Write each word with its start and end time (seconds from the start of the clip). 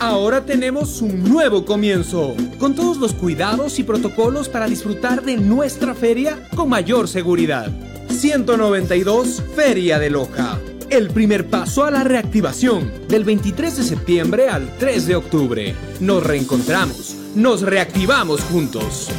Ahora 0.00 0.44
tenemos 0.44 1.02
un 1.02 1.24
nuevo 1.24 1.64
comienzo, 1.64 2.36
con 2.60 2.76
todos 2.76 2.98
los 2.98 3.14
cuidados 3.14 3.80
y 3.80 3.82
protocolos 3.82 4.48
para 4.48 4.68
disfrutar 4.68 5.22
de 5.22 5.36
nuestra 5.36 5.92
feria 5.92 6.38
con 6.54 6.68
mayor 6.68 7.08
seguridad. 7.08 7.68
192 8.08 9.42
Feria 9.56 9.98
de 9.98 10.10
Loja. 10.10 10.60
El 10.88 11.10
primer 11.10 11.50
paso 11.50 11.84
a 11.84 11.90
la 11.90 12.04
reactivación, 12.04 12.92
del 13.08 13.24
23 13.24 13.76
de 13.76 13.82
septiembre 13.82 14.48
al 14.48 14.70
3 14.78 15.06
de 15.08 15.16
octubre. 15.16 15.74
Nos 15.98 16.24
reencontramos, 16.24 17.16
nos 17.34 17.62
reactivamos 17.62 18.40
juntos. 18.42 19.10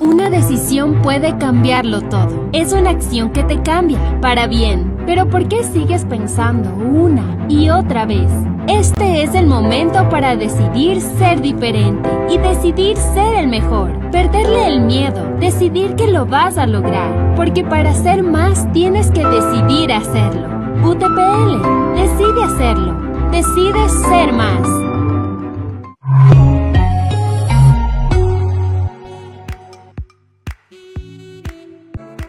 Una 0.00 0.30
decisión 0.30 1.02
puede 1.02 1.36
cambiarlo 1.36 2.08
todo. 2.08 2.48
Es 2.54 2.72
una 2.72 2.88
acción 2.88 3.32
que 3.32 3.44
te 3.44 3.62
cambia, 3.62 4.18
para 4.22 4.46
bien. 4.46 4.91
Pero 5.06 5.28
¿por 5.28 5.48
qué 5.48 5.64
sigues 5.64 6.04
pensando 6.04 6.72
una 6.74 7.46
y 7.48 7.70
otra 7.70 8.06
vez? 8.06 8.30
Este 8.68 9.24
es 9.24 9.34
el 9.34 9.48
momento 9.48 10.08
para 10.08 10.36
decidir 10.36 11.00
ser 11.00 11.40
diferente 11.40 12.08
y 12.30 12.38
decidir 12.38 12.96
ser 12.96 13.34
el 13.34 13.48
mejor. 13.48 13.90
Perderle 14.10 14.68
el 14.68 14.82
miedo, 14.82 15.20
decidir 15.40 15.96
que 15.96 16.06
lo 16.06 16.26
vas 16.26 16.58
a 16.58 16.66
lograr. 16.66 17.34
Porque 17.34 17.64
para 17.64 17.92
ser 17.92 18.22
más 18.22 18.70
tienes 18.72 19.10
que 19.10 19.26
decidir 19.26 19.92
hacerlo. 19.92 20.46
UTPL, 20.84 21.94
decide 21.94 22.44
hacerlo. 22.44 22.94
Decide 23.32 23.88
ser 24.08 24.32
más. 24.32 24.68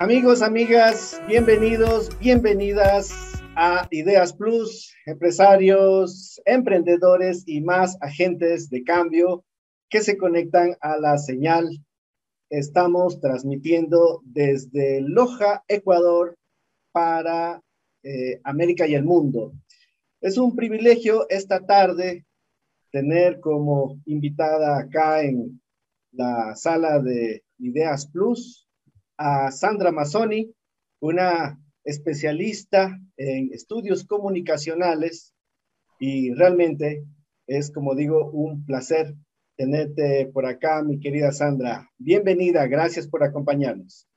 Amigos, 0.03 0.41
amigas, 0.41 1.21
bienvenidos, 1.29 2.09
bienvenidas 2.19 3.41
a 3.55 3.87
Ideas 3.89 4.33
Plus, 4.33 4.93
empresarios, 5.05 6.41
emprendedores 6.43 7.45
y 7.47 7.61
más 7.61 7.95
agentes 8.01 8.69
de 8.69 8.83
cambio 8.83 9.45
que 9.89 10.01
se 10.01 10.17
conectan 10.17 10.75
a 10.81 10.97
la 10.97 11.17
señal. 11.17 11.69
Estamos 12.49 13.21
transmitiendo 13.21 14.21
desde 14.25 14.99
Loja, 14.99 15.63
Ecuador, 15.69 16.37
para 16.91 17.61
eh, 18.03 18.41
América 18.43 18.85
y 18.85 18.95
el 18.95 19.05
mundo. 19.05 19.53
Es 20.19 20.37
un 20.37 20.53
privilegio 20.53 21.29
esta 21.29 21.65
tarde 21.65 22.25
tener 22.91 23.39
como 23.39 24.01
invitada 24.05 24.79
acá 24.79 25.21
en 25.21 25.61
la 26.11 26.57
sala 26.57 26.99
de 26.99 27.45
Ideas 27.57 28.05
Plus 28.05 28.62
a 29.17 29.51
Sandra 29.51 29.91
Mazzoni, 29.91 30.53
una 30.99 31.59
especialista 31.83 32.97
en 33.17 33.53
estudios 33.53 34.05
comunicacionales 34.05 35.33
y 35.99 36.33
realmente 36.33 37.03
es, 37.47 37.71
como 37.71 37.95
digo, 37.95 38.29
un 38.31 38.65
placer 38.65 39.13
tenerte 39.55 40.29
por 40.33 40.45
acá, 40.45 40.81
mi 40.83 40.99
querida 40.99 41.31
Sandra. 41.31 41.89
Bienvenida, 41.97 42.65
gracias 42.67 43.07
por 43.07 43.23
acompañarnos. 43.23 44.07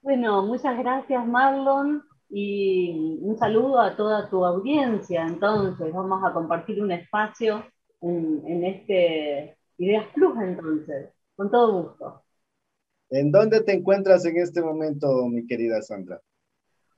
Bueno, 0.00 0.46
muchas 0.46 0.78
gracias 0.78 1.26
Marlon 1.26 2.02
y 2.30 3.18
un 3.20 3.36
saludo 3.38 3.80
a 3.80 3.96
toda 3.96 4.30
tu 4.30 4.44
audiencia. 4.44 5.26
Entonces, 5.26 5.92
vamos 5.92 6.22
a 6.24 6.32
compartir 6.32 6.82
un 6.82 6.92
espacio 6.92 7.64
en, 8.00 8.42
en 8.46 8.64
este 8.64 9.58
Ideas 9.78 10.06
Plus, 10.14 10.36
entonces, 10.40 11.12
con 11.34 11.50
todo 11.50 11.82
gusto. 11.82 12.25
¿En 13.10 13.30
dónde 13.30 13.62
te 13.62 13.72
encuentras 13.72 14.24
en 14.26 14.36
este 14.38 14.60
momento, 14.60 15.28
mi 15.28 15.46
querida 15.46 15.80
Sandra? 15.80 16.20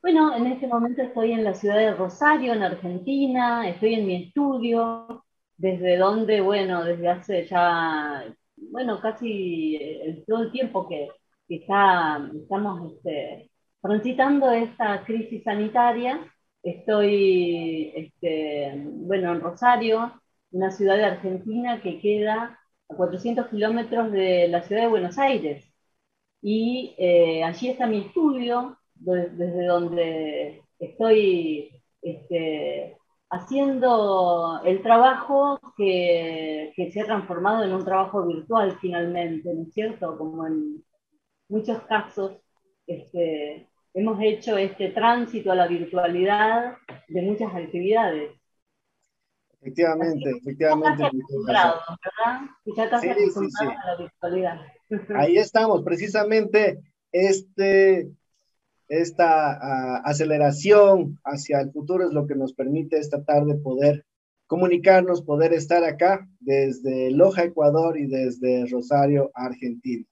Bueno, 0.01 0.35
en 0.35 0.47
este 0.47 0.67
momento 0.67 1.03
estoy 1.03 1.33
en 1.33 1.45
la 1.45 1.55
ciudad 1.55 1.77
de 1.77 1.95
Rosario, 1.95 2.55
en 2.55 2.63
Argentina, 2.63 3.69
estoy 3.69 3.95
en 3.95 4.07
mi 4.07 4.25
estudio, 4.25 5.25
desde 5.57 5.97
donde, 5.99 6.41
bueno, 6.41 6.85
desde 6.85 7.09
hace 7.09 7.47
ya, 7.47 8.25
bueno, 8.57 9.01
casi 9.01 9.77
el, 9.77 10.25
todo 10.25 10.45
el 10.45 10.53
tiempo 10.53 10.89
que, 10.89 11.09
está, 11.49 12.31
estamos 12.35 12.93
este, 12.93 13.51
transitando 13.83 14.51
esta 14.51 15.05
crisis 15.05 15.43
sanitaria, 15.45 16.21
estoy, 16.63 17.93
este, 17.95 18.73
bueno, 18.85 19.33
en 19.33 19.41
Rosario, 19.41 20.13
una 20.53 20.71
ciudad 20.71 20.97
de 20.97 21.05
Argentina 21.05 21.83
que 21.83 22.01
queda 22.01 22.59
a 22.89 22.95
400 22.95 23.49
kilómetros 23.49 24.11
de 24.13 24.49
la 24.49 24.63
ciudad 24.63 24.83
de 24.83 24.89
Buenos 24.89 25.19
Aires 25.19 25.68
y 26.43 26.95
eh, 26.99 27.43
allí 27.43 27.69
está 27.69 27.87
mi 27.87 27.99
estudio, 27.99 28.79
desde 28.95 29.67
donde 29.67 30.63
estoy 30.79 31.71
este, 32.03 32.97
haciendo 33.31 34.61
el 34.65 34.83
trabajo 34.83 35.61
que, 35.77 36.73
que, 36.77 36.91
se 36.91 37.01
ha 37.01 37.05
transformado 37.05 37.65
en 37.65 37.75
un 37.75 37.85
trabajo 37.85 38.27
virtual 38.27 38.79
finalmente, 38.81 39.53
¿no 39.53 39.63
es 39.63 39.73
cierto? 39.73 40.17
Como 40.17 40.47
en 40.47 40.85
muchos 41.49 41.83
casos 41.83 42.37
este, 42.87 43.69
hemos 43.95 44.19
hecho 44.23 44.57
este 44.57 44.91
tránsito 44.91 45.53
a 45.53 45.57
la 45.57 45.67
virtualidad 45.67 46.77
de 47.09 47.23
muchas 47.23 47.55
actividades. 47.55 48.33
Efectivamente, 49.61 50.31
efectivamente. 50.31 51.11
¿verdad? 51.47 51.75
Ya 52.77 53.01
sí, 53.01 53.09
sí, 53.13 53.51
sí. 53.51 53.65
a 53.65 53.87
la 53.87 53.97
virtualidad. 53.97 54.61
Ahí 55.15 55.39
estamos, 55.39 55.83
precisamente 55.83 56.81
este, 57.13 58.11
esta 58.89 59.59
uh, 59.59 60.09
aceleración 60.09 61.19
hacia 61.25 61.61
el 61.61 61.73
futuro 61.73 62.07
es 62.07 62.13
lo 62.13 62.27
que 62.27 62.35
nos 62.35 62.53
permite 62.53 62.99
esta 62.99 63.23
tarde 63.25 63.57
poder 63.57 64.05
comunicarnos, 64.47 65.23
poder 65.23 65.53
estar 65.53 65.85
acá 65.85 66.27
desde 66.41 67.11
Loja, 67.11 67.45
Ecuador 67.45 67.99
y 67.99 68.07
desde 68.07 68.67
Rosario, 68.67 69.31
Argentina. 69.35 70.05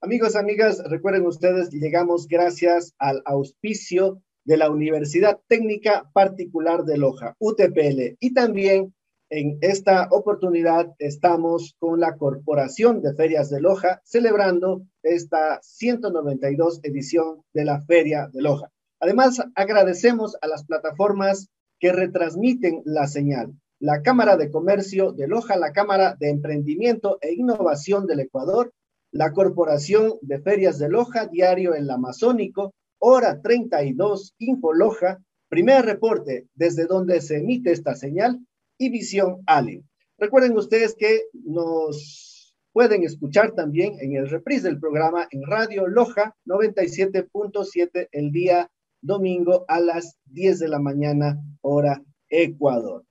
Amigos, 0.00 0.36
amigas, 0.36 0.82
recuerden 0.88 1.26
ustedes, 1.26 1.70
llegamos 1.70 2.26
gracias 2.28 2.94
al 2.98 3.20
auspicio 3.26 4.22
de 4.44 4.56
la 4.56 4.70
Universidad 4.70 5.40
Técnica 5.48 6.08
Particular 6.14 6.84
de 6.84 6.96
Loja, 6.96 7.36
UTPL, 7.38 8.16
y 8.18 8.32
también 8.32 8.94
en 9.30 9.58
esta 9.60 10.08
oportunidad 10.10 10.92
estamos 10.98 11.76
con 11.78 12.00
la 12.00 12.16
Corporación 12.16 13.00
de 13.00 13.14
Ferias 13.14 13.48
de 13.48 13.60
Loja 13.60 14.00
celebrando 14.04 14.82
esta 15.04 15.60
192 15.62 16.80
edición 16.82 17.42
de 17.54 17.64
la 17.64 17.80
Feria 17.82 18.28
de 18.32 18.42
Loja. 18.42 18.70
Además, 18.98 19.40
agradecemos 19.54 20.36
a 20.42 20.48
las 20.48 20.64
plataformas 20.64 21.48
que 21.78 21.92
retransmiten 21.92 22.82
la 22.84 23.06
señal. 23.06 23.54
La 23.78 24.02
Cámara 24.02 24.36
de 24.36 24.50
Comercio 24.50 25.12
de 25.12 25.28
Loja, 25.28 25.56
la 25.56 25.72
Cámara 25.72 26.16
de 26.18 26.28
Emprendimiento 26.28 27.18
e 27.20 27.32
Innovación 27.32 28.06
del 28.06 28.20
Ecuador, 28.20 28.72
la 29.12 29.32
Corporación 29.32 30.14
de 30.22 30.40
Ferias 30.40 30.78
de 30.78 30.88
Loja, 30.88 31.26
Diario 31.26 31.74
El 31.74 31.88
Amazónico, 31.88 32.74
Hora 32.98 33.40
32, 33.40 34.34
Info 34.38 34.74
Loja, 34.74 35.18
primer 35.48 35.84
reporte 35.84 36.48
desde 36.54 36.86
donde 36.86 37.20
se 37.20 37.38
emite 37.38 37.72
esta 37.72 37.94
señal 37.94 38.40
y 38.80 38.88
Visión 38.88 39.42
Allen. 39.46 39.86
Recuerden 40.16 40.56
ustedes 40.56 40.96
que 40.98 41.24
nos 41.34 42.56
pueden 42.72 43.04
escuchar 43.04 43.52
también 43.52 43.98
en 44.00 44.16
el 44.16 44.28
reprise 44.30 44.68
del 44.68 44.80
programa 44.80 45.28
en 45.30 45.42
Radio 45.42 45.86
Loja 45.86 46.34
97.7 46.46 48.08
el 48.10 48.32
día 48.32 48.70
domingo 49.02 49.66
a 49.68 49.80
las 49.80 50.16
10 50.24 50.60
de 50.60 50.68
la 50.68 50.78
mañana, 50.78 51.38
hora 51.60 52.02
Ecuador. 52.30 53.04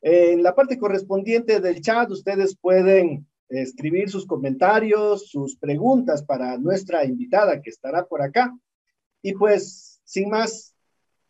En 0.00 0.44
la 0.44 0.54
parte 0.54 0.78
correspondiente 0.78 1.58
del 1.58 1.80
chat, 1.80 2.08
ustedes 2.10 2.56
pueden 2.56 3.26
escribir 3.48 4.08
sus 4.08 4.26
comentarios, 4.26 5.28
sus 5.28 5.56
preguntas 5.56 6.22
para 6.22 6.56
nuestra 6.56 7.04
invitada 7.04 7.60
que 7.60 7.70
estará 7.70 8.04
por 8.04 8.22
acá. 8.22 8.56
Y 9.22 9.32
pues, 9.32 10.00
sin 10.04 10.28
más, 10.28 10.73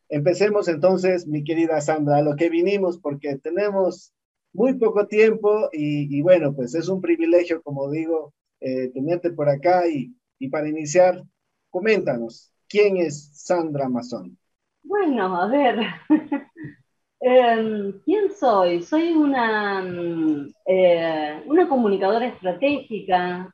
Empecemos 0.08 0.68
entonces, 0.68 1.26
mi 1.26 1.44
querida 1.44 1.80
Sandra, 1.80 2.18
a 2.18 2.22
lo 2.22 2.36
que 2.36 2.50
vinimos, 2.50 2.98
porque 2.98 3.36
tenemos 3.36 4.12
muy 4.52 4.74
poco 4.74 5.06
tiempo 5.06 5.68
y, 5.72 6.22
bueno, 6.22 6.54
pues 6.54 6.74
es 6.74 6.88
un 6.88 7.00
privilegio, 7.00 7.62
como 7.62 7.90
digo, 7.90 8.32
eh, 8.60 8.88
tenerte 8.94 9.30
por 9.30 9.48
acá 9.48 9.88
y, 9.88 10.14
y, 10.38 10.48
para 10.48 10.68
iniciar, 10.68 11.22
coméntanos, 11.70 12.52
¿quién 12.68 12.96
es 12.98 13.30
Sandra 13.34 13.88
Mazón? 13.88 14.38
Bueno, 14.82 15.36
a 15.36 15.48
ver, 15.48 15.80
em, 17.20 18.00
¿quién 18.04 18.30
soy? 18.30 18.82
Soy 18.82 19.12
una, 19.12 19.82
mm, 19.82 20.52
eh, 20.66 21.42
una 21.46 21.68
comunicadora 21.68 22.28
estratégica, 22.28 23.52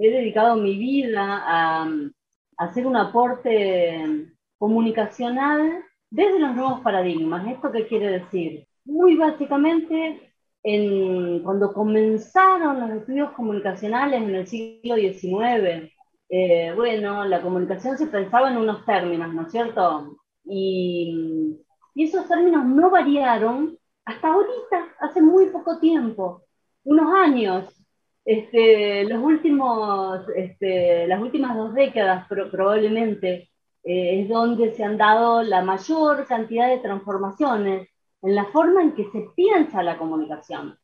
he 0.00 0.10
dedicado 0.10 0.56
mi 0.56 0.78
vida 0.78 1.42
a, 1.44 1.82
a 1.82 2.64
hacer 2.64 2.86
un 2.86 2.96
aporte 2.96 4.30
comunicacional 4.58 5.82
desde 6.16 6.38
los 6.40 6.54
nuevos 6.54 6.80
paradigmas. 6.80 7.46
¿Esto 7.46 7.70
qué 7.70 7.86
quiere 7.86 8.08
decir? 8.20 8.66
Muy 8.86 9.16
básicamente, 9.16 10.32
en, 10.62 11.42
cuando 11.42 11.74
comenzaron 11.74 12.80
los 12.80 12.90
estudios 12.98 13.32
comunicacionales 13.32 14.22
en 14.22 14.34
el 14.34 14.46
siglo 14.46 14.96
XIX, 14.96 15.92
eh, 16.30 16.72
bueno, 16.74 17.24
la 17.26 17.42
comunicación 17.42 17.98
se 17.98 18.06
pensaba 18.06 18.50
en 18.50 18.56
unos 18.56 18.84
términos, 18.86 19.34
¿no 19.34 19.42
es 19.42 19.52
cierto? 19.52 20.16
Y, 20.44 21.58
y 21.94 22.04
esos 22.04 22.26
términos 22.26 22.64
no 22.64 22.90
variaron 22.90 23.76
hasta 24.06 24.28
ahorita, 24.28 24.96
hace 25.00 25.20
muy 25.20 25.46
poco 25.50 25.78
tiempo, 25.80 26.44
unos 26.84 27.14
años, 27.14 27.84
este, 28.24 29.04
los 29.04 29.22
últimos, 29.22 30.26
este, 30.34 31.06
las 31.08 31.20
últimas 31.20 31.56
dos 31.56 31.74
décadas 31.74 32.26
probablemente, 32.28 33.50
eh, 33.86 34.22
es 34.22 34.28
donde 34.28 34.74
se 34.74 34.82
han 34.84 34.98
dado 34.98 35.42
la 35.42 35.62
mayor 35.62 36.26
cantidad 36.26 36.68
de 36.68 36.78
transformaciones 36.78 37.88
en 38.22 38.34
la 38.34 38.46
forma 38.46 38.82
en 38.82 38.94
que 38.96 39.04
se 39.12 39.28
piensa 39.36 39.82
la 39.84 39.96
comunicación. 39.96 40.76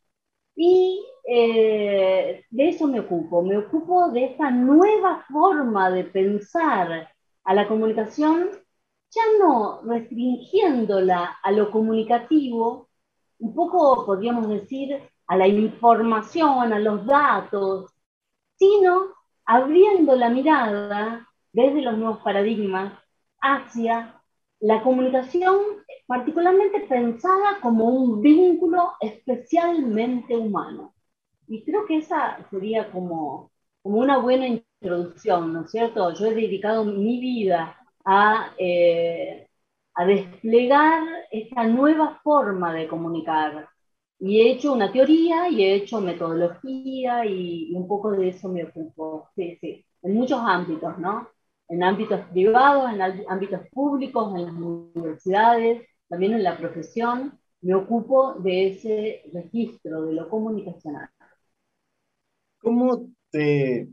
Y 0.55 1.05
eh, 1.25 2.45
de 2.49 2.69
eso 2.69 2.87
me 2.87 3.01
ocupo, 3.01 3.43
me 3.43 3.59
ocupo 3.59 4.11
de 4.11 4.27
esta 4.27 4.51
nueva 4.53 5.25
forma 5.29 5.91
de 5.91 6.05
pensar 6.05 7.09
a 7.45 7.55
la 7.55 7.67
comunicación, 7.67 8.51
ya 9.11 9.23
no 9.41 9.83
restringiéndola 9.83 11.39
a 11.43 11.53
lo 11.53 11.73
comunicativo, 11.73 12.89
un 13.41 13.55
poco 13.55 14.07
podríamos 14.07 14.49
decir 14.49 14.97
a 15.27 15.37
la 15.37 15.49
información, 15.49 16.73
a 16.73 16.79
los 16.79 17.05
datos, 17.05 17.91
sino 18.57 19.07
abriendo 19.45 20.15
la 20.15 20.29
mirada 20.29 21.29
desde 21.53 21.83
los 21.83 21.97
nuevos 21.99 22.19
paradigmas 22.23 22.95
hacia 23.41 24.21
la 24.61 24.83
comunicación 24.83 25.59
particularmente 26.07 26.81
pensada 26.89 27.59
como 27.61 27.87
un 27.87 28.21
vínculo 28.23 28.93
especialmente 29.01 30.37
humano. 30.37 30.95
Y 31.47 31.65
creo 31.65 31.87
que 31.87 31.99
esa 31.99 32.39
sería 32.51 32.91
como, 32.91 33.51
como 33.83 33.99
una 33.99 34.19
buena 34.19 34.47
introducción, 34.49 35.53
¿no 35.53 35.65
es 35.65 35.71
cierto? 35.71 36.13
Yo 36.15 36.27
he 36.27 36.35
dedicado 36.35 36.85
mi 36.85 37.21
vida 37.21 37.77
a, 38.05 38.55
eh, 38.59 39.49
a 39.95 40.05
desplegar 40.07 41.03
esta 41.31 41.65
nueva 41.65 42.21
forma 42.23 42.73
de 42.75 42.89
comunicar. 42.89 43.69
Y 44.19 44.41
he 44.41 44.53
hecho 44.53 44.73
una 44.73 44.93
teoría 44.93 45.49
y 45.49 45.63
he 45.65 45.75
hecho 45.75 46.01
metodología 46.01 47.27
y, 47.27 47.73
y 47.73 47.75
un 47.75 47.89
poco 47.89 48.13
de 48.13 48.29
eso 48.29 48.49
me 48.49 48.65
ocupo, 48.65 49.29
sí, 49.35 49.59
sí, 49.61 49.85
en 50.03 50.15
muchos 50.15 50.41
ámbitos, 50.41 50.97
¿no? 50.99 51.29
En 51.73 51.83
ámbitos 51.83 52.21
privados, 52.33 52.93
en 52.93 53.01
ámbitos 53.31 53.67
públicos, 53.71 54.35
en 54.37 54.45
las 54.45 54.55
universidades, 54.55 55.89
también 56.07 56.35
en 56.35 56.43
la 56.43 56.59
profesión, 56.59 57.41
me 57.63 57.75
ocupo 57.75 58.35
de 58.35 58.67
ese 58.67 59.23
registro, 59.33 60.03
de 60.03 60.13
lo 60.13 60.29
comunicacional. 60.29 61.09
¿Cómo 62.61 63.09
te 63.31 63.89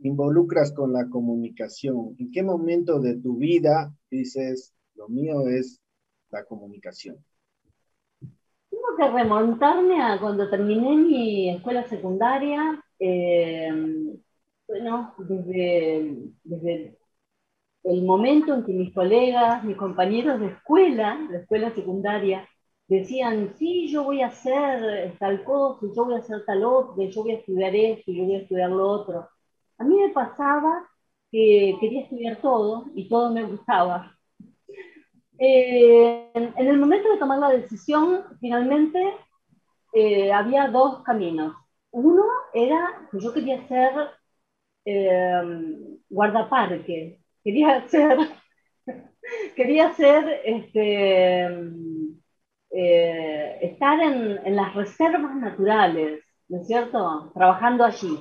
involucras 0.00 0.72
con 0.72 0.92
la 0.92 1.08
comunicación? 1.08 2.16
¿En 2.18 2.32
qué 2.32 2.42
momento 2.42 2.98
de 2.98 3.16
tu 3.16 3.36
vida 3.36 3.94
dices, 4.10 4.74
lo 4.96 5.08
mío 5.08 5.46
es 5.46 5.80
la 6.30 6.44
comunicación? 6.46 7.24
Tengo 8.18 8.96
que 8.96 9.08
remontarme 9.08 10.02
a 10.02 10.18
cuando 10.18 10.50
terminé 10.50 10.96
mi 10.96 11.50
escuela 11.50 11.86
secundaria. 11.86 12.84
Eh, 12.98 14.18
bueno, 14.68 15.14
desde, 15.18 16.16
desde 16.44 16.98
el 17.84 18.04
momento 18.04 18.54
en 18.54 18.64
que 18.64 18.72
mis 18.72 18.94
colegas, 18.94 19.64
mis 19.64 19.76
compañeros 19.76 20.40
de 20.40 20.48
escuela, 20.48 21.18
de 21.30 21.38
escuela 21.38 21.74
secundaria, 21.74 22.48
decían, 22.86 23.54
sí, 23.58 23.88
yo 23.88 24.04
voy 24.04 24.22
a 24.22 24.28
hacer 24.28 25.16
tal 25.18 25.44
cosa, 25.44 25.86
yo 25.94 26.04
voy 26.04 26.14
a 26.14 26.18
hacer 26.18 26.44
tal 26.44 26.64
otro, 26.64 27.02
yo 27.02 27.22
voy 27.22 27.32
a 27.32 27.38
estudiar 27.38 27.74
esto, 27.74 28.12
yo 28.12 28.24
voy 28.24 28.34
a 28.36 28.38
estudiar 28.40 28.70
lo 28.70 28.88
otro. 28.88 29.28
A 29.78 29.84
mí 29.84 29.96
me 29.96 30.10
pasaba 30.10 30.88
que 31.30 31.76
quería 31.80 32.02
estudiar 32.02 32.40
todo 32.40 32.86
y 32.94 33.08
todo 33.08 33.32
me 33.32 33.44
gustaba. 33.44 34.14
Eh, 35.40 36.32
en 36.34 36.66
el 36.66 36.78
momento 36.80 37.12
de 37.12 37.18
tomar 37.18 37.38
la 37.38 37.50
decisión, 37.50 38.24
finalmente 38.40 39.00
eh, 39.92 40.32
había 40.32 40.66
dos 40.66 41.04
caminos. 41.04 41.54
Uno 41.92 42.24
era 42.52 43.08
que 43.12 43.20
yo 43.20 43.32
quería 43.32 43.64
ser 43.68 43.92
eh, 44.88 45.42
guardaparque, 46.08 47.20
quería 47.44 47.86
ser, 47.88 48.18
quería 49.56 49.92
ser 49.92 50.40
este, 50.44 51.46
eh, 52.70 53.58
estar 53.62 54.00
en, 54.00 54.56
las 54.56 54.74
reservas 54.74 55.36
naturales, 55.36 56.22
¿no 56.48 56.60
es 56.60 56.66
cierto? 56.66 57.30
Trabajando 57.34 57.84
allí. 57.84 58.18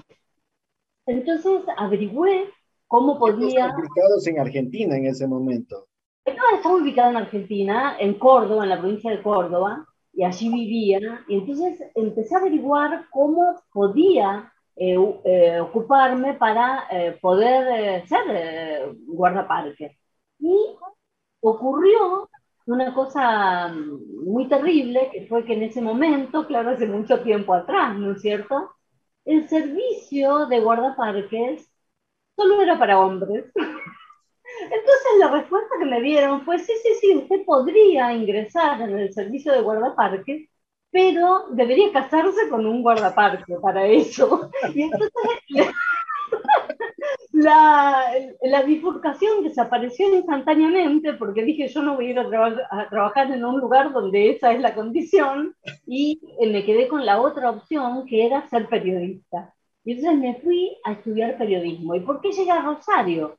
Entonces 1.05 1.61
averigüé 1.77 2.49
cómo 2.87 3.17
podía... 3.17 3.73
ubicados 3.77 4.27
en 4.27 4.39
Argentina 4.39 4.97
en 4.97 5.05
ese 5.05 5.27
momento? 5.27 5.87
estaba 6.25 6.75
ubicado 6.75 7.11
en 7.11 7.17
Argentina, 7.17 7.95
en 7.99 8.15
Córdoba, 8.15 8.63
en 8.63 8.69
la 8.69 8.79
provincia 8.79 9.11
de 9.11 9.21
Córdoba, 9.21 9.85
y 10.11 10.23
allí 10.25 10.49
vivía. 10.49 11.23
Y 11.27 11.37
entonces 11.37 11.81
empecé 11.95 12.35
a 12.35 12.39
averiguar 12.39 13.05
cómo 13.11 13.61
podía 13.71 14.51
eh, 14.79 14.95
eh, 15.25 15.59
ocuparme 15.59 16.35
para 16.35 16.88
poder 17.21 18.07
ser 18.07 18.95
guardaparque. 19.07 19.97
Y 20.39 20.56
ocurrió 21.41 22.29
una 22.68 22.94
cosa 22.94 23.69
muy 23.74 24.47
terrible, 24.50 25.09
que 25.12 25.27
fue 25.27 25.45
que 25.45 25.53
en 25.53 25.63
ese 25.63 25.81
momento, 25.81 26.45
claro, 26.47 26.71
hace 26.71 26.88
mucho 26.88 27.21
tiempo 27.24 27.53
atrás, 27.53 27.95
¿no 27.97 28.13
es 28.13 28.21
cierto? 28.21 28.71
El 29.25 29.47
servicio 29.50 30.47
de 30.47 30.59
guardaparques 30.62 31.69
solo 32.35 32.62
era 32.62 32.79
para 32.79 33.00
hombres. 33.00 33.45
Entonces 34.62 35.12
la 35.19 35.29
respuesta 35.31 35.75
que 35.79 35.85
me 35.85 36.01
dieron 36.01 36.44
fue, 36.45 36.59
sí, 36.59 36.74
sí, 36.83 36.89
sí, 37.01 37.15
usted 37.18 37.45
podría 37.45 38.13
ingresar 38.13 38.81
en 38.81 38.97
el 38.97 39.13
servicio 39.13 39.51
de 39.53 39.62
guardaparques, 39.62 40.50
pero 40.92 41.48
debería 41.51 41.92
casarse 41.92 42.50
con 42.50 42.66
un 42.66 42.81
guardaparque 42.81 43.56
para 43.62 43.86
eso. 43.86 44.50
Y 44.74 44.84
entonces 44.84 45.12
la, 47.31 48.13
la, 48.42 48.63
bifurcación 48.63 49.44
desapareció 49.44 50.13
instantáneamente 50.13 51.13
porque 51.13 51.44
dije 51.44 51.68
yo 51.68 51.81
no 51.81 51.95
voy 51.95 52.07
a 52.07 52.10
ir 52.10 52.19
a, 52.19 52.89
trabajar 52.89 53.31
en 53.31 53.45
un 53.45 53.60
lugar 53.60 53.94
donde 53.94 54.31
esa 54.31 54.51
es 54.51 54.60
la 54.60 54.74
condición 54.74 55.56
y 55.86 56.19
eh, 56.39 56.51
me 56.51 56.66
quedé 56.66 56.88
con 56.88 57.06
la 57.06 57.22
otra 57.22 57.51
opción 57.51 58.06
que 58.06 58.25
era 58.25 58.48
ser 58.50 58.68
periodista. 58.68 59.54
Y 59.84 59.94
entonces 59.94 60.19
me 60.19 60.36
fui 60.42 60.78
a 60.84 60.94
estudiar 60.94 61.38
periodismo. 61.38 61.95
¿Y 61.95 62.01
por 62.01 62.19
qué 62.19 62.31
llegué 62.31 62.51
a 62.51 62.62
Rosario? 62.62 63.38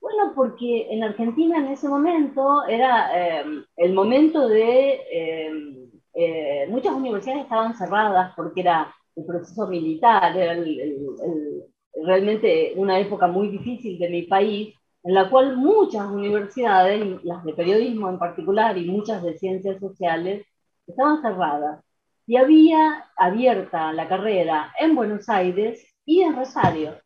Bueno, 0.00 0.32
porque 0.34 0.88
en 0.90 1.02
Argentina 1.02 1.58
en 1.58 1.68
ese 1.68 1.88
momento 1.88 2.66
era 2.66 3.40
em, 3.40 3.64
el 3.76 3.94
momento 3.94 4.46
de... 4.48 5.00
Em, 5.10 5.85
eh, 6.16 6.66
muchas 6.68 6.92
universidades 6.94 7.44
estaban 7.44 7.76
cerradas 7.76 8.32
porque 8.34 8.62
era 8.62 8.92
el 9.14 9.24
proceso 9.24 9.66
militar, 9.66 10.36
era 10.36 10.52
el 10.52 11.66
realmente 12.02 12.72
una 12.76 12.98
época 12.98 13.26
muy 13.26 13.48
difícil 13.48 13.98
de 13.98 14.08
mi 14.08 14.22
país, 14.22 14.74
en 15.02 15.14
la 15.14 15.30
cual 15.30 15.56
muchas 15.56 16.06
universidades, 16.06 17.22
las 17.24 17.44
de 17.44 17.54
periodismo 17.54 18.08
en 18.08 18.18
particular 18.18 18.76
y 18.76 18.90
muchas 18.90 19.22
de 19.22 19.38
ciencias 19.38 19.78
sociales, 19.80 20.46
estaban 20.86 21.22
cerradas. 21.22 21.82
Y 22.26 22.36
había 22.36 23.04
abierta 23.16 23.92
la 23.92 24.08
carrera 24.08 24.72
en 24.80 24.96
Buenos 24.96 25.28
Aires 25.28 25.84
y 26.04 26.22
en 26.22 26.34
Rosario. 26.34 26.96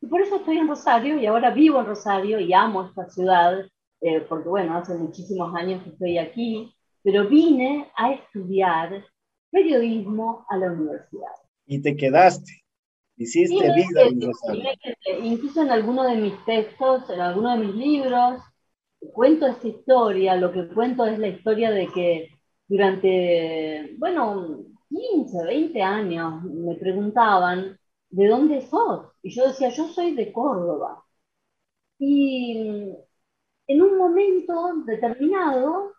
Y 0.00 0.06
por 0.06 0.20
eso 0.20 0.36
estoy 0.36 0.58
en 0.58 0.68
Rosario 0.68 1.18
y 1.18 1.26
ahora 1.26 1.50
vivo 1.50 1.80
en 1.80 1.86
Rosario 1.86 2.38
y 2.40 2.52
amo 2.52 2.84
esta 2.84 3.08
ciudad, 3.08 3.58
eh, 4.02 4.20
porque 4.28 4.48
bueno, 4.48 4.76
hace 4.76 4.94
muchísimos 4.94 5.54
años 5.54 5.82
que 5.82 5.90
estoy 5.90 6.18
aquí, 6.18 6.75
pero 7.06 7.28
vine 7.28 7.88
a 7.94 8.14
estudiar 8.14 9.06
periodismo 9.48 10.44
a 10.48 10.56
la 10.56 10.72
universidad. 10.72 11.30
Y 11.64 11.80
te 11.80 11.96
quedaste. 11.96 12.64
Hiciste 13.16 13.72
vida 13.76 14.08
Incluso 15.22 15.62
en 15.62 15.70
alguno 15.70 16.02
de 16.02 16.16
mis 16.16 16.44
textos, 16.44 17.08
en 17.08 17.20
alguno 17.20 17.52
de 17.52 17.64
mis 17.64 17.76
libros, 17.76 18.42
cuento 19.12 19.46
esta 19.46 19.68
historia. 19.68 20.34
Lo 20.34 20.50
que 20.50 20.66
cuento 20.66 21.06
es 21.06 21.20
la 21.20 21.28
historia 21.28 21.70
de 21.70 21.86
que 21.94 22.28
durante, 22.66 23.94
bueno, 23.98 24.64
15, 24.88 25.44
20 25.44 25.80
años 25.80 26.42
me 26.42 26.74
preguntaban, 26.74 27.78
¿de 28.10 28.26
dónde 28.26 28.62
sos? 28.62 29.12
Y 29.22 29.30
yo 29.30 29.46
decía, 29.46 29.68
yo 29.68 29.86
soy 29.86 30.16
de 30.16 30.32
Córdoba. 30.32 31.04
Y 32.00 32.96
en 33.68 33.82
un 33.82 33.96
momento 33.96 34.82
determinado, 34.84 35.95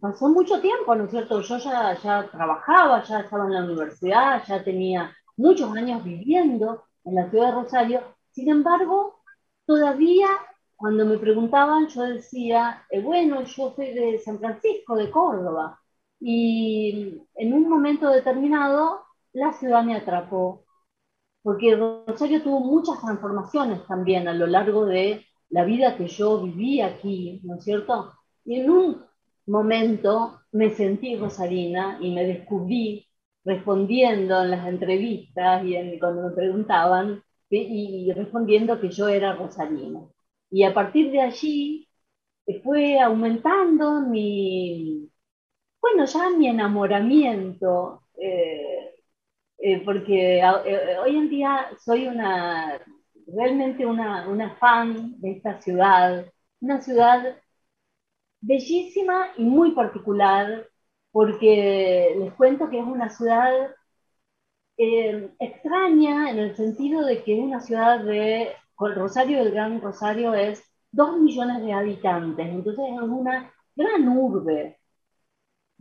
pasó 0.00 0.28
mucho 0.28 0.60
tiempo, 0.60 0.94
¿no 0.94 1.04
es 1.04 1.10
cierto? 1.10 1.40
Yo 1.40 1.58
ya, 1.58 1.98
ya 2.02 2.28
trabajaba, 2.30 3.02
ya 3.04 3.20
estaba 3.20 3.46
en 3.46 3.54
la 3.54 3.64
universidad, 3.64 4.42
ya 4.46 4.62
tenía 4.62 5.14
muchos 5.36 5.74
años 5.76 6.04
viviendo 6.04 6.84
en 7.04 7.14
la 7.16 7.30
ciudad 7.30 7.48
de 7.48 7.62
Rosario. 7.62 8.00
Sin 8.32 8.48
embargo, 8.50 9.20
todavía 9.66 10.28
cuando 10.76 11.06
me 11.06 11.18
preguntaban, 11.18 11.88
yo 11.88 12.02
decía, 12.02 12.84
eh, 12.90 13.00
bueno, 13.00 13.42
yo 13.44 13.72
soy 13.74 13.94
de 13.94 14.18
San 14.18 14.38
Francisco, 14.38 14.96
de 14.96 15.10
Córdoba. 15.10 15.80
Y 16.20 17.22
en 17.36 17.52
un 17.52 17.68
momento 17.68 18.10
determinado, 18.10 19.00
la 19.32 19.52
ciudad 19.52 19.82
me 19.82 19.96
atrapó, 19.96 20.64
porque 21.42 21.76
Rosario 21.76 22.42
tuvo 22.42 22.60
muchas 22.60 23.00
transformaciones 23.00 23.86
también 23.86 24.28
a 24.28 24.34
lo 24.34 24.46
largo 24.46 24.86
de 24.86 25.26
la 25.50 25.64
vida 25.64 25.96
que 25.96 26.08
yo 26.08 26.42
viví 26.42 26.80
aquí, 26.80 27.40
¿no 27.44 27.56
es 27.56 27.64
cierto? 27.64 28.12
Y 28.44 28.60
en 28.60 28.70
un 28.70 29.04
momento 29.46 30.40
me 30.52 30.70
sentí 30.70 31.16
rosarina 31.16 31.98
y 32.00 32.14
me 32.14 32.24
descubrí 32.24 33.06
respondiendo 33.44 34.42
en 34.42 34.50
las 34.50 34.66
entrevistas 34.66 35.64
y 35.64 35.98
cuando 35.98 36.28
me 36.28 36.34
preguntaban 36.34 37.22
y, 37.50 38.12
respondiendo 38.12 38.80
que 38.80 38.90
yo 38.90 39.08
era 39.08 39.34
rosarina. 39.34 40.00
Y 40.50 40.64
a 40.64 40.74
partir 40.74 41.10
de 41.12 41.20
allí 41.20 41.88
eh, 42.46 42.60
fue 42.62 42.98
aumentando 43.00 44.00
mi, 44.02 45.10
bueno, 45.80 46.04
ya 46.06 46.30
mi 46.30 46.48
enamoramiento, 46.48 48.02
eh, 48.16 48.94
eh, 49.58 49.82
porque 49.84 50.42
hoy 51.02 51.16
en 51.16 51.28
día 51.30 51.68
soy 51.84 52.06
una, 52.08 52.80
realmente 53.26 53.86
una, 53.86 54.28
una 54.28 54.56
fan 54.56 55.20
de 55.20 55.32
esta 55.32 55.60
ciudad, 55.60 56.26
una 56.60 56.80
ciudad 56.80 57.36
bellísima 58.46 59.28
y 59.36 59.44
muy 59.44 59.72
particular, 59.72 60.68
porque 61.12 62.14
les 62.18 62.34
cuento 62.34 62.68
que 62.70 62.78
es 62.78 62.86
una 62.86 63.08
ciudad 63.10 63.70
eh, 64.76 65.30
extraña 65.38 66.30
en 66.30 66.38
el 66.38 66.56
sentido 66.56 67.04
de 67.04 67.22
que 67.22 67.34
una 67.34 67.60
ciudad 67.60 68.00
de, 68.00 68.52
Rosario 68.76 69.38
del 69.44 69.52
Gran 69.52 69.80
Rosario 69.80 70.34
es 70.34 70.62
dos 70.90 71.18
millones 71.20 71.62
de 71.62 71.72
habitantes, 71.72 72.46
entonces 72.46 72.84
es 72.92 73.00
una 73.00 73.52
gran 73.76 74.08
urbe. 74.08 74.78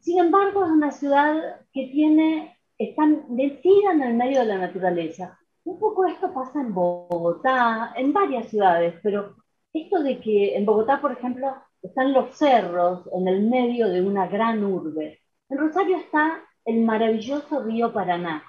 Sin 0.01 0.19
embargo, 0.19 0.63
es 0.65 0.71
una 0.71 0.91
ciudad 0.91 1.61
que 1.73 1.87
tiene, 1.87 2.57
está 2.77 3.05
metida 3.29 3.93
en 3.93 4.03
el 4.03 4.13
medio 4.15 4.39
de 4.39 4.45
la 4.45 4.57
naturaleza. 4.59 5.39
Un 5.63 5.79
poco 5.79 6.05
esto 6.05 6.33
pasa 6.33 6.61
en 6.61 6.73
Bogotá, 6.73 7.93
en 7.95 8.13
varias 8.13 8.49
ciudades, 8.49 8.95
pero 9.01 9.35
esto 9.73 10.03
de 10.03 10.19
que 10.19 10.55
en 10.57 10.65
Bogotá, 10.65 11.01
por 11.01 11.13
ejemplo, 11.13 11.55
están 11.83 12.13
los 12.13 12.35
cerros 12.37 13.07
en 13.13 13.27
el 13.27 13.43
medio 13.43 13.89
de 13.89 14.01
una 14.01 14.27
gran 14.27 14.63
urbe. 14.63 15.19
En 15.49 15.57
Rosario 15.57 15.97
está 15.97 16.41
el 16.65 16.81
maravilloso 16.81 17.61
río 17.61 17.93
Paraná, 17.93 18.43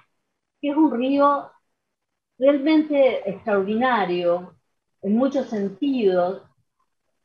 que 0.61 0.71
es 0.71 0.77
un 0.77 0.91
río 0.93 1.51
realmente 2.39 3.29
extraordinario 3.29 4.55
en 5.03 5.17
muchos 5.17 5.49
sentidos. 5.49 6.43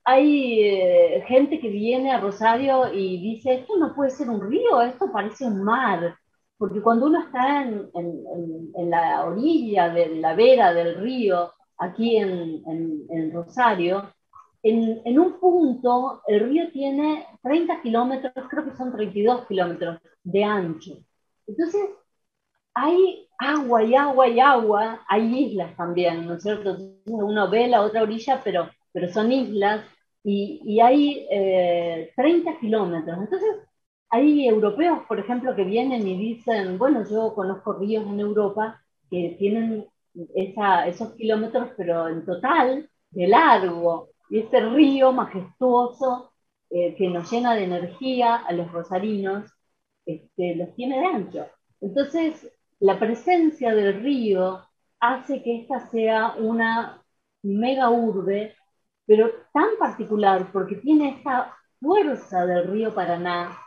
Hay 0.04 0.64
eh, 0.64 1.24
gente 1.28 1.60
que 1.60 1.70
viene 1.70 2.12
a 2.12 2.20
Rosario 2.20 2.92
y 2.94 3.22
dice, 3.22 3.54
esto 3.56 3.78
no 3.78 3.96
puede 3.96 4.10
ser 4.10 4.30
un 4.30 4.42
río, 4.50 4.82
esto 4.82 5.12
parece 5.12 5.46
un 5.46 5.64
mar, 5.64 6.18
porque 6.58 6.82
cuando 6.82 7.06
uno 7.06 7.22
está 7.22 7.64
en, 7.64 7.90
en, 7.94 8.90
la 8.90 9.26
orilla 9.26 9.90
de 9.90 10.16
la 10.16 10.34
vera 10.34 10.74
del 10.74 10.96
río, 11.00 11.54
aquí 11.78 12.18
en 12.18 13.32
Rosario, 13.32 14.12
en, 14.64 15.20
un 15.20 15.40
punto 15.40 16.22
el 16.28 16.42
río 16.42 16.72
tiene 16.72 17.26
30 17.42 17.82
kilómetros, 17.82 18.34
creo 18.50 18.66
que 18.66 18.76
son 18.76 18.92
32 18.92 19.48
kilómetros 19.48 20.00
de 20.24 20.44
ancho. 20.44 20.98
Entonces, 21.48 21.82
hay 22.74 23.28
agua 23.38 23.84
y 23.84 23.96
agua 23.96 24.28
y 24.28 24.40
agua, 24.40 25.06
hay 25.08 25.46
islas 25.46 25.76
también, 25.76 26.26
¿no 26.28 26.36
es 26.36 26.44
cierto? 26.44 26.78
Uno 27.06 27.50
ve 27.50 27.68
la 27.68 27.82
otra 27.82 28.04
orilla, 28.04 28.42
pero, 28.44 28.70
pero 28.92 29.10
son 29.10 29.32
islas 29.32 29.86
y, 30.24 30.62
y 30.66 30.80
hay 30.80 31.26
30 32.16 32.52
eh, 32.52 32.58
kilómetros. 32.60 33.18
Entonces, 33.18 33.50
hay 34.10 34.48
europeos, 34.48 35.00
por 35.08 35.20
ejemplo, 35.20 35.56
que 35.56 35.64
vienen 35.64 36.08
y 36.08 36.18
dicen, 36.18 36.78
bueno, 36.78 37.06
yo 37.10 37.34
conozco 37.36 37.74
ríos 37.74 38.06
en 38.08 38.20
Europa 38.20 38.82
que 39.10 39.36
tienen 39.40 39.88
esa, 40.36 40.88
esos 40.88 41.14
kilómetros, 41.16 41.70
pero 41.78 42.08
en 42.10 42.26
total 42.26 42.90
de 43.12 43.28
largo. 43.28 44.10
Y 44.30 44.40
ese 44.40 44.60
río 44.62 45.12
majestuoso 45.12 46.32
eh, 46.70 46.96
que 46.96 47.10
nos 47.10 47.32
llena 47.32 47.56
de 47.56 47.64
energía 47.64 48.36
a 48.36 48.54
los 48.54 48.72
rosarinos, 48.72 49.52
este, 50.06 50.56
los 50.56 50.76
tiene 50.76 51.00
de 51.00 51.06
ancho. 51.06 51.48
Entonces, 51.82 52.52
la 52.80 53.00
presencia 53.00 53.74
del 53.74 54.02
río 54.04 54.62
hace 55.00 55.42
que 55.44 55.62
esta 55.62 55.90
sea 55.90 56.36
una 56.38 57.04
mega 57.44 57.90
urbe, 57.90 58.56
pero 59.06 59.32
tan 59.54 59.70
particular 59.80 60.52
porque 60.52 60.76
tiene 60.76 61.10
esta 61.18 61.56
fuerza 61.80 62.46
del 62.46 62.68
río 62.68 62.94
Paraná. 62.94 63.58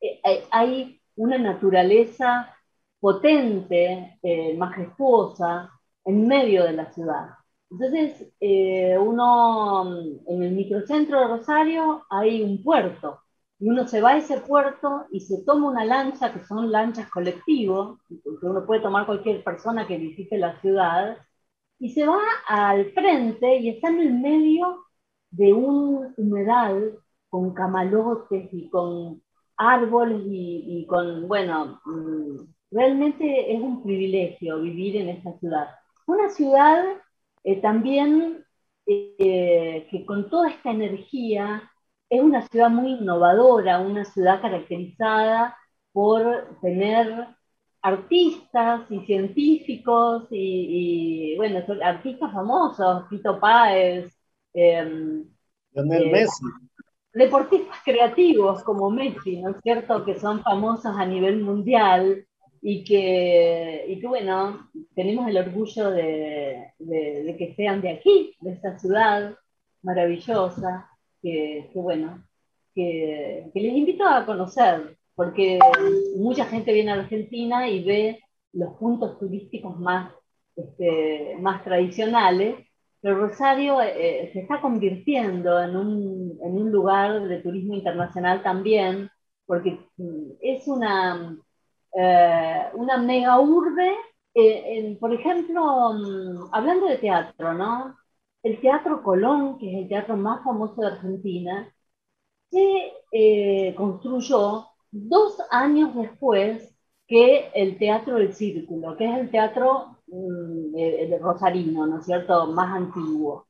Eh, 0.00 0.20
eh, 0.24 0.44
hay 0.50 1.00
una 1.16 1.38
naturaleza 1.38 2.54
potente, 3.00 4.18
majestuosa, 4.56 5.70
en 6.04 6.26
medio 6.26 6.64
de 6.64 6.72
la 6.72 6.92
ciudad. 6.92 7.30
Entonces, 7.70 8.32
eh, 8.40 8.96
uno, 8.98 9.98
en 10.28 10.42
el 10.42 10.52
microcentro 10.52 11.20
de 11.20 11.26
Rosario 11.28 12.04
hay 12.10 12.42
un 12.42 12.62
puerto, 12.62 13.20
y 13.58 13.68
uno 13.68 13.86
se 13.88 14.00
va 14.00 14.10
a 14.10 14.18
ese 14.18 14.38
puerto 14.40 15.06
y 15.10 15.20
se 15.20 15.42
toma 15.44 15.70
una 15.70 15.84
lancha, 15.84 16.32
que 16.32 16.44
son 16.44 16.70
lanchas 16.70 17.10
colectivos, 17.10 17.98
que 18.08 18.46
uno 18.46 18.64
puede 18.66 18.82
tomar 18.82 19.06
cualquier 19.06 19.42
persona 19.42 19.86
que 19.86 19.98
visite 19.98 20.38
la 20.38 20.60
ciudad, 20.60 21.16
y 21.78 21.90
se 21.92 22.06
va 22.06 22.18
al 22.48 22.92
frente 22.92 23.56
y 23.58 23.70
está 23.70 23.88
en 23.88 24.00
el 24.00 24.14
medio 24.14 24.84
de 25.30 25.52
un 25.52 26.14
humedal 26.16 26.98
con 27.28 27.52
camalotes 27.54 28.48
y 28.52 28.70
con 28.70 29.22
árboles 29.56 30.22
y, 30.26 30.82
y 30.82 30.86
con, 30.86 31.26
bueno, 31.28 31.80
mm, 31.84 32.36
realmente 32.70 33.52
es 33.54 33.60
un 33.60 33.82
privilegio 33.82 34.60
vivir 34.60 34.96
en 34.96 35.08
esta 35.10 35.32
ciudad. 35.38 35.68
Una 36.06 36.28
ciudad 36.30 36.84
eh, 37.44 37.60
también 37.60 38.44
eh, 38.86 39.86
que 39.90 40.04
con 40.04 40.28
toda 40.30 40.50
esta 40.50 40.70
energía 40.70 41.70
es 42.08 42.20
una 42.22 42.46
ciudad 42.48 42.70
muy 42.70 42.92
innovadora, 42.92 43.80
una 43.80 44.04
ciudad 44.04 44.40
caracterizada 44.40 45.56
por 45.92 46.58
tener 46.60 47.28
artistas 47.82 48.90
y 48.90 49.00
científicos 49.00 50.26
y, 50.30 51.34
bueno, 51.36 51.62
artistas 51.82 52.32
famosos, 52.32 53.08
Tito 53.10 53.38
Páez, 53.38 54.10
em, 54.54 55.24
eh, 55.74 56.10
Messi. 56.10 56.44
Deportistas 57.12 57.78
creativos 57.84 58.64
como 58.64 58.90
Messi, 58.90 59.40
¿no 59.40 59.50
es 59.50 59.56
cierto? 59.62 60.04
Que 60.04 60.18
son 60.18 60.42
famosos 60.42 60.96
a 60.96 61.06
nivel 61.06 61.42
mundial 61.42 62.26
y 62.66 62.82
que, 62.82 63.84
y 63.88 64.00
que, 64.00 64.06
bueno, 64.06 64.70
tenemos 64.94 65.28
el 65.28 65.36
orgullo 65.36 65.90
de, 65.90 66.72
de, 66.78 67.36
que 67.36 67.54
sean 67.54 67.82
de 67.82 67.90
aquí, 67.90 68.34
de 68.40 68.52
esta 68.52 68.78
ciudad 68.78 69.36
maravillosa, 69.82 70.88
que, 71.20 71.68
que 71.70 71.78
bueno, 71.78 72.24
que, 72.74 73.50
que, 73.52 73.60
les 73.60 73.74
invito 73.74 74.06
a 74.06 74.24
conocer, 74.24 74.96
porque 75.14 75.58
mucha 76.16 76.46
gente 76.46 76.72
viene 76.72 76.92
a 76.92 76.94
Argentina 76.94 77.68
y 77.68 77.84
ve 77.84 78.20
los 78.54 78.72
puntos 78.78 79.18
turísticos 79.18 79.78
más, 79.78 80.14
este, 80.56 81.36
más 81.40 81.62
tradicionales, 81.64 82.56
pero 83.02 83.18
Rosario 83.18 83.82
eh, 83.82 84.30
se 84.32 84.40
está 84.40 84.62
convirtiendo 84.62 85.62
en 85.62 85.76
un, 85.76 86.38
en 86.42 86.52
un 86.56 86.72
lugar 86.72 87.28
de 87.28 87.42
turismo 87.42 87.74
internacional 87.74 88.42
también, 88.42 89.10
porque 89.44 89.80
mm, 89.98 90.30
es 90.40 90.66
una 90.66 91.36
eh, 91.96 92.70
una 92.74 92.98
mega 92.98 93.40
urbe, 93.40 93.96
eh, 94.34 94.96
por 95.00 95.12
ejemplo, 95.14 95.92
mm, 95.94 96.48
hablando 96.52 96.86
de 96.86 96.98
teatro, 96.98 97.54
¿no? 97.54 97.96
El 98.42 98.60
Teatro 98.60 99.02
Colón, 99.02 99.58
que 99.58 99.70
es 99.72 99.82
el 99.82 99.88
teatro 99.88 100.16
más 100.16 100.42
famoso 100.44 100.80
de 100.82 100.88
Argentina, 100.88 101.72
se 102.50 102.92
eh, 103.12 103.74
construyó 103.76 104.66
dos 104.90 105.38
años 105.50 105.94
después 105.94 106.74
que 107.06 107.50
el 107.54 107.78
Teatro 107.78 108.16
del 108.16 108.34
Círculo, 108.34 108.96
que 108.96 109.06
es 109.06 109.18
el 109.20 109.30
teatro 109.30 109.98
mm, 110.08 111.14
rosarino, 111.20 111.86
¿no 111.86 111.98
es 112.00 112.06
cierto?, 112.06 112.46
más 112.52 112.74
antiguo. 112.76 113.46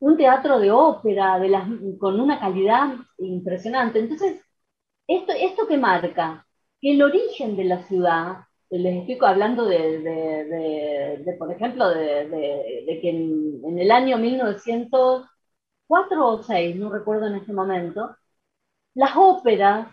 Un 0.00 0.16
teatro 0.16 0.58
de 0.60 0.70
ópera 0.70 1.38
de 1.40 1.48
las, 1.48 1.68
con 1.98 2.20
una 2.20 2.38
calidad 2.40 2.94
impresionante. 3.18 4.00
Entonces, 4.00 4.40
¿esto, 5.08 5.32
esto 5.32 5.66
qué 5.68 5.78
marca? 5.78 6.46
El 6.90 7.02
origen 7.02 7.56
de 7.56 7.64
la 7.64 7.82
ciudad, 7.84 8.38
les 8.70 8.96
estoy 8.96 9.18
hablando 9.28 9.64
de, 9.66 11.36
por 11.38 11.52
ejemplo, 11.52 11.88
de, 11.90 12.98
que 13.00 13.10
en, 13.10 13.78
el 13.78 13.90
año 13.90 14.18
1904 14.18 16.26
o 16.26 16.42
6, 16.42 16.76
no 16.76 16.90
recuerdo 16.90 17.26
en 17.28 17.36
este 17.36 17.52
momento, 17.52 18.16
las 18.94 19.12
óperas, 19.16 19.88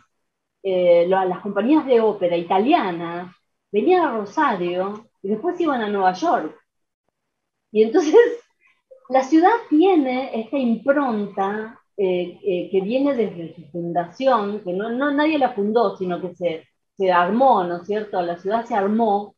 eh, 0.64 1.06
las 1.08 1.40
compañías 1.42 1.86
de 1.86 2.02
ópera 2.02 2.38
italianas 2.38 3.34
venían 3.72 4.06
a 4.06 4.18
Rosario 4.18 5.10
y 5.24 5.30
después 5.30 5.60
iban 5.60 5.82
a 5.82 5.90
Nueva 5.90 6.14
York. 6.14 6.56
Y 7.72 7.84
entonces 7.84 8.16
la 9.10 9.24
ciudad 9.24 9.52
tiene 9.70 10.40
esta 10.40 10.58
impronta 10.58 11.80
eh, 11.98 12.40
eh, 12.44 12.70
que 12.72 12.82
viene 12.82 13.16
desde 13.16 13.56
su 13.56 13.64
fundación, 13.72 14.62
que 14.64 14.74
no, 14.74 14.90
nadie 14.90 15.38
la 15.38 15.54
fundó, 15.54 15.98
sino 15.98 16.22
que 16.22 16.36
se, 16.36 16.68
se 17.02 17.12
armó, 17.12 17.64
¿no 17.64 17.78
es 17.78 17.88
cierto? 17.88 18.22
La 18.22 18.38
ciudad 18.38 18.64
se 18.66 18.76
armó 18.76 19.36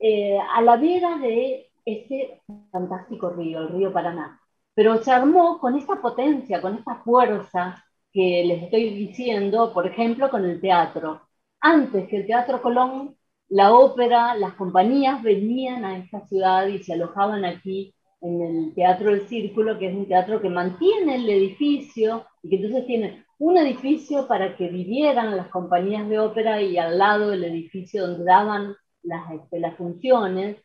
eh, 0.00 0.38
a 0.38 0.60
la 0.60 0.76
vera 0.76 1.18
de 1.18 1.70
ese 1.84 2.42
fantástico 2.72 3.30
río, 3.30 3.60
el 3.60 3.68
río 3.68 3.92
Paraná. 3.92 4.40
Pero 4.74 4.98
se 4.98 5.12
armó 5.12 5.60
con 5.60 5.76
esta 5.76 6.02
potencia, 6.02 6.60
con 6.60 6.74
esta 6.76 6.96
fuerza 7.04 7.84
que 8.12 8.44
les 8.44 8.64
estoy 8.64 8.90
diciendo, 8.90 9.72
por 9.72 9.86
ejemplo, 9.86 10.28
con 10.30 10.44
el 10.44 10.60
teatro. 10.60 11.22
Antes 11.60 12.08
que 12.08 12.16
el 12.18 12.26
Teatro 12.26 12.60
Colón, 12.60 13.16
la 13.48 13.72
ópera, 13.72 14.34
las 14.34 14.54
compañías 14.54 15.22
venían 15.22 15.84
a 15.84 15.98
esta 15.98 16.26
ciudad 16.26 16.66
y 16.66 16.82
se 16.82 16.94
alojaban 16.94 17.44
aquí 17.44 17.93
en 18.24 18.40
el 18.42 18.74
Teatro 18.74 19.10
del 19.10 19.28
Círculo, 19.28 19.78
que 19.78 19.88
es 19.88 19.94
un 19.94 20.08
teatro 20.08 20.40
que 20.40 20.48
mantiene 20.48 21.16
el 21.16 21.28
edificio 21.28 22.26
y 22.42 22.48
que 22.48 22.56
entonces 22.56 22.86
tiene 22.86 23.24
un 23.38 23.58
edificio 23.58 24.26
para 24.26 24.56
que 24.56 24.68
vivieran 24.68 25.36
las 25.36 25.48
compañías 25.48 26.08
de 26.08 26.18
ópera 26.18 26.62
y 26.62 26.78
al 26.78 26.98
lado 26.98 27.32
el 27.32 27.44
edificio 27.44 28.06
donde 28.06 28.24
daban 28.24 28.74
las, 29.02 29.30
este, 29.32 29.60
las 29.60 29.76
funciones, 29.76 30.56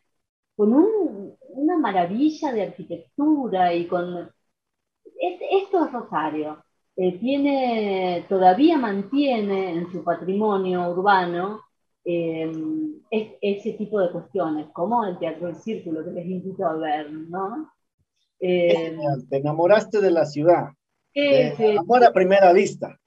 con 0.56 0.72
una 0.74 1.78
maravilla 1.78 2.52
de 2.52 2.62
arquitectura 2.62 3.74
y 3.74 3.86
con... 3.86 4.30
esto 5.50 5.84
es 5.84 5.92
Rosario. 5.92 6.64
Eh, 6.96 7.18
tiene, 7.18 8.26
todavía 8.28 8.76
mantiene 8.78 9.72
en 9.72 9.92
su 9.92 10.04
patrimonio 10.04 10.90
urbano 10.90 11.60
eh, 13.10 13.38
ese 13.40 13.72
tipo 13.72 14.00
de 14.00 14.10
cuestiones, 14.10 14.66
como 14.72 15.04
el 15.04 15.18
Teatro 15.18 15.46
del 15.46 15.56
Círculo, 15.56 16.04
que 16.04 16.12
les 16.12 16.26
invito 16.26 16.64
a 16.66 16.74
ver, 16.74 17.10
¿no? 17.12 17.70
Eh, 18.40 18.96
te 19.28 19.36
enamoraste 19.36 20.00
de 20.00 20.10
la 20.10 20.24
ciudad. 20.24 20.70
Sí, 21.12 21.76
amor 21.78 22.04
a 22.04 22.12
primera 22.12 22.52
vista. 22.52 22.98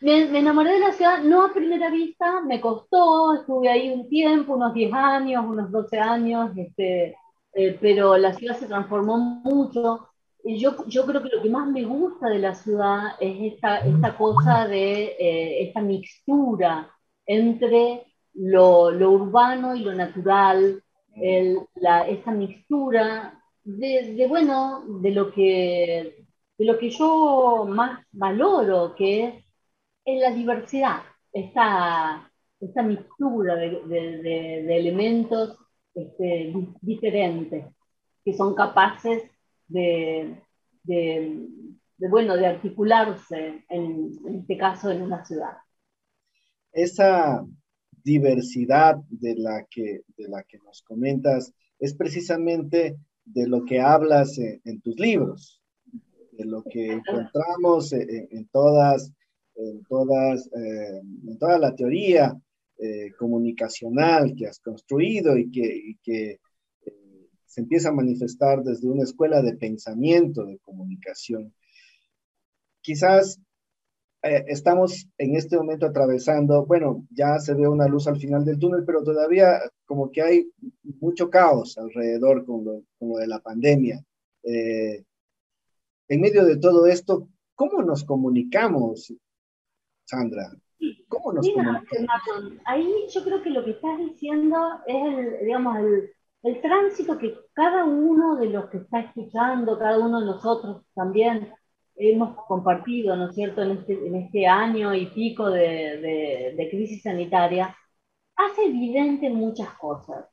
Me, 0.00 0.22
enamoré 0.38 0.72
de 0.72 0.80
la 0.80 0.92
ciudad, 0.92 1.22
no 1.22 1.44
a 1.44 1.52
primera 1.52 1.90
vista, 1.90 2.40
me 2.40 2.60
costó, 2.60 3.34
estuve 3.34 3.68
ahí 3.68 3.90
un 3.90 4.08
tiempo, 4.08 4.54
unos 4.54 4.72
10 4.72 4.92
años, 4.94 5.44
unos 5.46 5.70
12 5.70 5.98
años, 5.98 6.50
este, 6.56 7.14
pero 7.52 8.16
la 8.16 8.32
ciudad 8.32 8.56
se 8.56 8.66
transformó 8.66 9.18
mucho. 9.18 10.08
Yo, 10.42 10.86
yo 10.86 11.04
creo 11.04 11.22
que 11.22 11.28
lo 11.28 11.42
que 11.42 11.50
más 11.50 11.68
me 11.68 11.84
gusta 11.84 12.28
de 12.28 12.38
la 12.38 12.54
ciudad 12.54 13.08
es 13.20 13.52
esta, 13.52 13.80
esta 13.80 14.16
cosa 14.16 14.66
de 14.66 15.16
eh, 15.18 15.68
esta 15.68 15.82
mixtura 15.82 16.90
entre 17.26 18.09
lo, 18.34 18.90
lo, 18.90 19.10
urbano 19.10 19.74
y 19.74 19.80
lo 19.80 19.94
natural, 19.94 20.82
el, 21.16 21.58
la, 21.74 22.08
esta 22.08 22.30
mixtura 22.30 23.42
de, 23.64 24.14
de, 24.14 24.26
bueno, 24.26 24.84
de 25.00 25.10
lo, 25.10 25.32
que, 25.32 26.26
de 26.58 26.64
lo 26.64 26.78
que 26.78 26.90
yo 26.90 27.66
más 27.68 28.04
valoro, 28.12 28.94
que 28.94 29.24
es, 29.24 29.44
es 30.04 30.20
la 30.20 30.30
diversidad, 30.30 31.02
esta, 31.32 32.30
esta 32.60 32.82
mixtura 32.82 33.56
de, 33.56 33.70
de 33.86 34.76
elementos 34.76 35.56
este, 35.94 36.52
diferentes 36.80 37.66
que 38.24 38.34
son 38.34 38.54
capaces 38.54 39.24
de, 39.66 40.36
bueno, 41.98 42.36
de 42.36 42.46
articularse, 42.46 43.64
en, 43.68 44.10
este 44.40 44.56
caso, 44.56 44.90
en 44.90 45.02
una 45.02 45.24
ciudad. 45.24 45.56
Esa 46.72 47.44
diversidad 48.02 48.96
de 49.08 49.34
la 49.36 49.66
que, 49.70 50.02
de 50.16 50.28
la 50.28 50.42
que 50.42 50.58
nos 50.58 50.82
comentas 50.82 51.52
es 51.78 51.94
precisamente 51.94 52.96
de 53.24 53.46
lo 53.46 53.64
que 53.64 53.80
hablas 53.80 54.38
en, 54.38 54.80
tus 54.80 54.98
libros, 54.98 55.60
de 56.32 56.44
lo 56.44 56.62
que 56.64 56.92
encontramos 56.92 57.92
en, 57.92 58.48
todas, 58.48 59.12
en, 59.54 59.84
todas, 59.84 60.46
eh, 60.46 61.00
en 61.00 61.38
toda 61.38 61.58
la 61.58 61.74
teoría 61.74 62.36
eh, 62.78 63.12
comunicacional 63.18 64.34
que 64.36 64.46
has 64.46 64.58
construido 64.60 65.36
y 65.36 65.50
que, 65.50 65.76
y 65.76 65.96
que 66.02 66.40
se 67.50 67.60
empieza 67.62 67.88
a 67.88 67.92
manifestar 67.92 68.62
desde 68.62 68.88
una 68.88 69.02
escuela 69.02 69.42
de 69.42 69.56
pensamiento 69.56 70.46
de 70.46 70.58
comunicación. 70.58 71.52
Quizás 72.80 73.40
eh, 74.22 74.44
estamos 74.48 75.08
en 75.16 75.34
este 75.34 75.56
momento 75.56 75.86
atravesando, 75.86 76.66
bueno, 76.66 77.06
ya 77.10 77.38
se 77.38 77.54
ve 77.54 77.66
una 77.66 77.88
luz 77.88 78.06
al 78.06 78.18
final 78.18 78.44
del 78.44 78.58
túnel, 78.58 78.84
pero 78.84 79.02
todavía 79.02 79.60
como 79.86 80.10
que 80.10 80.20
hay 80.20 80.50
mucho 81.00 81.30
caos 81.30 81.78
alrededor 81.78 82.44
con 82.44 82.64
lo, 82.64 83.16
de 83.18 83.26
la 83.26 83.40
pandemia. 83.40 84.04
Eh, 84.42 85.04
en 86.08 86.20
medio 86.20 86.44
de 86.44 86.58
todo 86.58 86.86
esto, 86.86 87.28
¿cómo 87.54 87.82
nos 87.82 88.04
comunicamos, 88.04 89.12
Sandra? 90.04 90.52
¿Cómo 91.08 91.32
nos 91.32 91.48
comunicamos? 91.48 92.60
Ahí 92.66 92.92
yo 93.10 93.24
creo 93.24 93.42
que 93.42 93.50
lo 93.50 93.64
que 93.64 93.70
estás 93.70 93.98
diciendo 93.98 94.58
es, 94.86 95.18
el, 95.18 95.46
digamos, 95.46 95.78
el, 95.78 96.10
el 96.42 96.60
tránsito 96.60 97.16
que 97.16 97.34
cada 97.54 97.84
uno 97.84 98.36
de 98.36 98.50
los 98.50 98.68
que 98.68 98.78
está 98.78 99.00
escuchando, 99.00 99.78
cada 99.78 99.98
uno 99.98 100.20
de 100.20 100.26
nosotros 100.26 100.82
también 100.94 101.52
hemos 102.00 102.36
compartido, 102.46 103.16
¿no 103.16 103.28
es 103.28 103.34
cierto?, 103.34 103.62
en 103.62 103.72
este, 103.72 103.92
en 104.06 104.14
este 104.16 104.46
año 104.46 104.94
y 104.94 105.06
pico 105.06 105.50
de, 105.50 106.54
de, 106.56 106.68
crisis 106.70 107.02
sanitaria, 107.02 107.76
hace 108.36 108.64
evidente 108.66 109.30
muchas 109.30 109.70
cosas. 109.78 110.26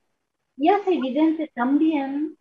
Y 0.58 0.70
hace 0.70 0.94
evidente 0.96 1.52
también 1.56 2.38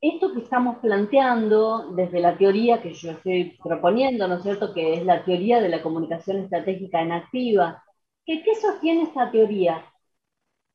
esto 0.00 0.32
que 0.34 0.40
estamos 0.40 0.78
planteando 0.78 1.92
desde 1.94 2.20
la 2.20 2.36
teoría 2.36 2.82
que 2.82 2.92
yo 2.94 3.12
estoy 3.12 3.58
proponiendo, 3.62 4.28
¿no 4.28 4.36
es 4.36 4.42
cierto?, 4.42 4.74
que 4.74 4.94
es 4.94 5.04
la 5.04 5.24
teoría 5.24 5.60
de 5.60 5.68
la 5.68 5.82
comunicación 5.82 6.38
estratégica 6.38 7.02
en 7.02 7.12
activa. 7.12 7.82
¿Qué, 8.26 8.42
qué 8.42 8.54
sostiene 8.56 9.04
esta 9.04 9.30
teoría? 9.30 9.84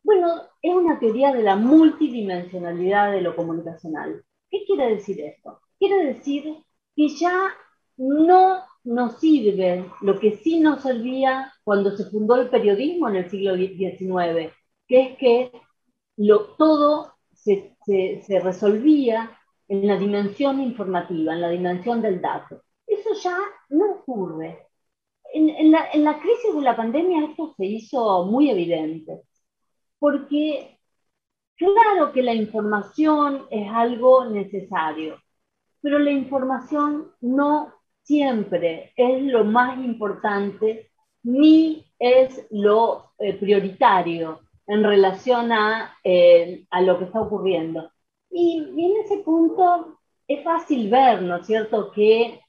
Bueno, 0.04 0.41
es 0.62 0.73
una 0.73 1.00
teoría 1.00 1.34
de 1.34 1.43
la 1.43 1.56
multidimensionalidad 1.56 3.12
de 3.12 3.21
lo 3.21 3.36
comunicacional. 3.36 4.23
¿Qué 4.50 4.63
quiere 4.65 4.95
decir 4.95 5.19
esto? 5.21 5.60
Quiere 5.80 6.06
decir 6.06 6.63
que 6.97 7.07
ya 7.10 7.53
no 7.97 8.63
nos 8.83 9.19
sirve 9.19 9.86
lo 10.01 10.19
que 10.19 10.38
sí 10.38 10.60
nos 10.60 10.81
servía 10.81 11.53
cuando 11.63 11.95
se 11.95 12.10
fundó 12.10 12.36
el 12.36 12.49
periodismo 12.49 13.07
en 13.07 13.17
el 13.17 13.29
siglo 13.29 13.55
XIX, 13.55 14.51
que 14.88 15.01
es 15.01 15.17
que 15.17 15.51
todo 16.57 17.13
se, 17.33 17.75
resolvía 18.43 19.38
en 19.67 19.88
la 19.88 19.97
dimensión 19.97 20.60
informativa, 20.60 21.33
en 21.33 21.41
la 21.41 21.49
dimensión 21.49 22.01
del 22.01 22.19
dato. 22.19 22.63
Eso 22.88 23.10
ya 23.21 23.38
no 23.69 23.91
ocurre. 23.91 24.67
En, 25.33 25.71
la, 25.71 25.91
en, 25.91 26.03
la, 26.03 26.19
crisis 26.19 26.55
de 26.55 26.62
la 26.62 26.75
pandemia 26.75 27.25
esto 27.25 27.53
se 27.57 27.65
hizo 27.65 28.25
muy 28.25 28.49
evidente 28.49 29.21
porque 29.99 30.79
claro 31.55 32.12
que 32.13 32.23
la 32.23 32.33
información 32.33 33.45
es 33.49 33.69
algo 33.69 34.25
necesario, 34.25 35.17
pero 35.88 36.00
la 36.00 36.12
información 36.12 37.13
no 37.21 37.73
siempre 38.04 38.91
es 38.97 39.23
lo 39.23 39.45
más 39.45 39.78
importante 39.78 40.91
ni 41.23 41.86
es 41.97 42.45
lo 42.52 43.13
eh, 43.19 43.36
prioritario 43.36 44.41
en 44.67 44.84
relación 44.84 45.50
eh, 46.04 46.65
a, 46.69 46.82
lo 46.82 47.00
que 47.00 47.06
está 47.06 47.21
ocurriendo. 47.21 47.89
Y, 48.30 48.58
en 48.58 48.97
ese 49.02 49.19
punto 49.19 49.97
es 50.28 50.43
fácil 50.43 50.89
ver, 50.89 51.21
¿no 51.21 51.38
es 51.38 51.47
cierto?, 51.47 51.89
que, 51.93 52.41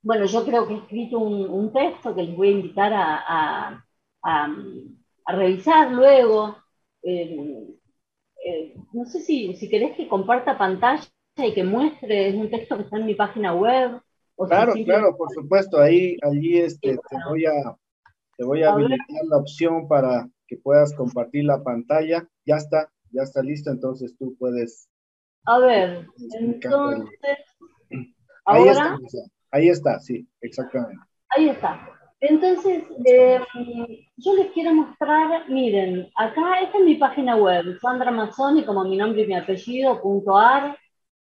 bueno, 0.00 0.24
yo 0.24 0.42
creo 0.46 0.66
que 0.66 0.72
he 0.72 0.78
escrito 0.78 1.18
un, 1.18 1.70
texto 1.74 2.14
que 2.14 2.22
les 2.22 2.34
voy 2.34 2.48
a 2.48 2.52
invitar 2.52 2.92
a, 2.94 3.84
a 4.22 5.34
revisar 5.34 5.92
luego, 5.92 6.56
eh, 7.02 8.74
no 8.94 9.04
sé 9.04 9.20
si, 9.20 9.54
si 9.56 9.68
querés 9.68 9.94
que 9.98 10.08
comparta 10.08 10.56
pantalla 10.56 11.06
y 11.46 11.54
que 11.54 11.64
muestre, 11.64 12.28
es 12.28 12.34
un 12.34 12.50
texto 12.50 12.76
que 12.76 12.82
está 12.82 12.98
en 12.98 13.06
mi 13.06 13.14
página 13.14 13.54
web. 13.54 14.00
claro, 14.48 14.72
claro, 14.84 15.16
por 15.16 15.30
supuesto, 15.32 15.80
ahí, 15.80 16.16
allí 16.22 16.58
este, 16.58 16.96
te 16.96 17.16
voy 17.28 17.46
a, 17.46 17.76
te 18.36 18.44
voy 18.44 18.62
a, 18.62 18.72
habilitar 18.72 19.24
la 19.28 19.36
opción 19.36 19.88
para 19.88 20.28
que 20.46 20.56
puedas 20.56 20.94
compartir 20.94 21.44
la 21.44 21.62
pantalla. 21.62 22.26
Ya 22.44 22.56
está, 22.56 22.90
ya 23.10 23.22
está 23.22 23.42
listo, 23.42 23.70
entonces 23.70 24.16
tú 24.18 24.34
puedes. 24.38 24.88
A 25.46 25.58
ver, 25.58 26.06
entonces, 26.38 27.08
ahí 28.44 28.68
Está, 28.68 28.98
ahí 29.50 29.68
está, 29.68 29.98
sí, 30.00 30.26
exactamente. 30.40 31.02
Ahí 31.30 31.48
está. 31.48 31.88
Entonces, 32.20 32.84
eh, 33.06 33.40
yo 34.16 34.34
les 34.34 34.52
quiero 34.52 34.74
mostrar, 34.74 35.48
miren, 35.48 36.10
acá 36.16 36.60
esta 36.60 36.78
es 36.78 36.84
mi 36.84 36.96
página 36.96 37.36
web, 37.36 37.78
Sandra 37.80 38.10
Mazzoni, 38.10 38.64
como 38.64 38.84
mi 38.84 38.98
nombre 38.98 39.22
y 39.22 39.26
mi 39.26 39.34
apellido, 39.34 40.02
punto 40.02 40.36
ar. 40.36 40.76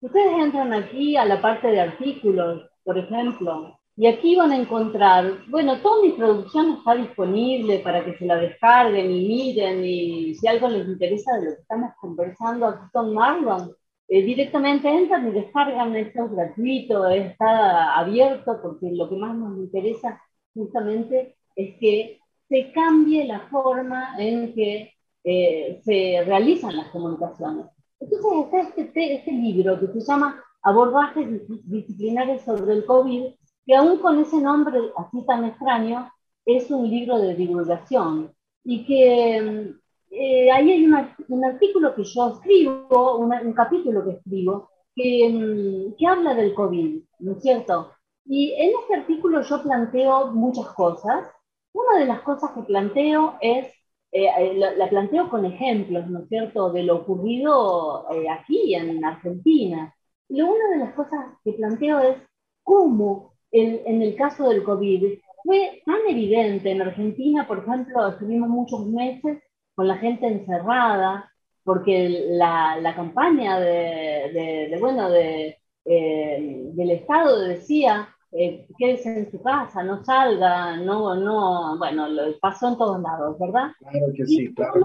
Ustedes 0.00 0.32
entran 0.38 0.72
aquí 0.72 1.16
a 1.16 1.24
la 1.24 1.40
parte 1.40 1.68
de 1.68 1.80
artículos, 1.80 2.62
por 2.84 2.96
ejemplo, 2.98 3.78
y 3.96 4.06
aquí 4.06 4.34
van 4.34 4.52
a 4.52 4.56
encontrar, 4.56 5.46
bueno, 5.48 5.78
toda 5.82 6.02
mi 6.02 6.12
producción 6.12 6.78
está 6.78 6.94
disponible 6.94 7.80
para 7.80 8.02
que 8.02 8.16
se 8.16 8.24
la 8.24 8.36
descarguen 8.36 9.10
y 9.10 9.28
miren, 9.28 9.84
y 9.84 10.34
si 10.34 10.46
algo 10.46 10.68
les 10.68 10.88
interesa 10.88 11.36
de 11.36 11.44
lo 11.44 11.54
que 11.54 11.60
estamos 11.60 11.92
conversando 12.00 12.66
aquí 12.66 12.84
con 12.92 13.12
Marlon, 13.12 13.72
eh, 14.08 14.22
directamente 14.22 14.88
entran 14.88 15.28
y 15.28 15.32
descargan, 15.32 15.94
esto 15.96 16.24
es 16.24 16.32
gratuito, 16.32 17.06
está 17.08 17.98
abierto, 17.98 18.58
porque 18.62 18.90
lo 18.90 19.08
que 19.08 19.16
más 19.16 19.36
nos 19.36 19.58
interesa 19.58 20.20
justamente 20.54 21.36
es 21.54 21.76
que 21.78 22.20
se 22.48 22.72
cambie 22.72 23.26
la 23.26 23.40
forma 23.50 24.16
en 24.18 24.54
que 24.54 24.94
eh, 25.24 25.80
se 25.84 26.24
realizan 26.24 26.74
las 26.76 26.88
comunicaciones. 26.88 27.66
Entonces 28.00 28.44
está 28.44 28.80
este, 28.80 29.14
este 29.14 29.32
libro 29.32 29.78
que 29.78 29.86
se 29.88 30.00
llama 30.00 30.42
Abordajes 30.62 31.46
disciplinares 31.64 32.42
sobre 32.42 32.72
el 32.72 32.84
COVID, 32.84 33.34
que 33.66 33.74
aún 33.74 33.98
con 33.98 34.18
ese 34.20 34.40
nombre 34.40 34.78
así 34.96 35.24
tan 35.26 35.44
extraño, 35.44 36.10
es 36.44 36.70
un 36.70 36.88
libro 36.88 37.18
de 37.18 37.34
divulgación 37.34 38.32
y 38.64 38.84
que 38.84 39.74
eh, 40.10 40.50
ahí 40.50 40.70
hay 40.72 40.84
un 41.28 41.44
artículo 41.44 41.94
que 41.94 42.04
yo 42.04 42.34
escribo, 42.34 43.18
un 43.18 43.52
capítulo 43.52 44.04
que 44.04 44.12
escribo, 44.12 44.70
que, 44.94 45.28
mm, 45.28 45.96
que 45.96 46.06
habla 46.06 46.34
del 46.34 46.54
COVID, 46.54 47.02
¿no 47.20 47.32
es 47.32 47.42
cierto? 47.42 47.92
Y 48.24 48.52
en 48.52 48.72
este 48.80 48.96
artículo 48.96 49.42
yo 49.42 49.62
planteo 49.62 50.28
muchas 50.32 50.66
cosas. 50.74 51.28
Una 51.72 51.98
de 51.98 52.06
las 52.06 52.20
cosas 52.22 52.50
que 52.52 52.62
planteo 52.62 53.34
es, 53.40 53.72
eh, 54.12 54.26
eh, 54.38 54.54
la, 54.54 54.88
planteo 54.88 55.28
con 55.30 55.44
ejemplos, 55.44 56.08
¿no 56.08 56.20
es 56.20 56.28
cierto?, 56.28 56.72
de 56.72 56.82
lo 56.82 56.96
ocurrido 56.96 58.06
aquí 58.30 58.74
en 58.74 59.04
Argentina. 59.04 59.94
Y 60.28 60.42
una 60.42 60.70
de 60.70 60.78
las 60.78 60.94
cosas 60.94 61.18
que 61.44 61.52
planteo 61.52 62.00
es 62.00 62.16
cómo 62.62 63.34
en 63.52 64.02
el 64.02 64.14
caso 64.16 64.48
del 64.48 64.62
COVID 64.62 65.18
fue 65.44 65.82
tan 65.84 65.98
evidente. 66.08 66.70
En 66.70 66.82
Argentina, 66.82 67.46
por 67.46 67.58
ejemplo, 67.58 68.08
estuvimos 68.08 68.48
muchos 68.48 68.86
meses 68.86 69.42
con 69.74 69.88
la 69.88 69.96
gente 69.96 70.26
encerrada, 70.26 71.30
porque 71.64 72.26
la, 72.30 72.76
la 72.80 72.94
campaña 72.94 73.60
de, 73.60 74.68
de, 74.70 74.76
bueno, 74.80 75.10
de, 75.10 75.58
eh, 75.84 76.62
del 76.72 76.90
Estado 76.90 77.40
decía, 77.40 78.08
eh, 78.32 78.66
quédese 78.78 79.18
en 79.18 79.30
su 79.30 79.42
casa, 79.42 79.82
no 79.82 80.04
salga, 80.04 80.76
no, 80.76 81.14
no, 81.16 81.76
bueno, 81.78 82.08
lo 82.08 82.38
pasó 82.38 82.68
en 82.68 82.78
todos 82.78 83.00
lados, 83.00 83.38
¿verdad? 83.38 83.72
Claro 83.78 84.06
que 84.14 84.26
sí, 84.26 84.54
claro. 84.54 84.84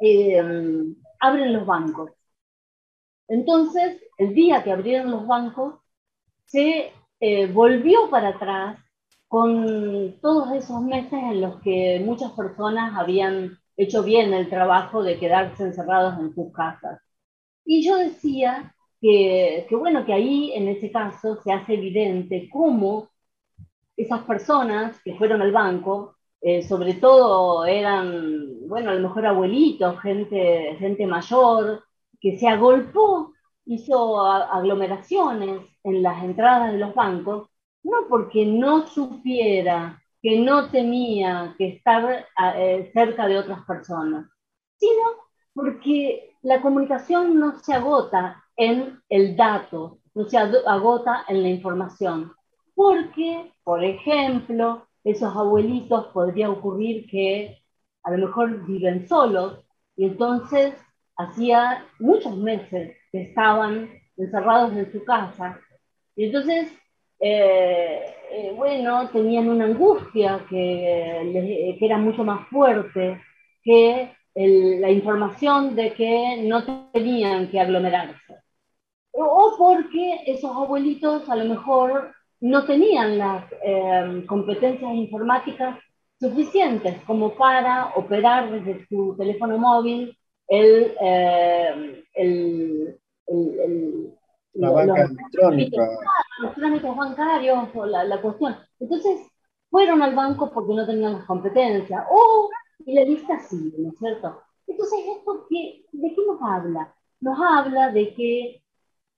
Eh, 0.00 0.42
abren 1.18 1.52
los 1.52 1.66
bancos. 1.66 2.10
Entonces, 3.28 4.02
el 4.18 4.34
día 4.34 4.62
que 4.62 4.72
abrieron 4.72 5.10
los 5.10 5.26
bancos, 5.26 5.76
se 6.46 6.92
eh, 7.20 7.46
volvió 7.46 8.10
para 8.10 8.30
atrás 8.30 8.78
con 9.28 10.18
todos 10.20 10.52
esos 10.52 10.82
meses 10.82 11.12
en 11.12 11.40
los 11.40 11.60
que 11.60 12.02
muchas 12.04 12.32
personas 12.32 12.96
habían 12.96 13.58
hecho 13.76 14.02
bien 14.02 14.34
el 14.34 14.50
trabajo 14.50 15.02
de 15.02 15.18
quedarse 15.18 15.62
encerrados 15.62 16.18
en 16.18 16.34
sus 16.34 16.52
casas. 16.52 17.00
Y 17.64 17.86
yo 17.86 17.96
decía 17.96 18.74
que, 19.00 19.66
que, 19.68 19.76
bueno, 19.76 20.04
que 20.04 20.12
ahí 20.12 20.52
en 20.54 20.68
ese 20.68 20.90
caso 20.90 21.36
se 21.42 21.52
hace 21.52 21.74
evidente 21.74 22.48
cómo 22.50 23.08
esas 23.96 24.22
personas 24.22 25.00
que 25.02 25.14
fueron 25.14 25.42
al 25.42 25.52
banco, 25.52 26.16
eh, 26.40 26.62
sobre 26.62 26.94
todo 26.94 27.66
eran, 27.66 28.68
bueno, 28.68 28.90
a 28.90 28.94
lo 28.94 29.08
mejor 29.08 29.26
abuelitos, 29.26 30.00
gente, 30.00 30.76
gente 30.78 31.06
mayor, 31.06 31.84
que 32.20 32.38
se 32.38 32.48
agolpó, 32.48 33.32
hizo 33.66 34.24
aglomeraciones 34.26 35.62
en 35.84 36.02
las 36.02 36.22
entradas 36.24 36.72
de 36.72 36.78
los 36.78 36.94
bancos 36.94 37.50
no 37.82 38.08
porque 38.08 38.44
no 38.44 38.86
supiera 38.86 40.02
que 40.22 40.38
no 40.40 40.70
tenía 40.70 41.54
que 41.56 41.68
estar 41.68 42.26
eh, 42.56 42.90
cerca 42.92 43.26
de 43.26 43.38
otras 43.38 43.64
personas, 43.64 44.26
sino 44.76 45.02
porque 45.54 46.34
la 46.42 46.60
comunicación 46.60 47.38
no 47.38 47.58
se 47.58 47.72
agota 47.72 48.44
en 48.60 49.00
el 49.08 49.36
dato, 49.36 49.98
no 50.14 50.24
se 50.26 50.38
agota 50.38 51.24
en 51.28 51.42
la 51.42 51.48
información. 51.48 52.32
Porque, 52.74 53.52
por 53.64 53.82
ejemplo, 53.82 54.86
esos 55.04 55.34
abuelitos 55.34 56.06
podría 56.08 56.50
ocurrir 56.50 57.08
que 57.10 57.58
a 58.02 58.10
lo 58.12 58.26
mejor 58.26 58.66
viven 58.66 59.08
solos 59.08 59.64
y 59.96 60.04
entonces 60.04 60.74
hacía 61.16 61.84
muchos 61.98 62.36
meses 62.36 62.96
que 63.12 63.22
estaban 63.22 63.90
encerrados 64.16 64.72
en 64.76 64.92
su 64.92 65.04
casa. 65.04 65.58
Y 66.16 66.26
entonces 66.26 66.72
eh, 67.20 68.14
eh, 68.32 68.52
bueno, 68.56 69.08
tenían 69.10 69.48
una 69.50 69.66
angustia 69.66 70.44
que, 70.48 71.76
que, 71.78 71.84
era 71.84 71.98
mucho 71.98 72.24
más 72.24 72.48
fuerte 72.48 73.20
que 73.62 74.10
la 74.34 74.90
información 74.90 75.74
de 75.74 75.92
que 75.92 76.42
no 76.44 76.64
tenían 76.92 77.48
que 77.50 77.60
aglomerarse. 77.60 78.36
O 79.12 79.54
porque 79.58 80.20
esos 80.26 80.50
abuelitos 80.54 81.28
a 81.28 81.36
lo 81.36 81.44
mejor 81.44 82.12
no 82.40 82.64
tenían 82.64 83.18
las 83.18 83.44
eh, 83.62 84.24
competencias 84.26 84.94
informáticas 84.94 85.78
suficientes 86.18 87.02
como 87.06 87.34
para 87.34 87.92
operar 87.96 88.50
desde 88.50 88.86
su 88.86 89.14
teléfono 89.18 89.58
móvil 89.58 90.16
el, 90.48 90.94
el, 92.14 92.98
el 93.26 94.14
la 94.54 94.70
banca 94.70 95.02
electrónica. 95.02 95.88
Los 96.42 96.54
trámites 96.54 96.96
bancarios, 96.96 97.68
o 97.74 97.86
la, 97.86 98.20
cuestión. 98.20 98.56
Entonces, 98.78 99.20
fueron 99.70 100.02
al 100.02 100.14
banco 100.14 100.50
porque 100.52 100.74
no 100.74 100.86
tenían 100.86 101.14
las 101.14 101.24
competencias. 101.24 102.04
O, 102.10 102.48
y 102.86 102.94
la 102.94 103.02
lista 103.02 103.38
sigue, 103.38 103.76
¿no 103.78 103.90
es 103.90 103.98
cierto? 103.98 104.42
Entonces, 104.66 104.98
¿esto 105.16 105.46
qué, 105.48 105.84
¿de 105.92 106.14
qué 106.14 106.22
nos 106.26 106.40
habla? 106.42 106.94
Nos 107.20 107.38
habla 107.38 107.90
de 107.90 108.14
que 108.14 108.62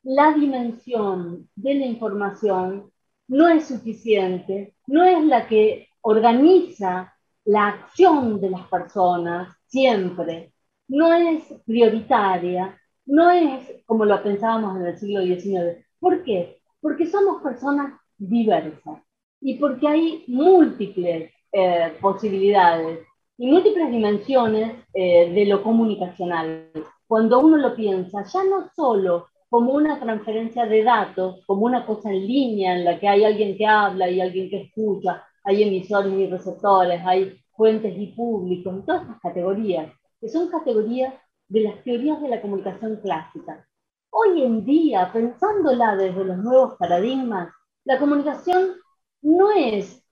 la 0.02 0.32
dimensión 0.32 1.48
de 1.54 1.74
la 1.74 1.86
información 1.86 2.90
no 3.28 3.48
es 3.48 3.68
suficiente, 3.68 4.74
no 4.86 5.04
es 5.04 5.24
la 5.24 5.46
que 5.46 5.88
organiza 6.02 7.14
la 7.44 7.68
acción 7.68 8.40
de 8.40 8.50
las 8.50 8.66
personas 8.68 9.56
siempre, 9.66 10.52
no 10.88 11.12
es 11.12 11.44
prioritaria, 11.64 12.78
no 13.06 13.30
es 13.30 13.82
como 13.86 14.04
lo 14.04 14.22
pensábamos 14.22 14.76
en 14.76 14.86
el 14.86 14.98
siglo 14.98 15.22
XIX. 15.22 15.84
¿Por 15.98 16.22
qué? 16.24 16.60
Porque 16.80 17.06
somos 17.06 17.42
personas 17.42 17.94
diversas 18.18 19.00
y 19.40 19.54
porque 19.54 19.88
hay 19.88 20.24
múltiples 20.28 21.32
eh, 21.52 21.96
posibilidades 22.00 23.00
y 23.38 23.46
múltiples 23.46 23.90
dimensiones 23.90 24.74
eh, 24.94 25.32
de 25.32 25.46
lo 25.46 25.62
comunicacional. 25.62 26.70
Cuando 27.06 27.40
uno 27.40 27.56
lo 27.56 27.74
piensa, 27.74 28.24
ya 28.24 28.44
no 28.44 28.68
solo 28.74 29.28
como 29.52 29.74
una 29.74 30.00
transferencia 30.00 30.64
de 30.64 30.82
datos, 30.82 31.44
como 31.44 31.66
una 31.66 31.84
cosa 31.84 32.08
en 32.08 32.26
línea 32.26 32.74
en 32.74 32.86
la 32.86 32.98
que 32.98 33.06
hay 33.06 33.22
alguien 33.22 33.54
que 33.58 33.66
habla 33.66 34.08
y 34.08 34.18
alguien 34.18 34.48
que 34.48 34.62
escucha, 34.62 35.26
hay 35.44 35.62
emisores 35.62 36.10
y 36.14 36.26
receptores, 36.26 37.02
hay 37.04 37.38
fuentes 37.54 37.92
y 37.98 38.06
públicos, 38.06 38.82
todas 38.86 39.02
estas 39.02 39.20
categorías, 39.20 39.92
que 40.18 40.30
son 40.30 40.48
categorías 40.48 41.12
de 41.48 41.60
las 41.64 41.84
teorías 41.84 42.22
de 42.22 42.30
la 42.30 42.40
comunicación 42.40 42.96
clásica. 43.02 43.68
Hoy 44.08 44.42
en 44.42 44.64
día, 44.64 45.12
pensándola 45.12 45.96
desde 45.96 46.24
los 46.24 46.38
nuevos 46.38 46.76
paradigmas, 46.78 47.52
la 47.84 47.98
comunicación 47.98 48.76
no 49.20 49.50
es 49.50 50.02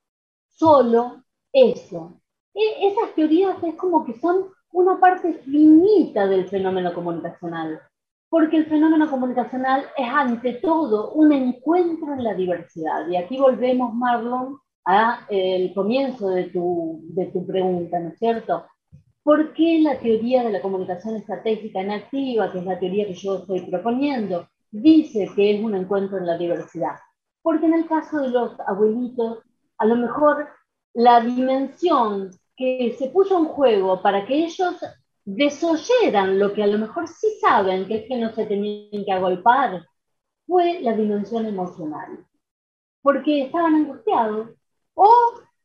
solo 0.50 1.24
eso. 1.50 2.20
E, 2.52 2.88
esas 2.88 3.14
teorías 3.14 3.56
es 3.62 3.74
como 3.76 4.04
que 4.04 4.20
son 4.20 4.50
una 4.72 5.00
parte 5.00 5.32
finita 5.32 6.26
del 6.26 6.46
fenómeno 6.46 6.92
comunicacional, 6.92 7.80
porque 8.30 8.56
el 8.58 8.66
fenómeno 8.66 9.10
comunicacional 9.10 9.84
es 9.96 10.08
ante 10.08 10.54
todo 10.54 11.12
un 11.12 11.32
encuentro 11.32 12.14
en 12.14 12.22
la 12.22 12.32
diversidad. 12.32 13.06
Y 13.08 13.16
aquí 13.16 13.36
volvemos, 13.36 13.92
Marlon, 13.92 14.56
al 14.84 15.74
comienzo 15.74 16.30
de 16.30 16.44
tu, 16.44 17.00
de 17.08 17.26
tu 17.26 17.44
pregunta, 17.44 17.98
¿no 17.98 18.10
es 18.10 18.18
cierto? 18.18 18.64
¿Por 19.24 19.52
qué 19.52 19.80
la 19.82 19.98
teoría 19.98 20.44
de 20.44 20.52
la 20.52 20.62
comunicación 20.62 21.16
estratégica 21.16 21.80
en 21.80 21.90
activa, 21.90 22.50
que 22.52 22.60
es 22.60 22.64
la 22.64 22.78
teoría 22.78 23.06
que 23.06 23.14
yo 23.14 23.38
estoy 23.38 23.68
proponiendo, 23.68 24.48
dice 24.70 25.28
que 25.34 25.56
es 25.56 25.62
un 25.62 25.74
encuentro 25.74 26.18
en 26.18 26.26
la 26.26 26.38
diversidad? 26.38 26.96
Porque 27.42 27.66
en 27.66 27.74
el 27.74 27.88
caso 27.88 28.20
de 28.20 28.28
los 28.30 28.58
abuelitos, 28.60 29.40
a 29.78 29.86
lo 29.86 29.96
mejor 29.96 30.48
la 30.94 31.20
dimensión 31.20 32.30
que 32.56 32.94
se 32.96 33.08
puso 33.10 33.38
en 33.38 33.46
juego 33.46 34.00
para 34.02 34.24
que 34.24 34.44
ellos 34.44 34.76
desoyeran 35.36 36.38
lo 36.38 36.52
que 36.52 36.62
a 36.62 36.66
lo 36.66 36.78
mejor 36.78 37.08
sí 37.08 37.38
saben, 37.40 37.86
que 37.86 37.96
es 37.98 38.08
que 38.08 38.16
no 38.16 38.32
se 38.32 38.46
tenían 38.46 39.04
que 39.04 39.12
agolpar, 39.12 39.86
fue 40.46 40.80
la 40.80 40.94
dimensión 40.94 41.46
emocional. 41.46 42.26
Porque 43.02 43.42
estaban 43.44 43.74
angustiados. 43.74 44.50
O 44.94 45.10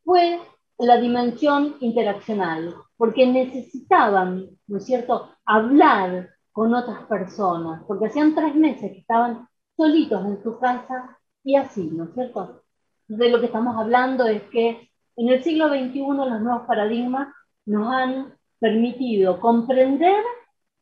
fue 0.03 0.39
la 0.77 0.97
dimensión 0.97 1.77
interaccional, 1.79 2.75
porque 2.97 3.25
necesitaban, 3.25 4.49
¿no 4.67 4.77
es 4.77 4.85
cierto?, 4.85 5.29
hablar 5.45 6.29
con 6.51 6.73
otras 6.73 7.03
personas, 7.07 7.83
porque 7.87 8.07
hacían 8.07 8.35
tres 8.35 8.55
meses 8.55 8.91
que 8.91 8.99
estaban 8.99 9.47
solitos 9.75 10.25
en 10.25 10.41
su 10.43 10.59
casa 10.59 11.17
y 11.43 11.55
así, 11.55 11.89
¿no 11.91 12.05
es 12.05 12.13
cierto? 12.13 12.63
De 13.07 13.29
lo 13.29 13.39
que 13.39 13.47
estamos 13.47 13.75
hablando 13.77 14.25
es 14.27 14.43
que 14.43 14.89
en 15.17 15.29
el 15.29 15.43
siglo 15.43 15.69
XXI 15.69 15.99
los 15.99 16.41
nuevos 16.41 16.67
paradigmas 16.67 17.33
nos 17.65 17.91
han 17.93 18.34
permitido 18.59 19.39
comprender 19.39 20.23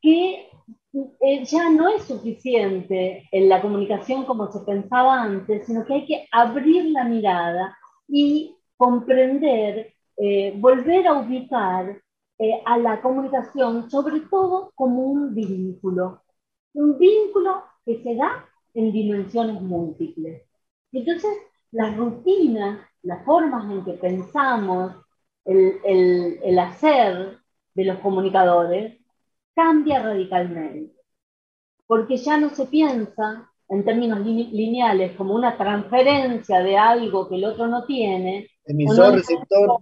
que 0.01 0.49
eh, 0.93 1.43
ya 1.45 1.69
no 1.69 1.89
es 1.89 2.03
suficiente 2.03 3.27
en 3.31 3.49
la 3.49 3.61
comunicación 3.61 4.25
como 4.25 4.51
se 4.51 4.59
pensaba 4.59 5.23
antes, 5.23 5.65
sino 5.65 5.85
que 5.85 5.93
hay 5.93 6.05
que 6.05 6.27
abrir 6.31 6.85
la 6.91 7.03
mirada 7.05 7.77
y 8.07 8.55
comprender, 8.77 9.93
eh, 10.17 10.53
volver 10.57 11.07
a 11.07 11.13
ubicar 11.19 11.99
eh, 12.37 12.61
a 12.65 12.77
la 12.77 13.01
comunicación, 13.01 13.89
sobre 13.89 14.19
todo 14.21 14.71
como 14.75 15.03
un 15.03 15.33
vínculo, 15.33 16.21
un 16.73 16.97
vínculo 16.99 17.63
que 17.85 18.03
se 18.03 18.15
da 18.15 18.45
en 18.75 18.91
dimensiones 18.91 19.61
múltiples. 19.61 20.43
Entonces, 20.91 21.31
las 21.71 21.95
rutinas, 21.97 22.79
las 23.01 23.25
formas 23.25 23.71
en 23.71 23.83
que 23.83 23.93
pensamos, 23.93 24.93
el, 25.45 26.39
el 26.43 26.59
hacer 26.59 27.42
de 27.73 27.85
los 27.85 27.99
comunicadores 27.99 28.99
cambia 29.55 30.01
radicalmente, 30.01 30.95
porque 31.87 32.17
ya 32.17 32.37
no 32.37 32.49
se 32.49 32.65
piensa 32.65 33.49
en 33.69 33.85
términos 33.85 34.19
lineales 34.19 35.15
como 35.15 35.33
una 35.33 35.57
transferencia 35.57 36.59
de 36.59 36.77
algo 36.77 37.27
que 37.27 37.35
el 37.35 37.45
otro 37.45 37.67
no 37.67 37.85
tiene. 37.85 38.49
Emisor, 38.65 39.15
receptor. 39.15 39.79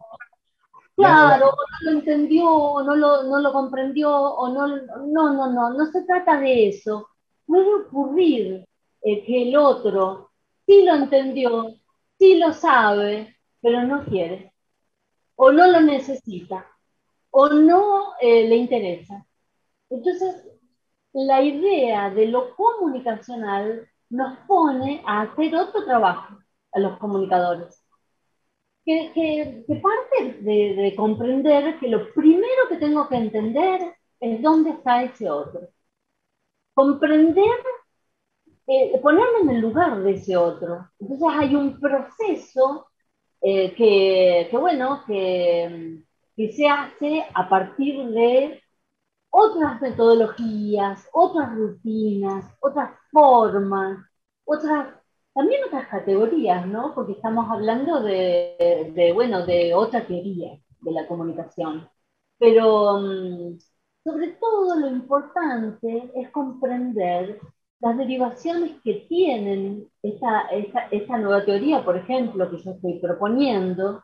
Claro, 0.95 1.47
o 1.47 1.51
no 1.51 1.91
lo 1.91 1.99
entendió, 1.99 2.49
o 2.49 2.83
no 2.83 2.95
lo, 2.95 3.23
no 3.23 3.39
lo 3.39 3.51
comprendió, 3.51 4.11
o 4.15 4.49
no, 4.49 4.67
no, 4.67 5.33
no, 5.33 5.51
no, 5.51 5.73
no 5.73 5.85
se 5.91 6.03
trata 6.03 6.39
de 6.39 6.69
eso. 6.69 7.09
Puede 7.45 7.73
ocurrir 7.73 8.65
eh, 9.01 9.23
que 9.25 9.49
el 9.49 9.57
otro 9.57 10.31
sí 10.65 10.83
lo 10.85 10.93
entendió, 10.93 11.73
sí 12.19 12.37
lo 12.37 12.53
sabe, 12.53 13.35
pero 13.61 13.83
no 13.83 14.03
quiere, 14.05 14.53
o 15.35 15.51
no 15.51 15.67
lo 15.67 15.81
necesita, 15.81 16.67
o 17.31 17.49
no 17.49 18.13
eh, 18.21 18.47
le 18.47 18.55
interesa. 18.57 19.25
Entonces, 19.89 20.47
la 21.13 21.41
idea 21.41 22.09
de 22.09 22.27
lo 22.27 22.55
comunicacional 22.55 23.89
nos 24.09 24.37
pone 24.47 25.03
a 25.05 25.21
hacer 25.21 25.55
otro 25.55 25.85
trabajo 25.85 26.37
a 26.73 26.79
los 26.79 26.97
comunicadores. 26.99 27.83
Que, 28.85 29.65
parte 29.81 30.41
de, 30.41 30.93
comprender 30.97 31.79
que 31.79 31.87
lo 31.87 32.11
primero 32.13 32.67
que 32.69 32.77
tengo 32.77 33.07
que 33.07 33.15
entender 33.15 33.95
es 34.19 34.41
dónde 34.41 34.71
está 34.71 35.03
ese 35.03 35.29
otro. 35.29 35.69
Comprender, 36.73 37.45
eh, 38.67 38.99
ponerme 39.01 39.39
en 39.43 39.49
el 39.51 39.61
lugar 39.61 40.01
de 40.01 40.11
ese 40.13 40.35
otro. 40.37 40.89
Entonces 40.99 41.27
hay 41.31 41.55
un 41.55 41.79
proceso 41.79 42.87
eh, 43.41 43.73
que, 43.75 44.57
bueno, 44.57 45.03
que, 45.07 46.03
que 46.41 46.53
se 46.53 46.67
hace 46.67 47.23
a 47.35 47.47
partir 47.47 48.03
de 48.09 48.59
otras 49.29 49.79
metodologías, 49.79 51.07
otras 51.13 51.55
rutinas, 51.55 52.45
otras 52.61 52.91
formas, 53.11 53.99
otras, 54.45 54.87
también 55.35 55.63
otras 55.65 55.87
categorías, 55.87 56.65
¿no? 56.65 56.95
Porque 56.95 57.11
estamos 57.13 57.47
hablando 57.47 58.01
de, 58.01 59.11
bueno, 59.13 59.45
de 59.45 59.75
otra 59.75 60.05
teoría 60.07 60.59
de 60.79 60.91
la 60.91 61.07
comunicación. 61.07 61.87
Pero 62.39 62.99
mm, 62.99 63.59
sobre 64.03 64.29
todo 64.33 64.79
lo 64.79 64.87
importante 64.89 66.11
es 66.15 66.29
comprender 66.31 67.39
las 67.79 67.97
derivaciones 67.97 68.81
que 68.83 69.05
tienen 69.07 69.87
esta, 70.01 70.47
esta 70.89 71.17
nueva 71.19 71.45
teoría, 71.45 71.85
por 71.85 71.97
ejemplo, 71.97 72.49
que 72.49 72.57
yo 72.63 72.71
estoy 72.71 72.99
proponiendo, 72.99 74.03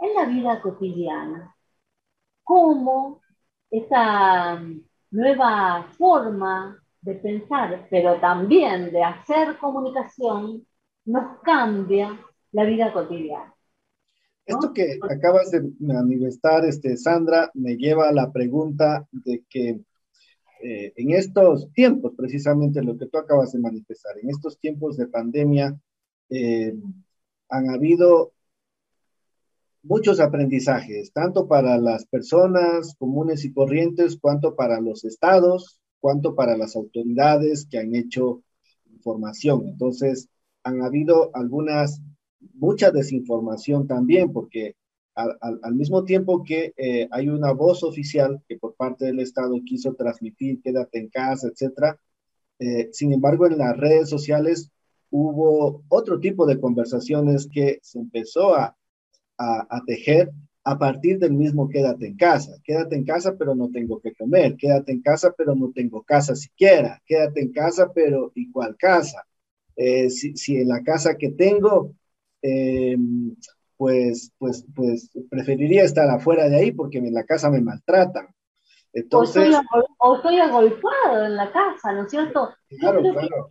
en 0.00 0.14
la 0.14 0.24
vida 0.24 0.62
cotidiana. 0.62 1.54
Cómo 2.44 3.20
esa 3.70 4.62
nueva 5.10 5.88
forma 5.98 6.80
de 7.00 7.14
pensar, 7.16 7.86
pero 7.90 8.20
también 8.20 8.92
de 8.92 9.02
hacer 9.02 9.56
comunicación, 9.58 10.66
nos 11.04 11.40
cambia 11.42 12.18
la 12.52 12.64
vida 12.64 12.92
cotidiana. 12.92 13.54
Esto 14.46 14.72
que 14.72 14.98
acabas 15.08 15.50
de 15.50 15.70
manifestar, 15.80 16.64
este, 16.64 16.96
Sandra, 16.96 17.50
me 17.54 17.76
lleva 17.76 18.08
a 18.08 18.12
la 18.12 18.30
pregunta 18.30 19.06
de 19.10 19.42
que 19.48 19.80
eh, 20.62 20.92
en 20.96 21.10
estos 21.10 21.72
tiempos, 21.72 22.12
precisamente 22.16 22.82
lo 22.82 22.96
que 22.96 23.06
tú 23.06 23.18
acabas 23.18 23.52
de 23.52 23.58
manifestar, 23.58 24.18
en 24.18 24.30
estos 24.30 24.58
tiempos 24.58 24.96
de 24.96 25.06
pandemia, 25.06 25.78
eh, 26.30 26.74
han 27.48 27.70
habido 27.70 28.33
muchos 29.84 30.18
aprendizajes, 30.18 31.12
tanto 31.12 31.46
para 31.46 31.78
las 31.78 32.06
personas 32.06 32.94
comunes 32.98 33.44
y 33.44 33.52
corrientes, 33.52 34.18
cuanto 34.20 34.56
para 34.56 34.80
los 34.80 35.04
estados, 35.04 35.78
cuanto 36.00 36.34
para 36.34 36.56
las 36.56 36.74
autoridades 36.74 37.66
que 37.70 37.78
han 37.78 37.94
hecho 37.94 38.42
información. 38.90 39.68
Entonces, 39.68 40.28
han 40.62 40.82
habido 40.82 41.30
algunas, 41.34 42.00
mucha 42.54 42.90
desinformación 42.90 43.86
también, 43.86 44.32
porque 44.32 44.74
al, 45.14 45.74
mismo 45.74 46.04
tiempo 46.04 46.42
que 46.42 46.72
eh, 46.76 47.06
hay 47.12 47.28
una 47.28 47.52
voz 47.52 47.84
oficial 47.84 48.42
que 48.48 48.56
por 48.56 48.74
parte 48.74 49.04
del 49.04 49.20
Estado 49.20 49.54
quiso 49.64 49.94
transmitir, 49.94 50.60
quédate 50.60 50.98
en 50.98 51.08
casa, 51.08 51.48
etcétera, 51.48 52.00
eh, 52.58 52.88
sin 52.92 53.12
embargo, 53.12 53.46
en 53.46 53.58
las 53.58 53.76
redes 53.76 54.08
sociales 54.08 54.70
hubo 55.10 55.84
otro 55.88 56.18
tipo 56.18 56.46
de 56.46 56.58
conversaciones 56.58 57.48
que 57.52 57.78
se 57.82 57.98
empezó 57.98 58.54
a, 58.56 58.76
a, 59.38 59.82
tejer 59.86 60.30
a 60.64 60.78
partir 60.78 61.18
del 61.18 61.32
mismo 61.32 61.68
quédate 61.68 62.06
en 62.06 62.16
casa. 62.16 62.52
Quédate 62.64 62.96
en 62.96 63.04
casa, 63.04 63.34
pero 63.38 63.54
no 63.54 63.70
tengo 63.70 64.00
que 64.00 64.14
comer. 64.14 64.56
Quédate 64.56 64.92
en 64.92 65.02
casa, 65.02 65.34
pero 65.36 65.54
no 65.54 65.70
tengo 65.74 66.02
casa 66.02 66.34
siquiera. 66.34 67.02
Quédate 67.06 67.42
en 67.42 67.52
casa, 67.52 67.92
pero 67.94 68.32
¿y 68.34 68.50
cuál 68.50 68.76
casa? 68.76 69.26
Eh, 69.76 70.08
si, 70.08 70.56
en 70.56 70.68
la 70.68 70.82
casa 70.82 71.16
que 71.16 71.30
tengo, 71.30 71.92
eh, 72.42 72.96
pues, 73.76 74.32
pues, 74.38 74.64
pues 74.74 75.10
preferiría 75.28 75.84
estar 75.84 76.08
afuera 76.08 76.48
de 76.48 76.56
ahí 76.56 76.72
porque 76.72 76.98
en 76.98 77.12
la 77.12 77.24
casa 77.24 77.50
me 77.50 77.60
maltratan. 77.60 78.28
Entonces, 78.92 79.52
o, 79.98 80.16
estoy, 80.16 80.38
agolpado 80.38 81.24
en 81.26 81.34
la 81.34 81.50
casa, 81.50 81.92
¿no 81.92 82.04
es 82.04 82.10
cierto? 82.10 82.50
Claro, 82.78 83.02
claro. 83.02 83.50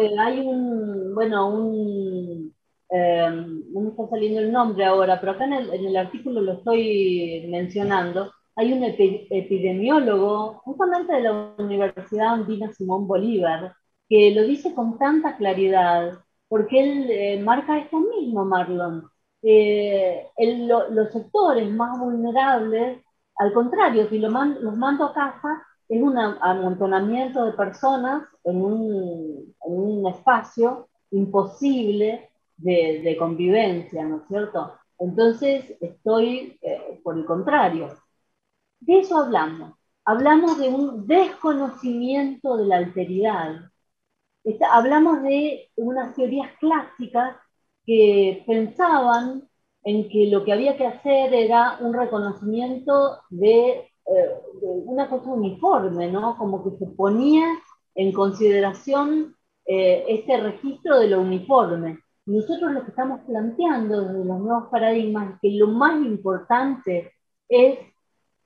Eh, 0.00 0.18
hay 0.18 0.40
un, 0.40 1.14
bueno, 1.14 1.48
un 1.52 2.55
eh, 2.90 3.28
no 3.72 3.80
me 3.80 3.90
está 3.90 4.08
saliendo 4.08 4.40
el 4.40 4.52
nombre 4.52 4.84
ahora, 4.84 5.18
pero 5.20 5.32
acá 5.32 5.44
en 5.44 5.52
el, 5.52 5.96
artículo 5.96 6.40
lo 6.40 6.52
estoy 6.52 7.46
mencionando, 7.48 8.32
hay 8.54 8.72
un 8.72 8.84
epidemiólogo, 8.84 10.60
justamente 10.64 11.14
de 11.14 11.22
la 11.22 11.54
Universidad 11.58 12.34
Andina 12.34 12.72
Simón 12.72 13.06
Bolívar, 13.06 13.74
que 14.08 14.32
lo 14.34 14.44
dice 14.44 14.74
con 14.74 14.98
tanta 14.98 15.36
claridad, 15.36 16.18
porque 16.48 16.80
él 16.80 17.10
eh, 17.10 17.42
marca 17.42 17.78
esto 17.78 17.98
mismo, 18.00 18.44
Marlon. 18.44 19.08
Eh, 19.42 20.28
los 20.38 21.12
sectores 21.12 21.70
más 21.70 21.98
vulnerables, 21.98 23.02
al 23.36 23.52
contrario, 23.52 24.08
si 24.08 24.18
los 24.18 24.32
mando 24.32 25.04
a 25.04 25.12
casa, 25.12 25.62
es 25.88 26.02
un 26.02 26.16
amontonamiento 26.18 27.44
de 27.44 27.52
personas 27.52 28.24
en 28.44 28.62
un, 28.62 29.54
en 29.64 29.72
un 29.72 30.06
espacio 30.08 30.88
imposible 31.10 32.30
de, 32.56 33.16
convivencia, 33.18 34.04
¿no 34.04 34.18
es 34.18 34.22
cierto? 34.28 34.74
Entonces 34.98 35.76
estoy 35.80 36.58
eh, 36.62 37.00
por 37.02 37.16
el 37.18 37.24
contrario. 37.24 37.88
De 38.80 39.00
eso 39.00 39.18
hablamos. 39.18 39.74
Hablamos 40.04 40.58
de 40.58 40.68
un 40.68 41.06
desconocimiento 41.06 42.56
de 42.56 42.66
la 42.66 42.76
alteridad. 42.76 43.70
hablamos 44.70 45.22
de 45.22 45.70
unas 45.76 46.14
teorías 46.14 46.50
clásicas 46.58 47.36
que 47.84 48.44
pensaban 48.46 49.48
en 49.84 50.08
que 50.08 50.26
lo 50.26 50.44
que 50.44 50.52
había 50.52 50.76
que 50.76 50.86
hacer 50.86 51.32
era 51.34 51.78
un 51.80 51.94
reconocimiento 51.94 53.20
de, 53.30 53.88
eh, 54.06 54.30
una 54.62 55.08
cosa 55.08 55.30
uniforme, 55.30 56.10
¿no? 56.10 56.36
Como 56.36 56.62
que 56.64 56.76
se 56.78 56.86
ponía 56.92 57.46
en 57.94 58.12
consideración 58.12 59.36
eh, 59.64 60.04
este 60.08 60.36
registro 60.38 60.98
de 60.98 61.08
lo 61.08 61.20
uniforme. 61.20 61.98
Nosotros 62.26 62.72
lo 62.72 62.82
que 62.82 62.90
estamos 62.90 63.20
planteando 63.26 64.02
desde 64.02 64.24
los 64.24 64.40
nuevos 64.40 64.68
paradigmas 64.70 65.34
es 65.34 65.40
que 65.40 65.50
lo 65.52 65.68
más 65.68 66.04
importante 66.04 67.12
es 67.48 67.78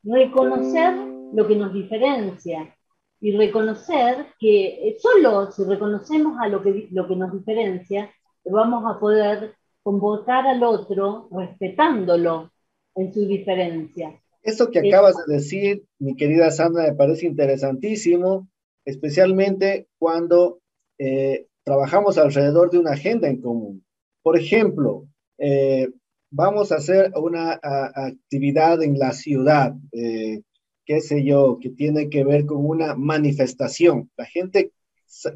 reconocer 0.03 0.95
lo 1.33 1.47
que 1.49 1.57
nos 1.57 1.73
diferencia 1.73 2.77
y 3.21 3.37
reconocer 3.37 4.27
que 4.38 4.97
solo 4.99 5.51
si 5.51 5.64
reconocemos 5.64 6.38
a 6.40 6.49
lo 6.49 6.62
que, 6.62 6.88
lo 6.90 7.09
que 7.09 7.16
nos 7.16 7.33
diferencia, 7.33 8.11
vamos 8.45 8.85
a 8.87 8.99
poder 8.99 9.55
convocar 9.83 10.47
al 10.47 10.62
otro 10.62 11.29
respetándolo 11.31 12.51
en 12.95 13.12
su 13.12 13.27
diferencia. 13.27 14.21
Esto 14.43 14.71
que 14.71 14.81
acabas 14.81 15.14
de 15.27 15.35
decir, 15.35 15.85
mi 15.99 16.16
querida 16.16 16.51
Sandra, 16.51 16.85
me 16.85 16.95
parece 16.95 17.27
interesantísimo, 17.27 18.49
especialmente 18.85 19.88
cuando 19.99 20.61
eh, 20.99 21.47
trabajamos 21.64 22.18
alrededor 22.18 22.70
de 22.70 22.79
una 22.79 22.92
agenda 22.92 23.29
en 23.29 23.40
común. 23.40 23.85
Por 24.23 24.38
ejemplo, 24.38 25.07
eh, 25.38 25.88
vamos 26.31 26.73
a 26.73 26.77
hacer 26.77 27.12
una 27.16 27.59
actividad 27.62 28.83
en 28.83 28.99
la 28.99 29.12
ciudad, 29.12 29.75
eh, 29.92 30.42
qué 30.85 31.01
sé 31.01 31.25
yo, 31.25 31.59
que 31.61 31.70
tiene 31.70 32.09
que 32.09 32.25
ver 32.25 32.46
con 32.46 32.64
una 32.64 32.94
manifestación. 32.94 34.11
La 34.16 34.27
gente 34.27 34.73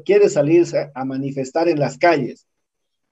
quiere 0.05 0.29
salirse 0.29 0.91
a 0.93 1.05
manifestar 1.05 1.67
en 1.67 1.79
las 1.79 1.97
calles, 1.97 2.47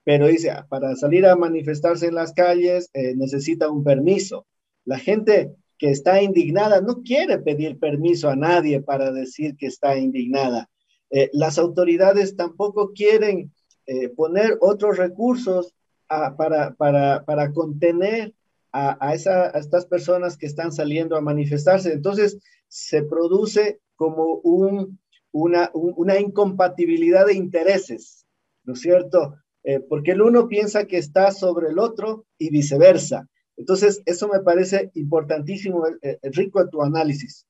pero 0.04 0.28
dice, 0.28 0.52
ah, 0.52 0.66
para 0.70 0.96
salir 0.96 1.26
a 1.26 1.36
manifestarse 1.36 2.08
en 2.08 2.16
las 2.16 2.34
calles 2.34 2.90
eh, 2.94 3.16
necesita 3.16 3.70
un 3.70 3.84
permiso. 3.84 4.46
La 4.86 5.00
gente 5.00 5.52
que 5.78 5.90
está 5.90 6.22
indignada 6.22 6.82
no 6.82 7.02
quiere 7.04 7.40
pedir 7.40 7.80
permiso 7.80 8.30
a 8.30 8.36
nadie 8.36 8.82
para 8.82 9.12
decir 9.12 9.56
que 9.58 9.68
está 9.68 9.98
indignada. 9.98 10.70
Eh, 11.16 11.30
las 11.32 11.60
autoridades 11.60 12.36
tampoco 12.36 12.92
quieren 12.92 13.54
eh, 13.86 14.10
poner 14.10 14.58
otros 14.62 14.98
recursos 14.98 15.74
para, 16.08 16.74
para, 16.74 17.24
para, 17.24 17.52
contener 17.54 18.34
a, 18.72 18.98
a, 19.00 19.14
esa, 19.14 19.50
estas 19.50 19.86
personas 19.86 20.38
que 20.38 20.48
están 20.48 20.72
saliendo 20.72 21.16
a 21.16 21.22
manifestarse. 21.22 21.94
Entonces, 21.94 22.40
se 22.68 23.04
produce 23.04 23.80
como 23.96 24.40
un, 24.44 25.00
una, 25.32 25.70
un, 25.74 25.94
una 25.98 26.20
incompatibilidad 26.20 27.28
de 27.28 27.36
intereses, 27.36 28.26
¿no 28.64 28.74
es 28.74 28.82
cierto? 28.82 29.36
Eh, 29.64 29.80
porque 29.80 30.12
el 30.12 30.22
uno 30.22 30.48
piensa 30.48 30.86
que 30.86 30.98
está 30.98 31.32
sobre 31.32 31.70
el 31.70 31.78
otro 31.80 32.26
y 32.38 32.50
viceversa. 32.50 33.30
Entonces, 33.56 34.02
eso 34.06 34.28
me 34.28 34.40
parece 34.40 34.90
importantísimo, 34.96 35.86
eh, 36.02 36.20
rico 36.24 36.68
tu 36.70 36.82
análisis. 36.82 37.46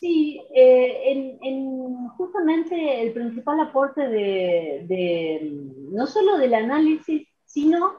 Sí, 0.00 0.40
eh, 0.54 1.12
en, 1.12 1.38
en, 1.42 2.08
justamente 2.16 3.02
el 3.02 3.12
principal 3.12 3.60
aporte 3.60 4.08
de, 4.08 5.40
no 5.92 6.06
solo 6.06 6.38
del 6.38 6.54
análisis, 6.54 7.28
sino, 7.44 7.92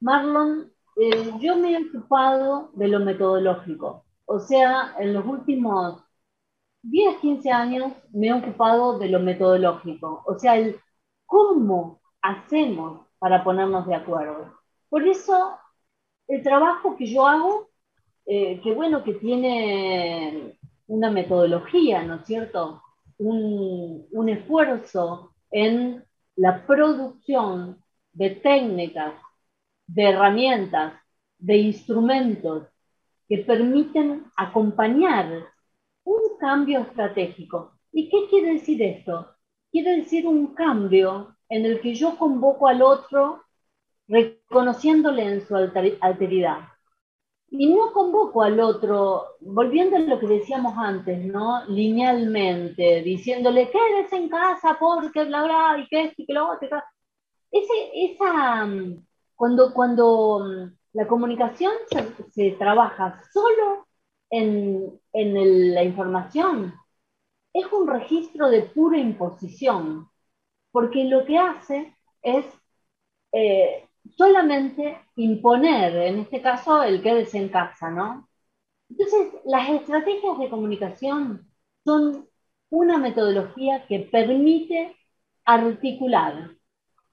Marlon, 0.00 0.72
eh, 0.96 1.32
yo 1.40 1.56
me 1.56 1.72
he 1.74 1.88
ocupado 1.88 2.70
de 2.74 2.88
lo 2.88 3.00
metodológico. 3.00 4.04
O 4.26 4.40
sea, 4.40 4.94
en 5.00 5.14
los 5.14 5.26
últimos 5.26 6.02
10, 6.82 7.18
15 7.20 7.50
años 7.52 7.92
me 8.12 8.28
he 8.28 8.34
ocupado 8.34 8.98
de 8.98 9.08
lo 9.10 9.20
metodológico. 9.20 10.22
O 10.26 10.38
sea, 10.38 10.56
el 10.58 10.80
cómo 11.26 12.00
hacemos 12.22 13.06
para 13.18 13.44
ponernos 13.44 13.86
de 13.86 13.94
acuerdo. 13.96 14.54
Por 14.90 15.06
eso, 15.08 15.58
el 16.28 16.42
trabajo 16.42 16.96
que 16.96 17.06
yo 17.06 17.26
hago, 17.26 17.68
eh, 18.26 18.60
que 18.62 18.74
bueno, 18.74 19.04
que 19.04 19.14
tiene 19.14 20.58
una 20.86 21.10
metodología, 21.10 22.02
¿no 22.02 22.16
es 22.16 22.26
cierto? 22.26 22.82
Un, 23.18 24.06
un 24.10 24.28
esfuerzo 24.28 25.34
en 25.50 26.04
la 26.36 26.66
producción 26.66 27.82
de 28.12 28.30
técnicas, 28.30 29.14
de 29.86 30.10
herramientas, 30.10 30.94
de 31.38 31.56
instrumentos 31.56 32.68
que 33.28 33.38
permiten 33.38 34.24
acompañar 34.36 35.46
un 36.04 36.20
cambio 36.38 36.80
estratégico. 36.80 37.72
¿Y 37.92 38.08
qué 38.08 38.28
quiere 38.28 38.54
decir 38.54 38.82
esto? 38.82 39.34
Quiere 39.70 39.96
decir 39.96 40.26
un 40.26 40.54
cambio 40.54 41.36
en 41.48 41.66
el 41.66 41.80
que 41.80 41.94
yo 41.94 42.16
convoco 42.16 42.68
al 42.68 42.82
otro 42.82 43.42
reconociéndole 44.08 45.24
en 45.24 45.46
su 45.46 45.56
alteridad. 45.56 46.60
Y 47.48 47.72
no 47.72 47.92
convoco 47.92 48.42
al 48.42 48.58
otro, 48.60 49.36
volviendo 49.40 49.96
a 49.96 50.00
lo 50.00 50.18
que 50.18 50.26
decíamos 50.26 50.74
antes, 50.76 51.24
¿no? 51.24 51.64
Linealmente, 51.66 53.02
diciéndole, 53.02 53.70
quédese 53.70 54.16
en 54.16 54.28
casa 54.28 54.76
porque 54.80 55.24
bla, 55.24 55.44
bla, 55.44 55.78
y 55.78 55.86
que 55.88 56.04
esto 56.04 56.22
y 56.22 56.26
que 56.26 56.32
lo 56.32 56.50
otro. 56.52 56.82
Ese, 57.50 57.72
esa, 57.94 58.68
cuando, 59.36 59.72
cuando 59.74 60.40
mm, 60.40 60.76
la 60.94 61.06
comunicación 61.06 61.72
se, 61.90 62.32
se 62.32 62.56
trabaja 62.58 63.22
solo 63.32 63.86
en, 64.30 65.00
en 65.12 65.36
el, 65.36 65.74
la 65.74 65.84
información, 65.84 66.74
es 67.52 67.72
un 67.72 67.88
registro 67.88 68.48
de 68.50 68.62
pura 68.62 68.98
imposición, 68.98 70.10
porque 70.72 71.04
lo 71.04 71.24
que 71.24 71.38
hace 71.38 71.96
es 72.22 72.44
eh, 73.32 73.85
solamente 74.16 74.98
imponer, 75.16 75.94
en 75.96 76.20
este 76.20 76.40
caso, 76.42 76.82
el 76.82 77.02
que 77.02 77.28
en 77.32 77.48
casa, 77.48 77.90
¿no? 77.90 78.28
Entonces, 78.88 79.34
las 79.44 79.68
estrategias 79.68 80.38
de 80.38 80.48
comunicación 80.48 81.48
son 81.84 82.28
una 82.70 82.98
metodología 82.98 83.86
que 83.86 84.00
permite 84.00 84.96
articular. 85.44 86.50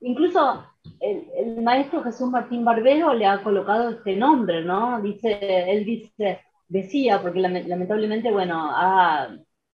Incluso 0.02 0.66
el, 1.00 1.28
el, 1.36 1.62
maestro 1.62 2.04
Jesús 2.04 2.30
Martín 2.30 2.66
Barbero 2.66 3.14
le 3.14 3.26
ha 3.26 3.44
colocado 3.44 3.90
este 3.90 4.16
nombre, 4.16 4.64
¿no? 4.64 5.02
Dice, 5.02 5.72
él 5.72 5.86
dice, 5.86 6.42
decía, 6.68 7.22
porque 7.22 7.40
lamentablemente, 7.40 8.32
bueno, 8.32 8.70
ha, 8.72 9.30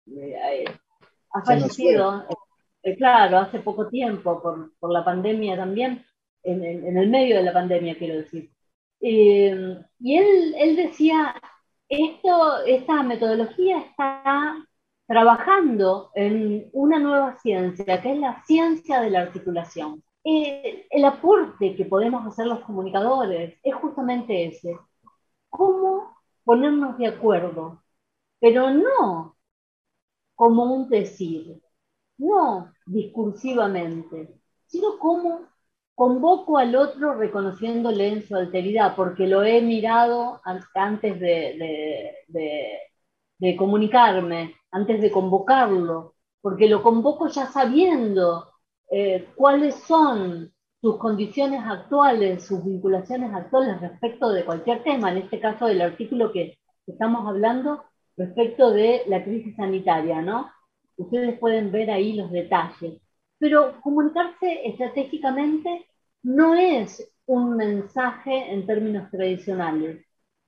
eh, 0.06 0.64
ha 1.32 1.42
fallecido, 1.44 2.26
eh, 2.82 2.96
claro, 2.96 3.38
hace 3.38 3.60
poco 3.60 3.88
tiempo, 3.88 4.40
por, 4.42 4.72
por 4.78 4.92
la 4.92 5.04
pandemia 5.04 5.56
también, 5.56 6.04
en, 6.42 6.64
en, 6.64 6.96
el 6.96 7.11
medio 7.11 7.37
de 7.37 7.42
la 7.44 7.53
pandemia, 7.53 7.96
quiero 7.98 8.16
decir. 8.16 8.51
Eh, 9.01 9.79
y 10.01 10.16
él, 10.16 10.55
él 10.59 10.77
decía, 10.77 11.35
esto, 11.88 12.64
esta 12.66 13.03
metodología 13.03 13.81
está 13.81 14.57
trabajando 15.07 16.11
en 16.14 16.68
una 16.72 16.98
nueva 16.98 17.37
ciencia, 17.38 18.03
que 18.03 18.12
es 18.12 18.18
la 18.18 18.42
ciencia 18.44 19.01
de 19.01 19.11
la 19.11 19.22
articulación. 19.22 20.03
Eh, 20.24 20.87
el 20.90 21.05
aporte 21.05 21.74
que 21.77 21.85
podemos 21.87 22.27
hacer 22.27 22.46
los 22.46 22.61
comunicadores 22.61 23.59
es 23.62 23.74
justamente 23.74 24.46
ese. 24.46 24.79
¿Cómo 25.48 26.16
ponernos 26.44 26.98
de 26.98 27.07
acuerdo? 27.09 27.83
Pero 28.40 28.70
no 28.70 29.37
como 30.35 30.64
un 30.74 30.88
decir, 30.88 31.61
no 32.18 32.72
discursivamente, 32.87 34.38
sino 34.66 34.98
como 34.98 35.48
convoco 35.98 36.58
al 36.58 36.76
otro 36.76 37.14
reconociéndole 37.14 38.06
en 38.06 38.22
su 38.22 38.37
alteridad, 38.37 38.94
porque 38.94 39.26
lo 39.26 39.42
he 39.42 39.61
mirado 39.61 40.40
antes 40.72 41.18
de, 41.18 42.14
comunicarme, 43.56 44.54
antes 44.70 45.00
de 45.00 45.11
convocarlo, 45.11 46.14
porque 46.40 46.68
lo 46.68 46.84
convoco 46.84 47.26
ya 47.26 47.46
sabiendo 47.46 48.48
eh, 48.92 49.26
cuáles 49.34 49.74
son 49.74 50.52
sus 50.80 50.98
condiciones 50.98 51.62
actuales, 51.66 52.46
sus 52.46 52.64
vinculaciones 52.64 53.34
actuales 53.34 53.80
respecto 53.80 54.30
de 54.30 54.44
cualquier 54.44 54.84
tema, 54.84 55.11
en 55.11 55.18
este 55.18 55.40
caso 55.40 55.66
del 55.66 55.80
artículo 55.80 56.30
que 56.30 56.58
estamos 56.87 57.26
hablando, 57.26 57.82
respecto 58.16 58.70
de 58.70 59.02
la 59.08 59.24
crisis 59.24 59.56
sanitaria, 59.56 60.22
¿no? 60.22 60.48
Ustedes 60.96 61.37
pueden 61.40 61.72
ver 61.72 61.90
ahí 61.90 62.12
los 62.12 62.30
detalles. 62.30 63.02
Pero 63.38 63.81
comunicarse 63.81 64.66
estratégicamente 64.66 65.87
no 66.22 66.55
es 66.55 67.11
un 67.27 67.57
mensaje 67.57 68.53
en 68.53 68.66
términos 68.66 69.11
tradicionales, 69.11 70.05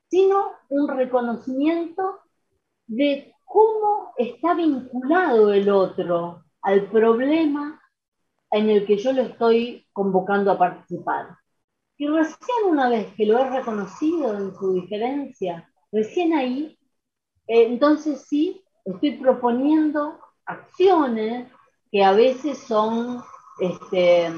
sino 0.08 0.52
un 0.68 0.88
reconocimiento 0.88 2.20
de 2.86 3.34
cómo 3.44 4.12
está 4.16 4.54
vinculado 4.54 5.52
el 5.52 5.68
otro 5.70 6.44
al 6.62 6.90
problema 6.90 7.80
en 8.50 8.70
el 8.70 8.86
que 8.86 8.96
yo 8.98 9.12
lo 9.12 9.22
estoy 9.22 9.86
convocando 9.92 10.50
a 10.50 10.58
participar. 10.58 11.36
Y 11.96 12.08
recién 12.08 12.66
una 12.66 12.88
vez 12.88 13.12
que 13.14 13.26
lo 13.26 13.38
he 13.38 13.48
reconocido 13.50 14.36
en 14.36 14.54
su 14.54 14.72
diferencia, 14.72 15.70
recién 15.92 16.32
ahí, 16.32 16.78
eh, 17.46 17.66
entonces 17.66 18.26
sí, 18.26 18.64
estoy 18.84 19.18
proponiendo 19.18 20.18
acciones 20.46 21.52
que 21.90 22.04
a 22.04 22.12
veces 22.12 22.58
son 22.58 23.22
este, 23.60 24.30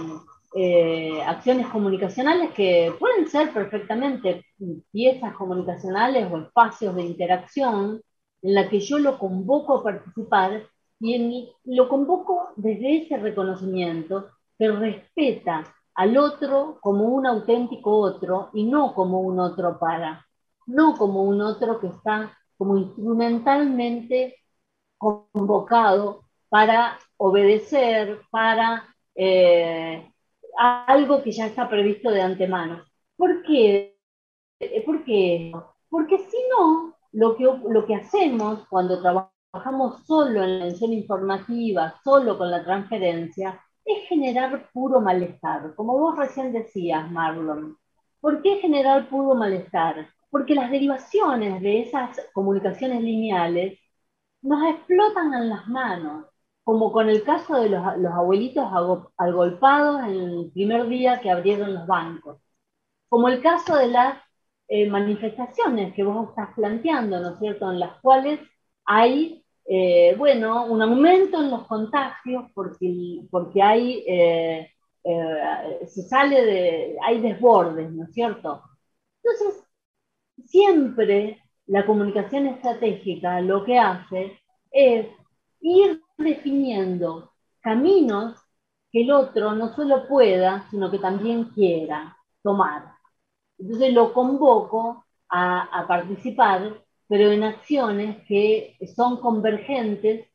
eh, 0.54 1.22
acciones 1.26 1.66
comunicacionales 1.68 2.52
que 2.52 2.94
pueden 2.98 3.28
ser 3.28 3.52
perfectamente 3.52 4.44
piezas 4.90 5.34
comunicacionales 5.34 6.30
o 6.30 6.38
espacios 6.38 6.94
de 6.94 7.02
interacción 7.02 8.02
en 8.42 8.54
la 8.54 8.68
que 8.68 8.80
yo 8.80 8.98
lo 8.98 9.18
convoco 9.18 9.78
a 9.78 9.82
participar 9.82 10.62
y 11.00 11.50
lo 11.64 11.88
convoco 11.88 12.50
desde 12.56 13.02
ese 13.02 13.16
reconocimiento 13.16 14.30
que 14.58 14.70
respeta 14.70 15.64
al 15.94 16.16
otro 16.16 16.78
como 16.80 17.04
un 17.04 17.26
auténtico 17.26 17.98
otro 17.98 18.50
y 18.52 18.64
no 18.64 18.94
como 18.94 19.20
un 19.20 19.40
otro 19.40 19.78
para, 19.78 20.24
no 20.66 20.96
como 20.96 21.24
un 21.24 21.40
otro 21.40 21.80
que 21.80 21.88
está 21.88 22.36
como 22.56 22.78
instrumentalmente 22.78 24.36
convocado 24.96 26.24
para 26.48 26.98
obedecer, 27.22 28.20
para 28.30 28.84
eh, 29.14 30.10
algo 30.58 31.22
que 31.22 31.32
ya 31.32 31.46
está 31.46 31.68
previsto 31.68 32.10
de 32.10 32.20
antemano. 32.20 32.84
¿Por 33.16 33.42
qué? 33.42 33.96
¿Por 34.84 35.04
qué? 35.04 35.52
Porque 35.88 36.18
si 36.18 36.36
no, 36.50 36.96
lo 37.12 37.36
que, 37.36 37.44
lo 37.44 37.86
que 37.86 37.94
hacemos 37.94 38.66
cuando 38.68 39.00
trabajamos 39.00 40.04
solo 40.06 40.42
en 40.42 40.58
la 40.58 40.64
mención 40.66 40.92
informativa, 40.92 41.94
solo 42.02 42.38
con 42.38 42.50
la 42.50 42.64
transferencia, 42.64 43.60
es 43.84 44.08
generar 44.08 44.70
puro 44.72 45.00
malestar. 45.00 45.74
Como 45.74 45.98
vos 45.98 46.16
recién 46.16 46.52
decías, 46.52 47.10
Marlon. 47.10 47.76
¿Por 48.20 48.42
qué 48.42 48.56
generar 48.60 49.08
puro 49.08 49.34
malestar? 49.34 50.08
Porque 50.30 50.54
las 50.54 50.70
derivaciones 50.70 51.60
de 51.60 51.82
esas 51.82 52.18
comunicaciones 52.32 53.02
lineales 53.02 53.78
nos 54.42 54.62
explotan 54.68 55.34
en 55.34 55.48
las 55.50 55.66
manos, 55.68 56.26
como 56.64 56.92
con 56.92 57.08
el 57.08 57.24
caso 57.24 57.60
de 57.60 57.68
los, 57.68 57.82
los 57.98 58.12
abuelitos 58.12 58.64
agolpados 59.16 60.02
en 60.04 60.20
el 60.20 60.50
primer 60.52 60.88
día 60.88 61.20
que 61.20 61.30
abrieron 61.30 61.74
los 61.74 61.86
bancos, 61.86 62.38
como 63.08 63.28
el 63.28 63.42
caso 63.42 63.76
de 63.76 63.88
las 63.88 64.18
eh, 64.68 64.88
manifestaciones 64.88 65.94
que 65.94 66.04
vos 66.04 66.30
estás 66.30 66.54
planteando, 66.54 67.20
¿no 67.20 67.30
es 67.34 67.38
cierto?, 67.38 67.70
en 67.70 67.80
las 67.80 68.00
cuales 68.00 68.40
hay, 68.84 69.44
eh, 69.66 70.14
bueno, 70.18 70.66
un 70.66 70.82
aumento 70.82 71.40
en 71.40 71.50
los 71.50 71.66
contagios 71.66 72.44
porque, 72.54 73.20
porque 73.30 73.62
hay 73.62 74.04
eh, 74.06 74.72
eh, 75.04 75.86
se 75.86 76.02
sale 76.02 76.44
de, 76.44 76.96
hay 77.02 77.20
desbordes, 77.20 77.90
¿no 77.92 78.04
es 78.04 78.12
cierto? 78.12 78.62
Entonces, 79.22 79.64
siempre 80.44 81.42
la 81.66 81.86
comunicación 81.86 82.46
estratégica 82.46 83.40
lo 83.40 83.64
que 83.64 83.78
hace 83.78 84.38
es 84.70 85.06
ir 85.62 86.02
definiendo 86.18 87.32
caminos 87.60 88.36
que 88.90 89.02
el 89.02 89.10
otro 89.10 89.54
no 89.54 89.74
solo 89.74 90.06
pueda, 90.06 90.68
sino 90.70 90.90
que 90.90 90.98
también 90.98 91.44
quiera 91.44 92.16
tomar. 92.42 92.92
Entonces 93.58 93.94
lo 93.94 94.12
convoco 94.12 95.04
a, 95.30 95.86
participar, 95.88 96.84
pero 97.08 97.32
en 97.32 97.44
acciones 97.44 98.18
que 98.26 98.76
son 98.94 99.18
convergentes, 99.18 100.28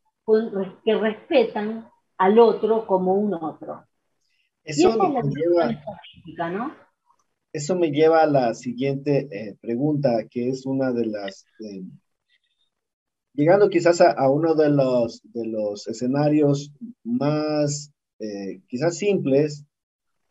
que 0.83 0.95
respetan 0.95 1.87
al 2.17 2.39
otro 2.39 2.87
como 2.87 3.13
un 3.13 3.33
otro. 3.35 3.85
Eso, 4.63 4.97
me 4.97 5.21
lleva, 5.21 6.49
¿no? 6.49 6.75
eso 7.53 7.75
me 7.75 7.91
lleva 7.91 8.23
a 8.23 8.27
la 8.27 8.53
siguiente 8.53 9.27
eh, 9.31 9.55
pregunta, 9.61 10.25
que 10.29 10.49
es 10.49 10.65
una 10.65 10.91
de 10.91 11.05
las... 11.05 11.45
Eh, 11.59 11.83
llegando 13.37 13.69
quizás 13.69 14.01
a, 14.01 14.29
uno 14.29 14.55
de 14.55 14.69
los, 14.69 15.21
de 15.23 15.45
los 15.45 15.87
escenarios 15.87 16.73
más 17.03 17.93
eh, 18.19 18.61
quizás 18.67 18.97
simples, 18.97 19.63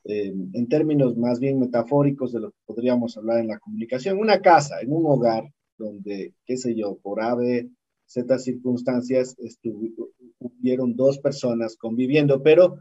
en 0.08 0.68
términos 0.68 1.16
más 1.16 1.40
bien 1.40 1.58
metafóricos 1.58 2.32
de 2.32 2.38
lo 2.38 2.50
que 2.50 2.58
podríamos 2.64 3.16
hablar 3.16 3.40
en 3.40 3.48
la 3.48 3.58
comunicación, 3.58 4.18
una 4.18 4.40
casa, 4.40 4.80
en 4.80 4.92
un 4.92 5.04
hogar, 5.04 5.42
donde, 5.78 6.34
qué 6.44 6.56
sé 6.56 6.76
yo, 6.76 6.98
por 7.02 7.20
ave, 7.20 7.70
ciertas 8.06 8.44
circunstancias, 8.44 9.36
estuvieron 9.38 10.94
dos 10.94 11.18
personas 11.18 11.76
conviviendo, 11.76 12.42
pero 12.42 12.78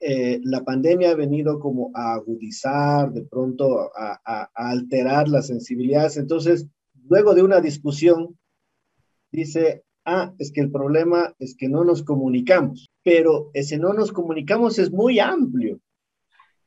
eh, 0.00 0.40
la 0.44 0.62
pandemia 0.62 1.10
ha 1.10 1.14
venido 1.14 1.58
como 1.58 1.90
a 1.94 2.14
agudizar, 2.14 3.12
de 3.12 3.24
pronto 3.24 3.90
a, 3.96 4.20
a, 4.24 4.50
alterar 4.54 5.28
las 5.28 5.48
sensibilidades. 5.48 6.16
Entonces, 6.16 6.68
luego 7.08 7.34
de 7.34 7.42
una 7.42 7.60
discusión, 7.60 8.38
dice, 9.34 9.84
ah, 10.04 10.32
es 10.38 10.52
que 10.52 10.60
el 10.60 10.70
problema 10.70 11.34
es 11.38 11.56
que 11.56 11.68
no 11.68 11.84
nos 11.84 12.02
comunicamos, 12.02 12.88
pero 13.02 13.50
ese 13.52 13.78
no 13.78 13.92
nos 13.92 14.12
comunicamos 14.12 14.78
es 14.78 14.90
muy 14.90 15.18
amplio, 15.18 15.78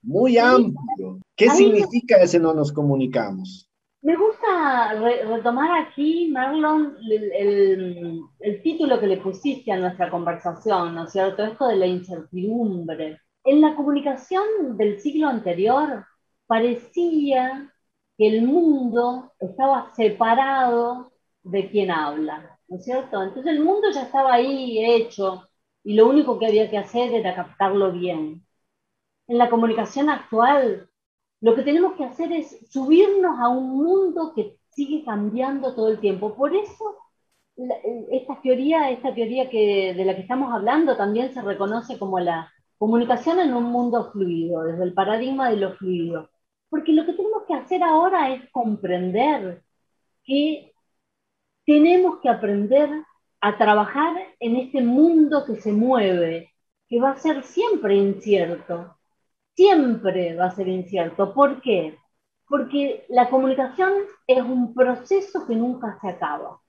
muy 0.02 0.38
amplio. 0.38 1.20
¿Qué 1.36 1.50
significa 1.50 2.18
ese 2.18 2.40
no 2.40 2.54
nos 2.54 2.72
comunicamos? 2.72 3.70
Me 4.02 4.16
gusta 4.16 4.94
retomar 5.28 5.82
aquí, 5.82 6.30
Marlon, 6.32 6.96
el, 7.10 8.22
el, 8.40 8.62
título 8.62 9.00
que 9.00 9.08
le 9.08 9.18
pusiste 9.18 9.72
a 9.72 9.78
nuestra 9.78 10.10
conversación, 10.10 10.96
¿no 10.96 11.06
es 11.06 11.12
cierto? 11.12 11.44
Esto 11.44 11.68
de 11.68 11.78
la 11.78 11.88
incertidumbre. 11.88 13.20
En 13.44 13.60
la 13.60 13.76
comunicación 13.76 14.78
del 14.78 15.00
siglo 15.00 15.28
anterior 15.28 16.06
parecía 16.46 17.74
que 18.18 18.28
el 18.28 18.44
mundo 18.44 19.34
estaba 19.40 19.92
separado 19.96 21.12
de 21.44 21.70
quien 21.70 21.92
habla, 21.92 22.57
¿no 22.68 22.78
es 22.78 22.84
cierto? 22.86 23.24
Entonces 23.24 23.54
el 23.54 23.64
mundo 23.64 23.90
ya 23.92 24.04
estaba 24.04 24.34
ahí 24.34 24.84
hecho 24.86 25.48
y 25.84 25.96
lo 25.96 26.08
único 26.08 26.40
que 26.40 26.48
había 26.48 26.70
que 26.70 26.78
hacer 26.78 27.14
era 27.14 27.36
captarlo 27.36 27.92
bien. 27.92 28.46
En 29.28 29.38
la 29.38 29.50
comunicación 29.50 30.10
actual 30.10 30.90
lo 31.42 31.56
que 31.56 31.64
tenemos 31.64 31.94
que 31.94 32.04
hacer 32.04 32.32
es 32.32 32.58
subirnos 32.72 33.40
a 33.40 33.50
un 33.50 33.78
mundo 33.84 34.34
que 34.36 34.58
sigue 34.72 35.04
cambiando 35.06 35.76
todo 35.76 35.90
el 35.90 36.00
tiempo. 36.00 36.36
Por 36.36 36.56
eso 36.56 36.98
esta 38.12 38.40
teoría, 38.42 38.92
esta 38.92 39.14
teoría 39.14 39.50
que, 39.50 39.94
de 39.96 40.06
la 40.06 40.16
que 40.16 40.22
estamos 40.22 40.54
hablando 40.54 40.96
también 40.96 41.34
se 41.34 41.42
reconoce 41.42 41.98
como 41.98 42.20
la 42.20 42.52
comunicación 42.78 43.40
en 43.40 43.54
un 43.54 43.66
mundo 43.66 44.12
fluido, 44.12 44.64
desde 44.64 44.84
el 44.84 44.94
paradigma 44.94 45.50
de 45.50 45.58
lo 45.58 45.74
fluido. 45.74 46.30
Porque 46.70 46.94
lo 46.94 47.06
que 47.06 47.14
tenemos 47.14 47.44
que 47.48 47.56
hacer 47.56 47.84
ahora 47.84 48.34
es 48.34 48.50
comprender 48.52 49.64
que 50.24 50.74
tenemos 51.68 52.20
que 52.22 52.30
aprender 52.30 52.90
a 53.42 53.58
trabajar 53.58 54.16
en 54.40 54.56
este 54.56 54.82
mundo 54.82 55.46
que 55.46 55.58
se 55.58 55.74
mueve, 55.74 56.54
que 56.88 57.00
va 57.02 57.12
a 57.12 57.18
ser 57.18 57.44
siempre 57.44 57.96
incierto, 57.96 58.98
siempre 59.56 60.36
va 60.36 60.46
a 60.46 60.56
ser 60.56 60.70
incierto. 60.70 61.34
¿Por 61.34 61.62
qué? 61.62 61.98
Porque 62.48 63.06
la 63.10 63.30
comunicación 63.30 63.92
es 64.28 64.42
un 64.44 64.74
proceso 64.74 65.46
que 65.46 65.56
nunca 65.56 66.00
se 66.02 66.10
acaba. 66.10 66.62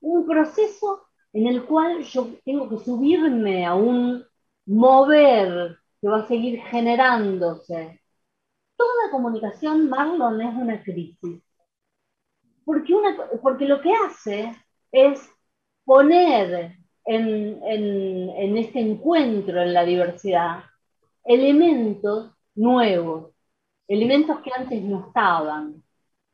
Un 0.00 0.26
proceso 0.26 1.06
en 1.32 1.46
el 1.46 1.64
cual 1.64 2.02
yo 2.02 2.28
tengo 2.44 2.68
que 2.68 2.84
subirme 2.84 3.64
a 3.66 3.74
un 3.74 4.24
mover 4.66 5.78
que 6.00 6.08
va 6.08 6.18
a 6.18 6.26
seguir 6.28 6.60
generándose. 6.64 8.00
Toda 8.76 9.10
comunicación, 9.10 9.88
Marlon, 9.88 10.40
es 10.42 10.54
una 10.54 10.82
crisis. 10.82 11.42
Porque, 12.64 12.94
una, 12.94 13.16
porque 13.42 13.66
lo 13.66 13.80
que 13.80 13.92
hace 13.92 14.54
es 14.90 15.28
poner 15.84 16.76
en, 17.04 17.60
en 17.64 18.56
este 18.56 18.80
encuentro 18.80 19.60
en 19.60 19.72
la 19.74 19.84
diversidad 19.84 20.64
elementos 21.24 22.32
nuevos, 22.54 23.32
elementos 23.88 24.40
que 24.40 24.50
antes 24.56 24.82
no 24.82 25.06
estaban. 25.08 25.82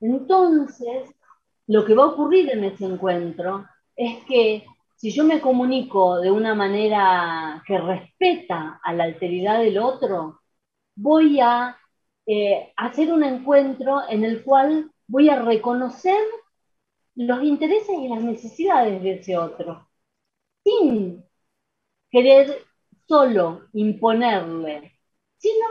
Entonces, 0.01 1.11
lo 1.67 1.85
que 1.85 1.95
va 1.95 2.05
a 2.05 2.09
ocurrir 2.09 2.51
en 2.51 2.65
ese 2.65 2.85
encuentro 2.85 3.67
es 3.97 4.25
que 4.25 4.65
si 4.97 5.11
yo 5.13 5.25
me 5.25 5.41
comunico 5.41 6.21
de 6.21 6.31
una 6.31 6.55
manera 6.55 7.63
que 7.67 7.79
respeta 7.79 8.81
a 8.83 8.93
la 8.93 9.05
alteridad 9.05 9.61
del 9.61 9.79
otro, 9.79 10.41
voy 10.97 11.41
a 11.41 11.77
eh, 12.27 12.73
hacer 12.77 13.13
un 13.13 13.23
encuentro 13.23 14.03
en 14.09 14.25
el 14.25 14.43
cual 14.43 14.91
voy 15.09 15.29
a 15.31 15.43
reconocer 15.43 16.23
los 17.17 17.43
intereses 17.43 17.97
y 17.99 18.09
las 18.09 18.23
necesidades 18.23 19.03
de 19.03 19.15
ese 19.15 19.37
otro, 19.37 19.89
sin 20.63 21.25
querer 22.11 22.65
solo 23.07 23.63
imponerle, 23.73 24.93
sino 25.39 25.67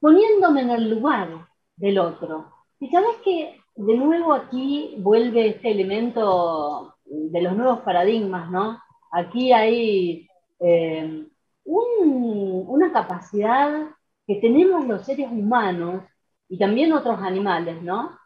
poniéndome 0.00 0.62
en 0.62 0.70
el 0.70 0.90
lugar 0.90 1.48
del 1.76 1.98
otro. 1.98 2.52
Y 2.80 2.88
sabes 2.88 3.16
que 3.24 3.60
de 3.76 3.96
nuevo 3.96 4.32
aquí 4.32 4.96
vuelve 4.98 5.48
este 5.48 5.70
elemento 5.70 6.96
de 7.04 7.42
los 7.42 7.56
nuevos 7.56 7.80
paradigmas, 7.80 8.50
¿no? 8.50 8.80
Aquí 9.12 9.52
hay 9.52 10.28
eh, 10.60 11.26
una 11.64 12.92
capacidad 12.92 13.90
que 14.26 14.36
tenemos 14.36 14.86
los 14.86 15.04
seres 15.04 15.28
humanos 15.30 16.04
y 16.48 16.58
también 16.58 16.92
otros 16.92 17.20
animales, 17.20 17.82
¿no? 17.82 18.19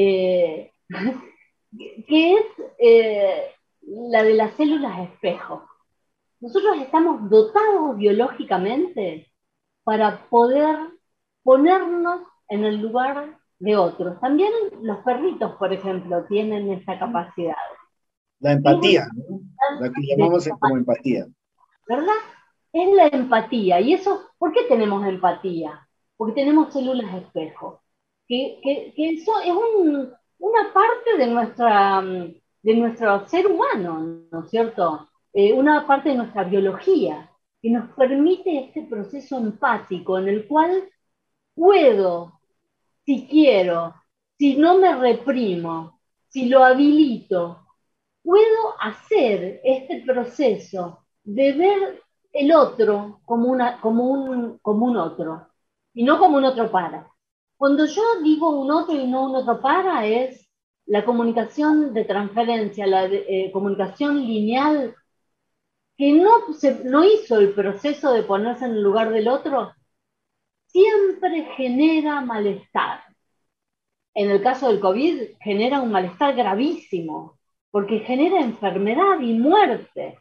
Eh, 0.00 0.70
que 2.06 2.34
es 2.34 2.46
eh, 2.78 3.50
la 3.82 4.22
de 4.22 4.34
las 4.34 4.54
células 4.54 5.00
espejo. 5.00 5.68
Nosotros 6.40 6.76
estamos 6.78 7.28
dotados 7.28 7.96
biológicamente 7.96 9.32
para 9.82 10.28
poder 10.28 10.76
ponernos 11.42 12.20
en 12.48 12.64
el 12.64 12.80
lugar 12.80 13.40
de 13.58 13.76
otros. 13.76 14.20
También 14.20 14.52
los 14.82 14.98
perritos, 14.98 15.56
por 15.56 15.72
ejemplo, 15.72 16.24
tienen 16.26 16.70
esta 16.70 16.96
capacidad. 16.96 17.56
La 18.38 18.52
empatía, 18.52 19.08
¿no? 19.12 19.40
la 19.80 19.90
que 19.90 20.00
llamamos 20.06 20.48
como 20.60 20.76
empatía. 20.76 21.26
¿Verdad? 21.88 22.22
Es 22.72 22.94
la 22.94 23.08
empatía. 23.08 23.80
¿Y 23.80 23.94
eso, 23.94 24.30
por 24.38 24.52
qué 24.52 24.60
tenemos 24.68 25.04
empatía? 25.04 25.88
Porque 26.16 26.34
tenemos 26.34 26.72
células 26.72 27.12
espejo. 27.16 27.82
Que, 28.28 28.92
eso 28.96 29.32
es 29.44 29.52
una 30.38 30.72
parte 30.72 31.16
de, 31.18 31.26
nuestra, 31.26 32.02
de 32.62 32.74
nuestro 32.74 33.26
ser 33.26 33.46
humano, 33.46 34.26
¿no 34.30 34.44
es 34.44 34.50
cierto? 34.50 35.08
Eh, 35.32 35.52
una 35.52 35.86
parte 35.86 36.10
de 36.10 36.16
nuestra 36.16 36.44
biología 36.44 37.30
que 37.60 37.70
nos 37.70 37.90
permite 37.94 38.66
este 38.66 38.82
proceso 38.82 39.38
empático 39.38 40.18
en 40.18 40.28
el 40.28 40.46
cual 40.46 40.88
puedo, 41.54 42.40
si 43.04 43.26
quiero, 43.26 43.94
si 44.38 44.56
no 44.56 44.78
me 44.78 44.94
reprimo, 44.96 46.00
si 46.28 46.48
lo 46.48 46.62
habilito, 46.64 47.66
puedo 48.22 48.74
hacer 48.80 49.60
este 49.64 50.02
proceso 50.06 51.06
de 51.24 51.52
ver 51.52 52.02
el 52.32 52.52
otro 52.52 53.20
como, 53.24 53.50
una, 53.50 53.80
como, 53.80 54.04
un, 54.04 54.58
como 54.58 54.86
un 54.86 54.96
otro 54.96 55.48
y 55.94 56.04
no 56.04 56.18
como 56.18 56.36
un 56.38 56.44
otro 56.44 56.70
para. 56.70 57.10
Cuando 57.58 57.86
yo 57.86 58.02
digo 58.22 58.50
un 58.50 58.70
otro 58.70 58.94
y 58.94 59.06
no 59.06 59.26
un 59.26 59.36
otro 59.36 59.60
para 59.60 60.06
es 60.06 60.48
la 60.86 61.04
comunicación 61.04 61.92
de 61.92 62.04
transferencia, 62.04 62.86
la 62.86 63.06
eh, 63.06 63.50
comunicación 63.52 64.24
lineal 64.24 64.94
que 65.96 66.12
no, 66.12 66.30
no 66.84 67.04
hizo 67.04 67.38
el 67.40 67.52
proceso 67.54 68.12
de 68.12 68.22
ponerse 68.22 68.64
en 68.64 68.72
el 68.72 68.82
lugar 68.82 69.10
del 69.10 69.26
otro, 69.26 69.72
siempre 70.66 71.46
genera 71.56 72.20
malestar. 72.20 73.02
En 74.14 74.30
el 74.30 74.40
caso 74.40 74.68
del 74.68 74.78
COVID, 74.78 75.38
genera 75.40 75.80
un 75.80 75.90
malestar 75.90 76.36
gravísimo, 76.36 77.38
porque 77.72 78.00
genera 78.00 78.40
enfermedad 78.40 79.20
y 79.20 79.34
muerte. 79.34 80.18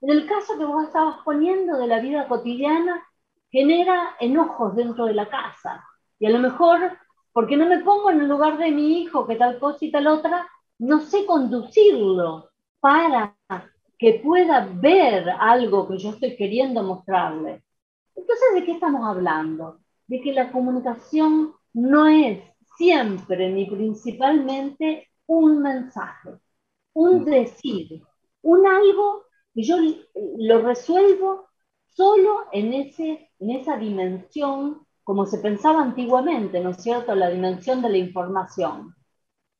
En 0.00 0.10
el 0.10 0.26
caso 0.26 0.56
que 0.58 0.64
vos 0.64 0.84
estabas 0.84 1.18
poniendo 1.22 1.76
de 1.76 1.86
la 1.86 2.00
vida 2.00 2.26
cotidiana, 2.28 3.04
genera 3.50 4.16
enojos 4.20 4.74
dentro 4.74 5.04
de 5.04 5.14
la 5.14 5.28
casa. 5.28 5.87
Y 6.18 6.26
a 6.26 6.30
lo 6.30 6.38
mejor, 6.38 6.98
porque 7.32 7.56
no 7.56 7.66
me 7.66 7.78
pongo 7.80 8.10
en 8.10 8.20
el 8.20 8.28
lugar 8.28 8.58
de 8.58 8.70
mi 8.70 9.00
hijo, 9.00 9.26
que 9.26 9.36
tal 9.36 9.58
cosa 9.58 9.84
y 9.84 9.90
tal 9.90 10.06
otra, 10.06 10.48
no 10.78 11.00
sé 11.00 11.26
conducirlo 11.26 12.50
para 12.80 13.36
que 13.98 14.20
pueda 14.24 14.68
ver 14.80 15.28
algo 15.28 15.88
que 15.88 15.98
yo 15.98 16.10
estoy 16.10 16.36
queriendo 16.36 16.82
mostrarle. 16.82 17.62
Entonces, 18.14 18.46
¿de 18.54 18.64
qué 18.64 18.72
estamos 18.72 19.04
hablando? 19.04 19.80
De 20.06 20.20
que 20.20 20.32
la 20.32 20.50
comunicación 20.52 21.54
no 21.72 22.06
es 22.06 22.40
siempre 22.76 23.50
ni 23.50 23.66
principalmente 23.66 25.08
un 25.26 25.60
mensaje, 25.60 26.30
un 26.94 27.24
decir, 27.24 28.02
un 28.42 28.66
algo 28.66 29.24
que 29.52 29.62
yo 29.62 29.76
lo 30.38 30.62
resuelvo 30.62 31.48
solo 31.86 32.44
en, 32.52 32.72
ese, 32.72 33.30
en 33.40 33.50
esa 33.50 33.76
dimensión, 33.76 34.86
como 35.08 35.24
se 35.24 35.38
pensaba 35.38 35.80
antiguamente, 35.80 36.60
¿no 36.60 36.68
es 36.68 36.82
cierto?, 36.82 37.14
la 37.14 37.30
dimensión 37.30 37.80
de 37.80 37.88
la 37.88 37.96
información. 37.96 38.94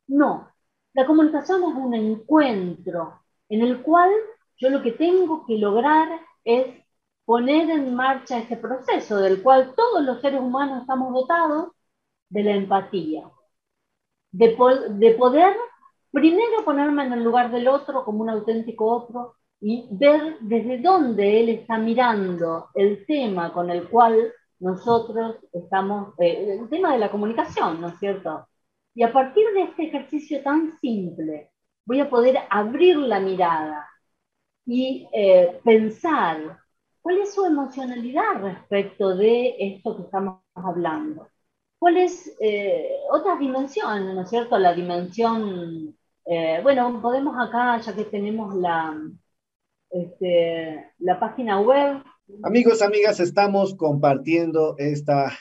No, 0.07 0.53
la 0.93 1.07
comunicación 1.07 1.63
es 1.63 1.75
un 1.75 1.95
encuentro 1.95 3.23
en 3.49 3.63
el 3.63 3.81
cual 3.81 4.11
yo 4.59 4.69
lo 4.69 4.83
que 4.83 4.93
tengo 4.93 5.47
que 5.47 5.57
lograr 5.57 6.07
es 6.45 6.67
poner 7.25 7.71
en 7.71 7.95
marcha 7.95 8.41
ese 8.41 8.59
proceso 8.59 9.17
del 9.17 9.43
cual 9.43 9.73
todos 9.75 10.05
los 10.05 10.21
seres 10.21 10.39
humanos 10.39 10.83
estamos 10.83 11.15
dotados 11.15 11.73
de 12.29 12.43
la 12.43 12.53
empatía, 12.53 13.23
de, 14.33 14.55
de 14.91 15.11
poder 15.13 15.57
primero 16.11 16.63
ponerme 16.63 17.07
en 17.07 17.15
el 17.15 17.25
lugar 17.25 17.51
del 17.51 17.69
otro 17.69 18.05
como 18.05 18.21
un 18.21 18.29
auténtico 18.29 18.85
otro 18.85 19.37
y 19.63 19.89
ver 19.93 20.37
desde 20.41 20.83
dónde 20.83 21.41
él 21.41 21.49
está 21.49 21.79
mirando 21.79 22.69
el 22.75 23.07
tema 23.07 23.51
con 23.51 23.71
el 23.71 23.89
cual 23.89 24.31
nosotros 24.61 25.37
estamos, 25.53 26.15
eh, 26.19 26.59
el 26.61 26.69
tema 26.69 26.93
de 26.93 26.99
la 26.99 27.11
comunicación, 27.11 27.81
¿no 27.81 27.89
es 27.89 27.99
cierto? 27.99 28.49
Y 28.95 29.03
a 29.03 29.13
partir 29.13 29.45
de 29.55 29.63
este 29.65 29.85
ejercicio 29.85 30.43
tan 30.43 30.79
simple, 30.81 31.51
voy 31.85 32.01
a 32.01 32.11
poder 32.11 32.39
abrir 32.51 32.97
la 32.99 33.21
mirada 33.21 33.89
y 34.67 35.09
eh, 35.13 35.61
pensar 35.65 36.59
cuál 37.03 37.19
es 37.21 37.35
su 37.35 37.45
emocionalidad 37.47 38.43
respecto 38.43 39.17
de 39.17 39.57
esto 39.59 39.97
que 39.97 40.03
estamos 40.05 40.43
hablando. 40.55 41.29
¿Cuál 41.79 41.99
es 41.99 42.37
eh, 42.41 42.91
otra 43.11 43.37
dimensión, 43.37 44.15
¿no 44.15 44.23
es 44.23 44.31
cierto? 44.31 44.59
La 44.59 44.75
dimensión, 44.75 45.97
bueno, 46.63 47.01
podemos 47.01 47.35
acá, 47.39 47.79
ya 47.79 47.95
que 47.95 48.05
tenemos 48.05 48.55
la, 48.55 48.95
este, 49.91 50.93
la 50.99 51.19
página 51.21 51.61
web. 51.61 52.03
Amigos, 52.43 52.83
amigas, 52.83 53.21
estamos 53.21 53.75
compartiendo 53.75 54.75
esta 54.77 55.33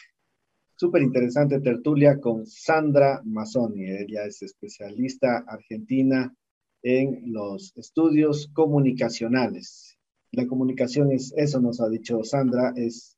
súper 0.78 1.02
interesante 1.02 1.60
tertulia 1.60 2.18
con 2.20 2.46
Sandra 2.46 3.22
Mazzoni. 3.26 3.84
Ella 3.92 4.24
es 4.26 4.42
especialista 4.42 5.44
argentina 5.48 6.34
en 6.82 7.34
los 7.34 7.76
estudios 7.76 8.50
comunicacionales. 8.54 10.00
La 10.32 10.48
comunicación 10.48 11.12
es, 11.12 11.34
eso 11.36 11.60
nos 11.60 11.82
ha 11.82 11.90
dicho 11.90 12.24
Sandra, 12.24 12.74
es 12.78 13.18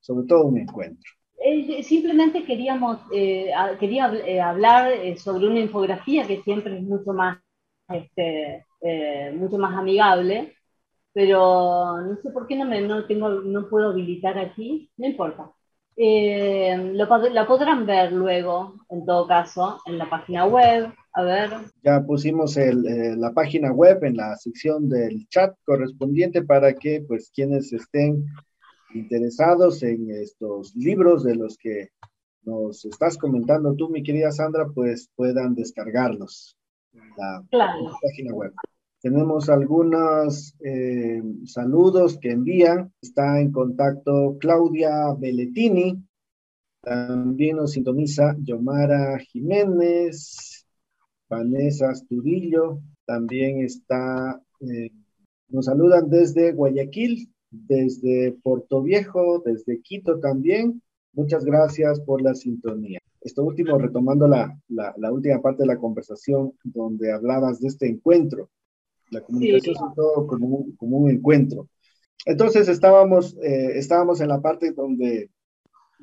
sobre 0.00 0.26
todo 0.26 0.46
un 0.46 0.58
encuentro. 0.58 1.12
Eh, 1.44 1.82
simplemente 1.82 2.44
queríamos, 2.44 2.98
eh, 3.12 3.50
quería 3.78 4.10
eh, 4.26 4.40
hablar 4.40 4.90
sobre 5.18 5.48
una 5.48 5.60
infografía 5.60 6.26
que 6.26 6.42
siempre 6.42 6.78
es 6.78 6.82
mucho 6.82 7.12
más 7.12 7.38
este, 7.88 8.64
mucho 9.34 9.58
más 9.58 9.76
amigable, 9.76 10.54
pero 11.12 12.00
no 12.00 12.16
sé 12.22 12.30
por 12.30 12.46
qué 12.46 12.56
no, 12.56 12.64
me, 12.64 12.80
no, 12.80 13.06
tengo, 13.06 13.28
no 13.28 13.68
puedo 13.68 13.90
habilitar 13.90 14.38
aquí, 14.38 14.90
no 14.96 15.06
importa. 15.06 15.50
Eh, 15.96 16.92
lo, 16.94 17.06
la 17.30 17.46
podrán 17.46 17.84
ver 17.84 18.12
luego, 18.12 18.74
en 18.88 19.04
todo 19.04 19.26
caso, 19.26 19.80
en 19.86 19.98
la 19.98 20.08
página 20.08 20.46
web. 20.46 20.92
A 21.12 21.22
ver. 21.22 21.50
Ya 21.82 22.00
pusimos 22.06 22.56
el, 22.56 22.86
eh, 22.86 23.16
la 23.16 23.32
página 23.32 23.72
web 23.72 24.04
en 24.04 24.16
la 24.16 24.36
sección 24.36 24.88
del 24.88 25.26
chat 25.28 25.54
correspondiente 25.64 26.42
para 26.42 26.72
que, 26.72 27.04
pues, 27.06 27.30
quienes 27.34 27.72
estén 27.72 28.24
interesados 28.94 29.82
en 29.82 30.10
estos 30.10 30.74
libros 30.74 31.24
de 31.24 31.34
los 31.34 31.58
que 31.58 31.88
nos 32.42 32.84
estás 32.84 33.18
comentando 33.18 33.74
tú, 33.74 33.88
mi 33.88 34.02
querida 34.02 34.30
Sandra, 34.30 34.66
pues 34.74 35.10
puedan 35.14 35.54
descargarlos 35.54 36.56
la, 37.16 37.44
página 38.02 38.34
web. 38.34 38.52
Tenemos 39.00 39.48
algunos 39.48 40.54
eh, 40.60 41.22
saludos 41.46 42.18
que 42.18 42.32
envían. 42.32 42.92
Está 43.00 43.40
en 43.40 43.50
contacto 43.50 44.36
Claudia 44.38 45.14
Belletini. 45.18 46.04
También 46.82 47.56
nos 47.56 47.72
sintoniza 47.72 48.36
Yomara 48.42 49.18
Jiménez, 49.18 50.66
Vanessa 51.28 51.90
Astudillo. 51.90 52.80
También 53.06 53.62
está, 53.62 54.40
eh, 54.60 54.90
nos 55.48 55.64
saludan 55.64 56.10
desde 56.10 56.52
Guayaquil, 56.52 57.32
desde 57.50 58.32
Puerto 58.42 58.82
Viejo, 58.82 59.42
desde 59.44 59.80
Quito 59.80 60.20
también. 60.20 60.82
Muchas 61.14 61.44
gracias 61.44 62.00
por 62.00 62.20
la 62.20 62.34
sintonía 62.34 63.00
esto 63.20 63.44
último, 63.44 63.76
retomando 63.76 64.26
la, 64.26 64.58
la, 64.68 65.12
última 65.12 65.42
parte 65.42 65.62
de 65.62 65.66
la 65.66 65.76
conversación 65.76 66.52
donde 66.64 67.12
hablabas 67.12 67.60
de 67.60 67.68
este 67.68 67.86
encuentro, 67.86 68.48
la 69.10 69.20
comunicación 69.20 69.74
es 69.74 69.94
todo 69.94 70.26
como 70.26 70.46
un, 70.46 70.76
como 70.76 70.98
un, 70.98 71.10
encuentro. 71.10 71.68
Entonces 72.26 72.68
estábamos, 72.68 73.36
eh, 73.42 73.72
estábamos 73.78 74.20
en 74.20 74.28
la 74.28 74.40
parte 74.40 74.72
donde, 74.72 75.30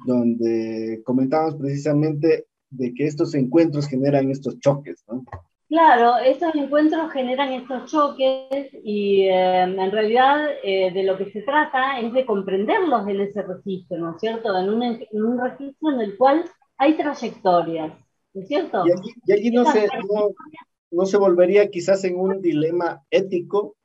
donde 0.06 1.02
comentábamos 1.04 1.56
precisamente 1.56 2.46
de 2.70 2.94
que 2.94 3.06
estos 3.06 3.34
encuentros 3.36 3.88
generan 3.88 4.30
estos 4.30 4.60
choques, 4.60 5.04
¿no? 5.08 5.24
Claro, 5.70 6.18
estos 6.20 6.56
encuentros 6.56 7.12
generan 7.12 7.52
estos 7.52 7.92
choques 7.92 8.70
y 8.84 9.24
eh, 9.24 9.64
en 9.64 9.92
realidad 9.92 10.46
eh, 10.64 10.92
de 10.94 11.04
lo 11.04 11.18
que 11.18 11.30
se 11.32 11.42
trata 11.42 12.00
es 12.00 12.14
de 12.14 12.26
comprenderlos 12.26 13.06
en 13.06 13.20
ese 13.20 13.42
registro, 13.42 13.98
¿no 13.98 14.16
es 14.16 14.22
cierto? 14.22 14.58
En 14.58 14.70
un, 14.70 14.82
en 14.82 15.26
un 15.26 15.38
registro 15.38 15.92
en 15.92 16.00
el 16.00 16.18
cual 16.18 16.46
hay 16.78 16.96
trayectorias, 16.96 17.92
¿no 18.34 18.42
es 18.42 18.48
cierto? 18.48 18.86
Y 19.26 19.32
allí, 19.34 19.52
no, 19.52 19.70
se, 19.70 19.88
no, 19.88 20.30
se 21.06 21.18
volvería 21.18 21.70
quizás 21.70 22.04
en 22.04 22.20
un 22.20 22.42
dilema 22.42 23.04
ético, 23.10 23.76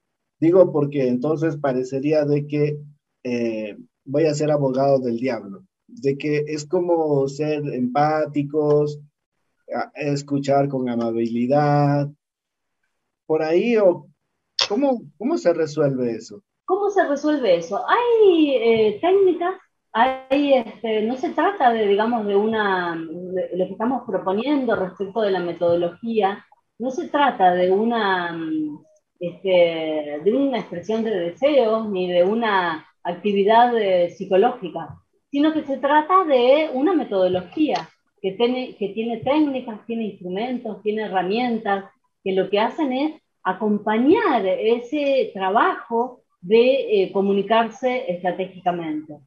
digo 0.41 0.73
porque 0.73 1.09
entonces 1.09 1.57
parecería 1.57 2.25
de 2.25 2.47
que 2.47 2.79
eh, 3.25 3.77
voy 4.05 4.25
a 4.25 4.35
ser 4.35 4.51
abogado 4.51 4.99
del 4.99 5.19
diablo, 5.19 5.65
de 5.87 6.17
que 6.17 6.45
es 6.47 6.67
como 6.67 7.29
ser 7.29 7.63
empáticos, 7.73 9.01
escuchar 9.95 10.69
con 10.69 10.89
amabilidad, 10.89 12.11
por 13.27 13.43
ahí 13.43 13.77
o 13.77 14.07
cómo, 14.69 15.03
cómo 15.19 15.39
se 15.39 15.53
resuelve 15.55 16.13
eso. 16.13 16.43
¿Cómo 16.65 16.91
se 16.91 17.07
resuelve 17.07 17.57
eso? 17.57 17.81
Hay 17.89 18.55
eh, 18.57 18.99
técnicas 19.01 19.55
Ahí 19.95 20.55
este, 20.55 21.03
no 21.03 21.17
se 21.17 21.31
trata 21.31 21.71
de, 21.71 21.87
digamos, 21.87 22.27
de 22.27 22.35
una, 22.35 22.95
lo 22.95 23.67
que 23.67 23.73
estamos 23.73 24.05
proponiendo 24.07 24.75
respecto 24.75 25.21
de 25.21 25.31
la 25.31 25.41
metodología, 25.41 26.47
no 26.83 26.91
se 26.91 27.07
trata 27.07 27.55
de 27.55 27.71
una, 27.71 28.37
este, 29.21 30.21
de 30.25 30.33
una 30.35 30.59
expresión 30.59 31.05
de 31.05 31.17
deseos 31.17 31.89
ni 31.89 32.11
de 32.11 32.25
una 32.25 32.85
actividad 33.05 33.81
eh, 33.81 34.11
psicológica, 34.11 34.99
sino 35.31 35.53
que 35.53 35.63
se 35.63 35.77
trata 35.77 36.25
de 36.25 36.71
una 36.75 36.93
metodología 36.93 37.89
que 38.21 38.33
tiene, 38.33 38.75
que 38.77 38.89
tiene 38.89 39.19
técnicas, 39.19 39.87
tiene 39.87 40.07
instrumentos, 40.07 40.83
tiene 40.83 41.03
herramientas, 41.03 41.85
que 42.25 42.33
lo 42.33 42.51
que 42.51 42.59
hacen 42.59 42.93
es 42.93 43.23
acompañar 43.45 44.45
ese 44.45 45.31
trabajo 45.33 46.25
de 46.41 47.05
eh, 47.05 47.13
comunicarse 47.13 48.11
estratégicamente. 48.11 49.19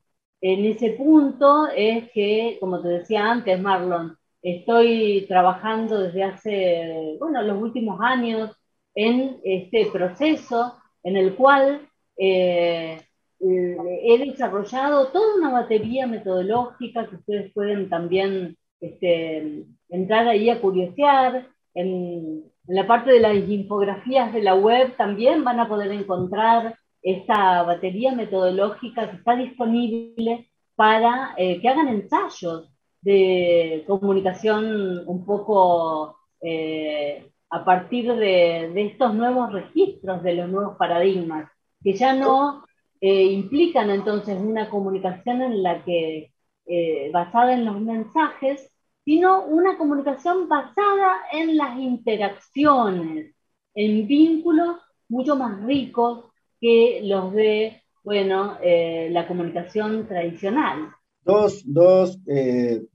En 0.41 0.65
ese 0.65 0.89
punto 0.89 1.67
es 1.73 2.11
que, 2.11 2.57
como 2.59 2.81
te 2.81 2.89
decía 2.89 3.31
antes, 3.31 3.61
Marlon, 3.61 4.17
estoy 4.45 5.25
trabajando 5.27 5.99
desde 5.99 6.23
hace, 6.23 7.17
bueno, 7.19 7.41
los 7.41 7.59
últimos 7.61 7.99
años 7.99 8.51
en 8.93 9.39
este 9.43 9.87
proceso 9.87 10.75
en 11.03 11.17
el 11.17 11.35
cual 11.35 11.89
eh, 12.17 13.01
he 13.39 14.17
desarrollado 14.19 15.07
toda 15.07 15.35
una 15.35 15.51
batería 15.51 16.05
metodológica 16.05 17.07
que 17.07 17.15
ustedes 17.15 17.53
pueden 17.53 17.89
también 17.89 18.55
este, 18.79 19.65
entrar 19.89 20.27
ahí 20.27 20.49
a 20.49 20.61
curiosear. 20.61 21.47
En, 21.73 22.43
la 22.67 22.87
parte 22.87 23.11
de 23.11 23.19
las 23.19 23.35
infografías 23.35 24.31
de 24.31 24.41
la 24.41 24.55
web 24.55 24.95
también 24.95 25.43
van 25.43 25.59
a 25.59 25.67
poder 25.67 25.91
encontrar 25.91 26.77
esta 27.01 27.63
batería 27.63 28.11
metodológica 28.13 29.09
que 29.09 29.17
está 29.17 29.35
disponible 29.35 30.49
para 30.75 31.33
eh, 31.37 31.61
que 31.61 31.69
hagan 31.69 31.87
ensayos 31.87 32.74
de 33.05 33.83
comunicación 33.87 35.07
un 35.07 35.25
poco 35.25 36.17
eh, 36.41 37.31
a 37.51 37.63
partir 37.63 38.13
de, 38.15 38.87
estos 38.87 39.13
nuevos 39.13 39.53
registros, 39.53 40.23
de 40.23 40.33
los 40.33 40.49
nuevos 40.49 40.75
paradigmas, 40.77 41.49
que 41.83 41.93
ya 41.93 42.13
no 42.13 42.65
eh, 43.01 43.25
implican 43.25 43.91
entonces 43.91 44.37
una 44.41 44.69
comunicación 44.69 45.43
en 45.43 45.61
la 45.61 45.83
que, 45.85 46.33
eh, 46.65 47.11
basada 47.13 47.53
en 47.53 47.65
los 47.65 47.79
mensajes, 47.79 48.71
sino 49.05 49.45
una 49.45 49.77
comunicación 49.77 50.49
basada 50.49 51.17
en 51.31 51.57
las 51.57 51.77
interacciones, 51.77 53.35
en 53.75 54.07
vínculos 54.07 54.77
mucho 55.09 55.35
más 55.35 55.61
ricos 55.63 56.25
que 56.59 57.01
los 57.03 57.31
de, 57.33 57.83
bueno, 58.03 58.57
la 58.61 59.27
comunicación 59.27 60.07
tradicional. 60.07 60.89
Dos, 61.26 61.63
dos 61.65 62.19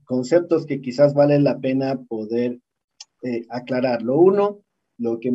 conceptos 0.05 0.65
que 0.65 0.79
quizás 0.81 1.13
vale 1.13 1.39
la 1.39 1.59
pena 1.59 2.01
poder 2.07 2.59
aclararlo. 3.49 4.17
Uno, 4.17 4.61
lo 4.97 5.19
que 5.19 5.33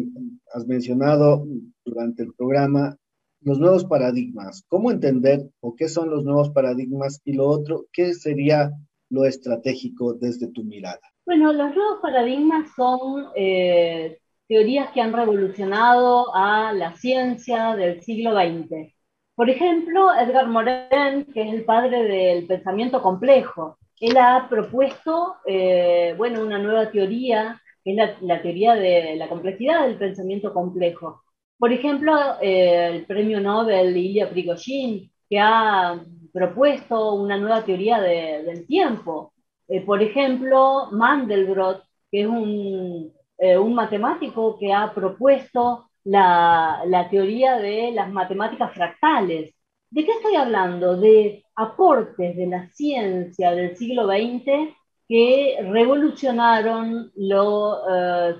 has 0.54 0.66
mencionado 0.66 1.46
durante 1.84 2.22
el 2.22 2.32
programa, 2.32 2.96
los 3.40 3.58
nuevos 3.58 3.84
paradigmas, 3.84 4.64
cómo 4.68 4.90
entender 4.90 5.48
o 5.60 5.76
qué 5.76 5.88
son 5.88 6.10
los 6.10 6.24
nuevos 6.24 6.50
paradigmas 6.50 7.20
y 7.24 7.34
lo 7.34 7.46
otro, 7.46 7.86
qué 7.92 8.14
sería 8.14 8.72
lo 9.10 9.24
estratégico 9.24 10.14
desde 10.14 10.48
tu 10.48 10.64
mirada. 10.64 11.00
Bueno, 11.24 11.52
los 11.52 11.74
nuevos 11.74 11.98
paradigmas 12.00 12.70
son 12.76 13.26
eh, 13.34 14.18
teorías 14.48 14.90
que 14.92 15.00
han 15.00 15.12
revolucionado 15.12 16.34
a 16.34 16.72
la 16.72 16.94
ciencia 16.96 17.76
del 17.76 18.02
siglo 18.02 18.32
XX. 18.32 18.94
Por 19.36 19.50
ejemplo, 19.50 20.12
Edgar 20.14 20.48
Morin, 20.48 21.26
que 21.32 21.42
es 21.42 21.54
el 21.54 21.64
padre 21.64 22.02
del 22.04 22.46
pensamiento 22.46 23.00
complejo, 23.02 23.78
él 24.00 24.16
ha 24.16 24.48
propuesto, 24.48 25.36
eh, 25.46 26.14
bueno, 26.16 26.42
una 26.42 26.58
nueva 26.58 26.90
teoría, 26.90 27.60
que 27.84 27.92
es 27.92 27.96
la, 27.96 28.16
la 28.22 28.42
teoría 28.42 28.74
de 28.74 29.14
la 29.16 29.28
complejidad 29.28 29.86
del 29.86 29.96
pensamiento 29.98 30.52
complejo, 30.52 31.22
por 31.58 31.72
ejemplo, 31.72 32.12
eh, 32.40 32.88
el 32.88 33.06
premio 33.06 33.40
Nobel 33.40 33.96
Ilya 33.96 34.28
Prigozhin, 34.28 35.10
que 35.28 35.38
ha 35.40 35.98
propuesto 36.32 37.14
una 37.14 37.38
nueva 37.38 37.64
teoría 37.64 37.98
del 38.00 38.66
tiempo. 38.66 39.32
Eh, 39.68 39.80
por 39.80 40.02
ejemplo, 40.02 40.88
Mandelbrot, 40.92 41.82
que 42.10 42.22
es 42.22 42.26
un, 42.26 43.12
eh, 43.38 43.56
un 43.56 43.74
matemático 43.74 44.58
que 44.58 44.72
ha 44.72 44.92
propuesto 44.94 45.88
la, 46.06 46.82
la, 46.86 47.08
teoría 47.10 47.56
de 47.58 47.92
las 47.92 48.10
matemáticas 48.10 48.72
fractales. 48.72 49.54
¿De 49.90 50.04
qué 50.04 50.12
estoy 50.12 50.36
hablando? 50.36 50.96
De 50.96 51.44
aportes 51.56 52.36
de 52.36 52.46
la 52.46 52.68
ciencia 52.70 53.52
del 53.52 53.76
siglo 53.76 54.06
XX 54.06 54.74
que 55.08 55.56
revolucionaron 55.62 57.12
lo, 57.16 57.78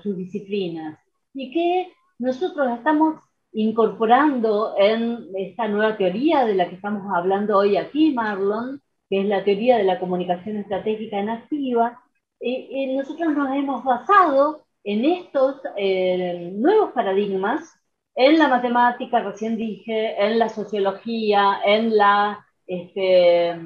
sus 0.01 0.17
disciplinas 0.17 0.99
y 1.33 1.51
que 1.51 1.93
nosotros 2.19 2.77
estamos 2.77 3.21
incorporando 3.53 4.75
en 4.77 5.29
esta 5.35 5.67
nueva 5.67 5.97
teoría 5.97 6.45
de 6.45 6.55
la 6.55 6.69
que 6.69 6.75
estamos 6.75 7.03
hablando 7.15 7.57
hoy 7.57 7.77
aquí, 7.77 8.13
Marlon, 8.13 8.81
que 9.09 9.21
es 9.21 9.27
la 9.27 9.43
teoría 9.43 9.77
de 9.77 9.83
la 9.83 9.99
comunicación 9.99 10.57
estratégica 10.57 11.19
en 11.19 11.29
activa, 11.29 12.01
y, 12.39 12.95
nosotros 12.95 13.35
nos 13.35 13.49
hemos 13.55 13.83
basado 13.83 14.66
en 14.87 15.03
estos 15.03 15.57
eh, 15.75 16.49
nuevos 16.55 16.93
paradigmas, 16.93 17.77
en 18.15 18.39
la 18.39 18.47
matemática, 18.47 19.19
recién 19.19 19.57
dije, 19.57 20.15
en 20.25 20.39
la 20.39 20.47
sociología, 20.47 21.59
en 21.65 21.97
la, 21.97 22.45
este, 22.65 23.59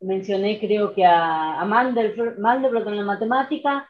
mencioné 0.00 0.60
creo 0.60 0.94
que 0.94 1.04
a, 1.04 1.60
a 1.60 1.64
Mandelbrot 1.64 2.86
en 2.86 2.96
la 2.96 3.04
matemática, 3.04 3.88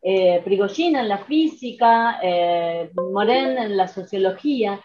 eh, 0.00 0.44
en 0.46 1.08
la 1.08 1.18
física, 1.24 2.20
eh, 2.22 2.92
Moren 2.94 3.58
en 3.58 3.76
la 3.76 3.88
sociología, 3.88 4.80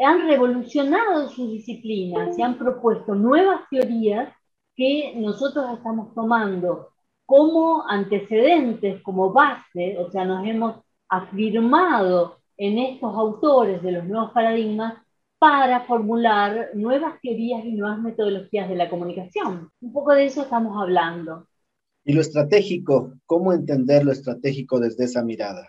han 0.00 0.28
revolucionado 0.28 1.28
sus 1.30 1.50
disciplinas 1.50 2.38
y 2.38 2.42
han 2.42 2.58
propuesto 2.58 3.16
nuevas 3.16 3.62
teorías 3.70 4.32
que 4.76 5.14
nosotros 5.16 5.66
estamos 5.78 6.14
tomando 6.14 6.92
como 7.26 7.86
antecedentes, 7.88 9.02
como 9.02 9.32
base, 9.32 9.98
o 9.98 10.10
sea, 10.10 10.24
nos 10.24 10.46
hemos 10.46 10.76
afirmado 11.08 12.38
en 12.56 12.78
estos 12.78 13.14
autores 13.14 13.82
de 13.82 13.92
los 13.92 14.04
nuevos 14.04 14.30
paradigmas 14.32 14.94
para 15.38 15.84
formular 15.84 16.70
nuevas 16.74 17.20
teorías 17.20 17.64
y 17.64 17.72
nuevas 17.72 17.98
metodologías 17.98 18.68
de 18.68 18.76
la 18.76 18.88
comunicación. 18.88 19.70
Un 19.80 19.92
poco 19.92 20.14
de 20.14 20.26
eso 20.26 20.42
estamos 20.42 20.80
hablando. 20.80 21.46
Y 22.04 22.12
lo 22.12 22.20
estratégico, 22.20 23.12
¿cómo 23.26 23.52
entender 23.52 24.04
lo 24.04 24.12
estratégico 24.12 24.78
desde 24.78 25.04
esa 25.04 25.22
mirada? 25.22 25.68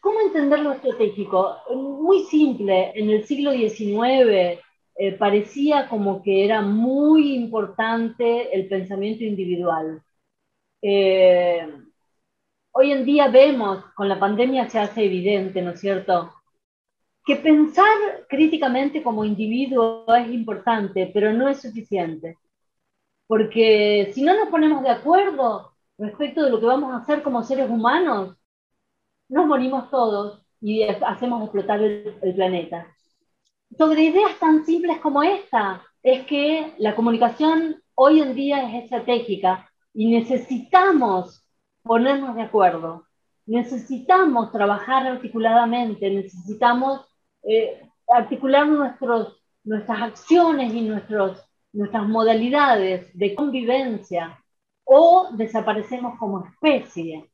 ¿Cómo 0.00 0.20
entender 0.20 0.60
lo 0.60 0.72
estratégico? 0.72 1.56
Muy 1.74 2.24
simple, 2.24 2.92
en 2.94 3.08
el 3.10 3.24
siglo 3.24 3.52
XIX 3.52 4.60
eh, 4.96 5.12
parecía 5.18 5.88
como 5.88 6.22
que 6.22 6.44
era 6.44 6.60
muy 6.60 7.34
importante 7.34 8.54
el 8.54 8.68
pensamiento 8.68 9.24
individual. 9.24 10.02
Eh, 10.82 11.66
hoy 12.72 12.92
en 12.92 13.04
día 13.04 13.28
vemos, 13.28 13.84
con 13.94 14.08
la 14.08 14.18
pandemia 14.18 14.68
se 14.68 14.78
hace 14.78 15.04
evidente, 15.04 15.62
¿no 15.62 15.70
es 15.72 15.80
cierto? 15.80 16.32
Que 17.24 17.36
pensar 17.36 18.26
críticamente 18.28 19.02
como 19.02 19.24
individuo 19.24 20.04
es 20.14 20.28
importante, 20.28 21.10
pero 21.14 21.32
no 21.32 21.48
es 21.48 21.60
suficiente 21.62 22.36
porque 23.32 24.12
si 24.14 24.22
no 24.22 24.36
nos 24.36 24.50
ponemos 24.50 24.82
de 24.82 24.90
acuerdo 24.90 25.72
respecto 25.96 26.44
de 26.44 26.50
lo 26.50 26.60
que 26.60 26.66
vamos 26.66 26.92
a 26.92 26.98
hacer 26.98 27.22
como 27.22 27.42
seres 27.42 27.70
humanos, 27.70 28.36
nos 29.30 29.46
morimos 29.46 29.88
todos 29.88 30.44
y 30.60 30.82
hacemos 30.82 31.42
explotar 31.42 31.80
el, 31.80 32.34
planeta. 32.34 32.94
Sobre 33.78 34.02
ideas 34.02 34.38
tan 34.38 34.66
simples 34.66 34.98
como 34.98 35.22
esta, 35.22 35.82
es 36.02 36.26
que 36.26 36.74
la 36.76 36.94
comunicación 36.94 37.82
hoy 37.94 38.20
en 38.20 38.34
día 38.34 38.68
es 38.68 38.84
estratégica 38.84 39.71
y 39.94 40.10
necesitamos 40.10 41.44
ponernos 41.82 42.36
de 42.36 42.42
acuerdo, 42.42 43.06
necesitamos 43.46 44.52
trabajar 44.52 45.06
articuladamente, 45.06 46.10
necesitamos 46.10 47.06
eh, 47.42 47.82
articular 48.08 48.66
nuestros, 48.66 49.42
nuestras 49.64 50.02
acciones 50.02 50.72
y 50.74 50.82
nuestros 50.82 51.44
nuestras 51.72 52.06
modalidades 52.06 53.16
de 53.16 53.34
convivencia 53.34 54.38
o 54.84 55.28
desaparecemos 55.32 56.18
como 56.18 56.44
especie. 56.46 57.30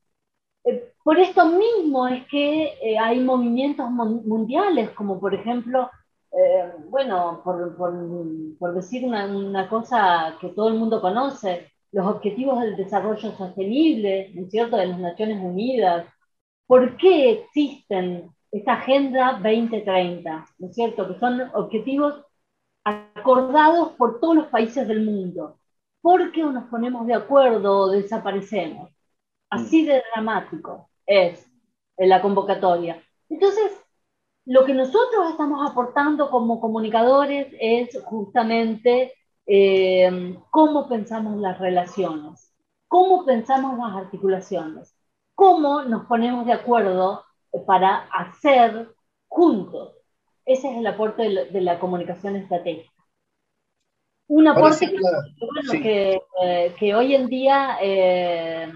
Eh, 0.64 0.92
por 1.02 1.18
esto 1.18 1.46
mismo 1.46 2.06
es 2.08 2.26
que 2.28 2.74
eh, 2.82 2.98
hay 2.98 3.20
movimientos 3.20 3.90
mundiales, 3.90 4.90
como 4.90 5.18
por 5.20 5.34
ejemplo, 5.34 5.90
eh, 6.32 6.72
bueno, 6.88 7.40
por, 7.44 7.76
por, 7.76 8.74
decir 8.74 9.04
una, 9.04 9.26
una, 9.26 9.68
cosa 9.68 10.36
que 10.40 10.48
todo 10.50 10.68
el 10.68 10.74
mundo 10.74 11.00
conoce, 11.00 11.72
los 11.92 12.06
Objetivos 12.06 12.60
del 12.60 12.76
Desarrollo 12.76 13.32
Sostenible, 13.32 14.30
¿no 14.34 14.42
es 14.42 14.50
cierto?, 14.50 14.76
de 14.76 14.86
las 14.86 14.98
Naciones 14.98 15.42
Unidas. 15.42 16.06
¿Por 16.66 16.96
qué 16.96 17.30
existen 17.32 18.30
esta 18.50 18.74
Agenda 18.74 19.40
2030, 19.42 20.46
¿no 20.58 20.68
es 20.68 20.74
cierto?, 20.74 21.08
que 21.08 21.18
son 21.18 21.50
objetivos 21.54 22.14
acordados 22.84 23.92
por 23.92 24.20
todos 24.20 24.36
los 24.36 24.46
países 24.46 24.86
del 24.88 25.04
mundo. 25.04 25.58
Porque 26.00 26.44
o 26.44 26.52
nos 26.52 26.68
ponemos 26.70 27.06
de 27.06 27.14
acuerdo 27.14 27.78
o 27.78 27.90
desaparecemos. 27.90 28.90
Así 29.50 29.84
de 29.84 30.02
dramático 30.14 30.90
es 31.06 31.50
la 31.96 32.22
convocatoria. 32.22 33.02
Entonces, 33.28 33.72
lo 34.46 34.64
que 34.64 34.74
nosotros 34.74 35.30
estamos 35.30 35.68
aportando 35.68 36.30
como 36.30 36.60
comunicadores 36.60 37.48
es 37.60 38.00
justamente 38.04 39.12
eh, 39.48 40.38
cómo 40.50 40.88
pensamos 40.88 41.40
las 41.40 41.58
relaciones, 41.58 42.54
cómo 42.86 43.24
pensamos 43.24 43.76
las 43.78 43.96
articulaciones, 44.04 44.94
cómo 45.34 45.82
nos 45.82 46.06
ponemos 46.06 46.46
de 46.46 46.52
acuerdo 46.52 47.24
para 47.66 48.08
hacer 48.12 48.94
juntos 49.26 49.98
ese 50.48 50.70
es 50.70 50.78
el 50.78 50.86
aporte 50.86 51.22
de, 51.52 51.60
la 51.60 51.78
comunicación 51.78 52.34
estratégica. 52.36 52.90
Un 54.28 54.48
aporte 54.48 54.90
que, 55.82 56.22
eh, 56.42 56.74
que, 56.78 56.94
hoy 56.94 57.14
en 57.14 57.26
día 57.26 57.76
eh, 57.82 58.72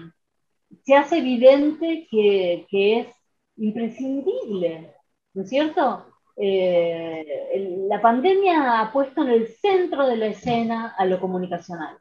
se 0.83 0.95
hace 0.95 1.17
evidente 1.17 2.07
que, 2.11 2.67
que, 2.69 2.99
es 2.99 3.07
imprescindible, 3.57 4.93
¿no 5.33 5.41
es 5.41 5.49
cierto? 5.49 6.05
Eh, 6.35 7.85
la 7.87 8.01
pandemia 8.01 8.81
ha 8.81 8.91
puesto 8.91 9.23
en 9.23 9.29
el 9.29 9.47
centro 9.47 10.07
de 10.07 10.17
la 10.17 10.27
escena 10.27 10.95
a 10.97 11.05
lo 11.05 11.19
comunicacional. 11.19 11.97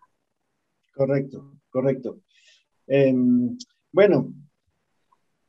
Correcto, 0.95 1.59
correcto. 1.71 2.21
Em, 2.87 3.57
bueno, 3.93 4.33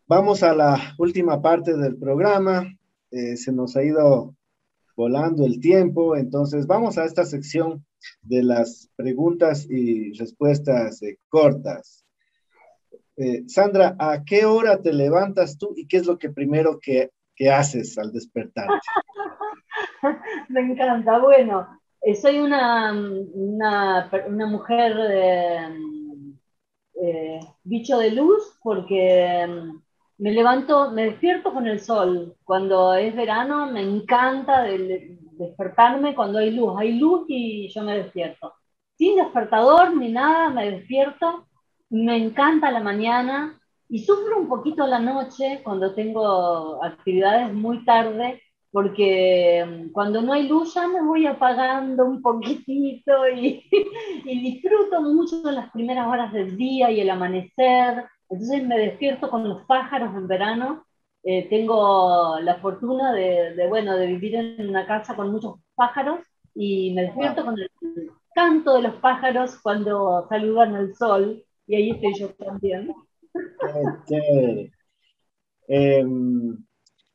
vamos 0.05 0.43
a 0.43 0.53
la 0.53 0.95
última 0.97 1.41
parte 1.41 1.77
del 1.77 1.97
programa. 1.97 2.65
Eh, 3.11 3.37
se 3.37 3.51
nos 3.51 3.75
ha 3.77 3.83
ido 3.83 4.35
volando 4.95 5.45
el 5.45 5.59
tiempo, 5.59 6.15
entonces 6.15 6.67
vamos 6.67 6.97
a 6.97 7.05
esta 7.05 7.25
sección 7.25 7.85
de 8.21 8.43
las 8.43 8.89
preguntas 8.95 9.65
y 9.69 10.11
respuestas 10.13 11.01
eh, 11.03 11.19
cortas. 11.29 12.01
Sandra, 13.45 13.95
¿a 13.99 14.23
qué 14.25 14.45
hora 14.45 14.81
te 14.81 14.91
levantas 14.91 15.59
tú 15.59 15.73
y 15.77 15.85
qué 15.85 15.97
es 15.97 16.07
lo 16.07 16.17
que 16.17 16.31
primero 16.31 16.79
que, 16.79 17.11
que 17.35 17.49
haces 17.49 17.97
al 17.97 18.11
despertar? 18.11 18.67
Me 20.49 20.61
encanta. 20.61 21.19
Bueno, 21.19 21.67
eh, 22.01 22.15
soy 22.15 22.39
una, 22.39 22.91
una, 22.93 24.09
mujer 24.47 24.93
eh, 27.01 27.39
bicho 27.63 27.97
de 27.97 28.11
luz 28.11 28.57
porque 28.61 29.47
mm, 29.47 29.81
me 30.17 30.31
levanto, 30.31 30.91
me 30.91 31.05
despierto 31.05 31.53
con 31.53 31.67
el 31.67 31.79
sol. 31.79 32.35
Cuando 32.43 32.93
es 32.93 33.15
verano 33.15 33.71
me 33.71 33.81
encanta 33.81 34.63
despertarme 34.63 36.15
cuando 36.15 36.39
hay 36.39 36.51
luz. 36.51 36.75
Hay 36.77 36.99
luz 36.99 37.25
y 37.27 37.69
yo 37.69 37.83
me 37.83 37.97
despierto. 37.97 38.53
Sin 38.97 39.15
despertador 39.17 39.95
ni 39.95 40.11
nada, 40.11 40.49
me 40.49 40.69
despierto. 40.71 41.47
Me 41.89 42.17
encanta 42.17 42.71
la 42.71 42.79
mañana 42.79 43.59
y 43.93 43.99
sufro 43.99 44.39
un 44.39 44.47
poquito 44.47 44.87
la 44.87 44.97
noche 44.97 45.61
cuando 45.63 45.93
tengo 45.93 46.83
actividades 46.83 47.53
muy 47.53 47.85
tarde 47.85 48.41
porque 48.71 49.63
mm, 49.63 49.91
cuando 49.91 50.19
no 50.23 50.33
hay 50.33 50.47
luz 50.47 50.73
ya 50.73 50.87
me 50.87 51.03
voy 51.03 51.27
apagando 51.27 52.03
un 52.03 52.19
poquitito 52.19 53.29
y, 53.29 53.63
disfruto 54.25 54.99
mucho 54.99 55.43
de 55.43 55.51
las 55.51 55.69
primeras 55.69 56.07
horas 56.07 56.33
del 56.33 56.57
día 56.57 56.89
y 56.89 57.01
el 57.01 57.09
amanecer. 57.11 58.05
Entonces 58.29 58.65
me 58.65 58.79
despierto 58.79 59.29
con 59.29 59.47
los 59.47 59.63
pájaros 59.67 60.15
en 60.15 60.27
verano. 60.27 60.85
Eh, 61.21 61.47
tengo 61.47 62.39
la 62.39 62.55
fortuna 62.55 63.13
de, 63.13 63.67
bueno, 63.69 63.95
de 63.95 64.07
vivir 64.07 64.33
en 64.33 64.69
una 64.69 64.87
casa 64.87 65.15
con 65.15 65.31
muchos 65.31 65.59
pájaros 65.75 66.21
y 66.55 66.95
me 66.95 67.03
despierto 67.03 67.45
con 67.45 67.59
el 67.59 67.69
canto 68.33 68.73
de 68.73 68.81
los 68.81 68.95
pájaros 68.95 69.59
cuando 69.61 70.25
saludan 70.29 70.73
el 70.77 70.95
sol 70.95 71.45
y 71.67 71.75
ahí 71.75 71.91
estoy 71.91 72.15
yo 72.15 72.29
también. 72.29 72.91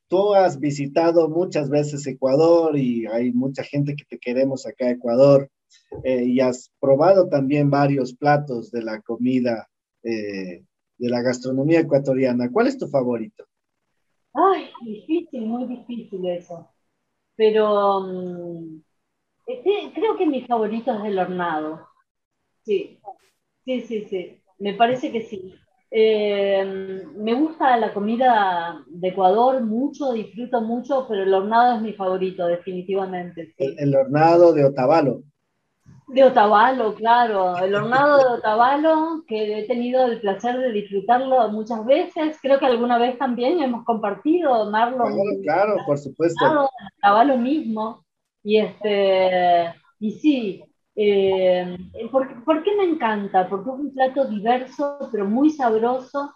Tú 0.09 0.35
has 0.35 0.59
visitado 0.59 1.29
muchas 1.29 1.69
veces 1.69 2.07
Ecuador 2.07 2.77
y 2.79 3.07
hay 3.07 3.31
mucha 3.33 3.63
gente 3.63 3.95
que 3.95 4.05
te 4.07 4.19
queremos 4.19 4.67
acá 4.67 4.87
a 4.87 4.93
Ecuador 4.93 5.51
eh, 6.03 6.25
y 6.25 6.41
has 6.41 6.73
probado 6.81 7.29
también 7.29 7.71
varios 7.71 8.15
platos 8.15 8.71
de 8.71 8.83
la 8.83 9.03
comida 9.03 9.69
eh, 10.03 10.65
de 10.97 11.09
la 11.11 11.21
gastronomía 11.21 11.81
ecuatoriana. 11.81 12.51
¿Cuál 12.51 12.69
es 12.69 12.79
tu 12.79 12.89
favorito? 12.89 13.45
Ay, 14.33 14.71
difícil, 14.83 15.43
muy 15.43 15.67
difícil 15.67 16.27
eso. 16.27 16.71
Pero 17.37 18.01
mm, 18.01 18.81
este, 19.47 19.93
creo 19.95 20.17
que 20.17 20.27
mi 20.27 20.43
favorito 20.47 20.93
es 20.93 21.05
el 21.05 21.19
hornado. 21.19 21.87
Sí, 22.65 22.99
sí, 23.65 23.81
sí, 23.83 24.07
sí. 24.09 24.43
Me 24.59 24.75
parece 24.75 25.13
que 25.13 25.23
sí. 25.23 25.55
Eh, 25.91 27.03
me 27.17 27.35
gusta 27.35 27.77
la 27.79 27.95
comida 27.95 28.85
de 28.87 29.09
Ecuador 29.09 29.63
mucho, 29.63 30.13
disfruto 30.13 30.61
mucho, 30.61 31.07
pero 31.09 31.23
el 31.23 31.33
hornado 31.33 31.77
es 31.77 31.83
mi 31.83 31.95
favorito, 31.95 32.47
definitivamente. 32.47 33.55
El, 33.57 33.95
hornado 33.95 34.53
de 34.53 34.67
Otavalo. 34.67 35.23
De 36.09 36.25
Otavalo, 36.25 36.95
claro. 36.95 37.57
El 37.59 37.75
hornado 37.75 38.19
de 38.19 38.39
Otavalo, 38.39 39.25
que 39.27 39.61
he 39.61 39.67
tenido 39.67 40.07
el 40.07 40.21
placer 40.21 40.59
de 40.59 40.73
disfrutarlo 40.73 41.49
muchas 41.49 41.85
veces. 41.87 42.39
Creo 42.41 42.59
que 42.59 42.67
alguna 42.67 42.99
vez 42.99 43.19
también 43.19 43.61
hemos 43.61 43.85
compartido, 43.85 44.71
Marlon. 44.71 45.13
Claro, 45.13 45.41
claro, 45.43 45.77
por 45.87 45.99
supuesto. 45.99 46.69
Otavalo 46.99 47.39
mismo. 47.39 48.05
Y, 48.43 48.59
este, 48.59 49.75
y 50.01 50.13
sí, 50.13 50.65
eh, 51.01 51.79
¿por, 52.11 52.63
qué 52.65 52.75
me 52.77 52.83
encanta? 52.83 53.49
Porque 53.49 53.71
es 53.71 53.77
un 53.77 53.95
plato 53.95 54.25
diverso, 54.25 54.99
pero 55.13 55.27
muy 55.27 55.51
sabroso. 55.51 56.35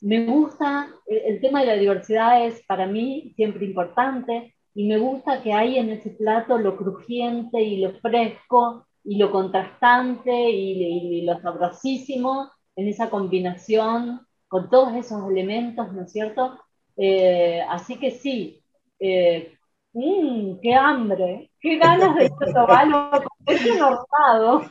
Me 0.00 0.26
gusta, 0.26 0.88
el, 1.06 1.40
tema 1.40 1.60
de 1.60 1.66
la 1.66 1.74
diversidad 1.74 2.44
es 2.44 2.60
para 2.66 2.86
mí 2.86 3.32
siempre 3.36 3.64
importante 3.66 4.56
y 4.74 4.88
me 4.88 4.98
gusta 4.98 5.42
que 5.42 5.52
hay 5.52 5.78
en 5.78 5.90
ese 5.90 6.10
plato 6.10 6.58
lo 6.58 6.76
crujiente 6.76 7.62
y 7.62 7.80
lo 7.80 7.92
fresco 8.00 8.86
y 9.04 9.16
lo 9.16 9.30
contrastante 9.30 10.50
y, 10.50 11.22
lo 11.22 11.40
sabrosísimo 11.40 12.50
en 12.76 12.88
esa 12.88 13.10
combinación 13.10 14.26
con 14.48 14.70
todos 14.70 14.94
esos 14.94 15.30
elementos, 15.30 15.92
¿no 15.92 16.02
es 16.02 16.12
cierto? 16.12 16.58
Eh, 16.96 17.60
así 17.68 17.96
que 17.96 18.10
sí, 18.10 18.60
eh, 18.98 19.54
mmm, 19.92 20.54
qué 20.62 20.74
hambre, 20.74 21.49
qué 21.60 21.78
ganas 21.78 22.14
de 22.16 22.30
tomarlo 22.52 23.10
hornado. 23.46 24.70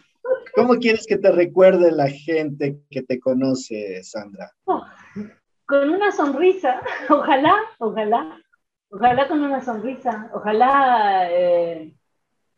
¿Cómo 0.56 0.76
quieres 0.76 1.06
que 1.08 1.18
te 1.18 1.32
recuerde 1.32 1.92
la 1.92 2.10
gente 2.10 2.80
que 2.90 3.02
te 3.02 3.20
conoce, 3.20 4.04
Sandra? 4.04 4.52
Oh, 4.66 4.84
con 5.66 5.90
una 5.90 6.12
sonrisa, 6.12 6.82
ojalá, 7.10 7.56
ojalá, 7.80 8.42
ojalá 8.90 9.28
con 9.28 9.44
una 9.44 9.62
sonrisa, 9.62 10.30
ojalá 10.34 11.30
eh, 11.32 11.94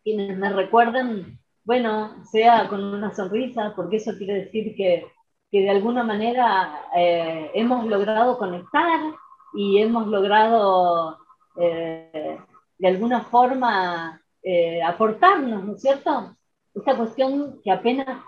quienes 0.04 0.38
me 0.38 0.52
recuerden, 0.52 1.40
bueno, 1.64 2.24
sea 2.26 2.68
con 2.68 2.84
una 2.84 3.14
sonrisa, 3.14 3.74
porque 3.76 3.98
eso 3.98 4.14
quiere 4.18 4.46
decir 4.46 4.76
que, 4.76 5.06
que 5.52 5.62
de 5.62 5.70
alguna 5.70 6.04
manera 6.04 6.86
eh, 6.96 7.52
hemos 7.54 7.86
logrado 7.86 8.38
conectar 8.38 9.00
y 9.54 9.80
hemos 9.80 10.08
logrado 10.08 11.18
eh, 11.58 12.38
de 12.78 12.88
alguna 12.88 13.22
forma 13.22 14.21
eh, 14.44 14.82
aportarnos, 14.84 15.64
¿no 15.64 15.76
es 15.76 15.82
cierto? 15.82 16.36
Esta 16.74 16.98
cuestión 16.98 17.62
que 17.64 17.72
apenas, 17.72 18.24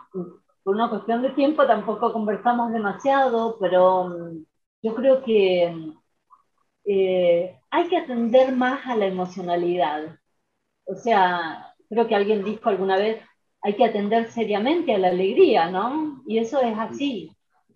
por 0.64 0.76
una 0.76 0.90
cuestión 0.90 1.22
de 1.22 1.32
tiempo, 1.32 1.66
tampoco 1.66 2.14
conversamos 2.14 2.72
demasiado, 2.72 3.58
pero 3.60 4.06
mm, 4.10 4.46
yo 4.84 4.96
creo 4.96 5.24
que 5.24 5.94
eh, 6.86 7.60
hay 7.72 7.88
que 7.90 7.98
atender 7.98 8.52
más 8.56 8.86
a 8.86 8.96
la 8.96 9.06
emocionalidad. 9.08 10.20
O 10.86 10.96
sea, 10.96 11.74
creo 11.90 12.08
que 12.08 12.16
alguien 12.16 12.44
dijo 12.44 12.70
alguna 12.70 12.98
vez, 12.98 13.22
hay 13.62 13.76
que 13.76 13.86
atender 13.86 14.30
seriamente 14.32 14.94
a 14.94 14.98
la 15.00 15.10
alegría, 15.10 15.70
¿no? 15.72 16.22
Y 16.28 16.38
eso 16.40 16.62
es 16.62 16.78
así. 16.78 17.32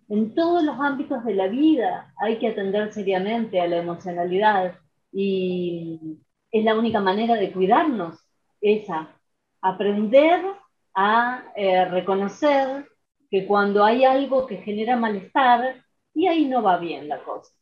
En 0.08 0.34
todos 0.34 0.62
los 0.62 0.78
ámbitos 0.80 1.24
de 1.24 1.34
la 1.34 1.48
vida 1.48 2.12
hay 2.18 2.38
que 2.38 2.48
atender 2.48 2.92
seriamente 2.92 3.60
a 3.60 3.68
la 3.68 3.78
emocionalidad. 3.78 4.78
Y 5.12 6.18
es 6.50 6.64
la 6.64 6.78
única 6.78 7.00
manera 7.00 7.36
de 7.36 7.52
cuidarnos, 7.52 8.18
esa, 8.60 9.14
aprender 9.60 10.40
a 10.94 11.44
eh, 11.56 11.84
reconocer 11.86 12.86
que 13.30 13.46
cuando 13.46 13.84
hay 13.84 14.04
algo 14.04 14.46
que 14.46 14.56
genera 14.58 14.96
malestar, 14.96 15.84
y 16.18 16.26
ahí 16.26 16.46
no 16.46 16.62
va 16.62 16.78
bien 16.78 17.08
la 17.08 17.22
cosa. 17.22 17.52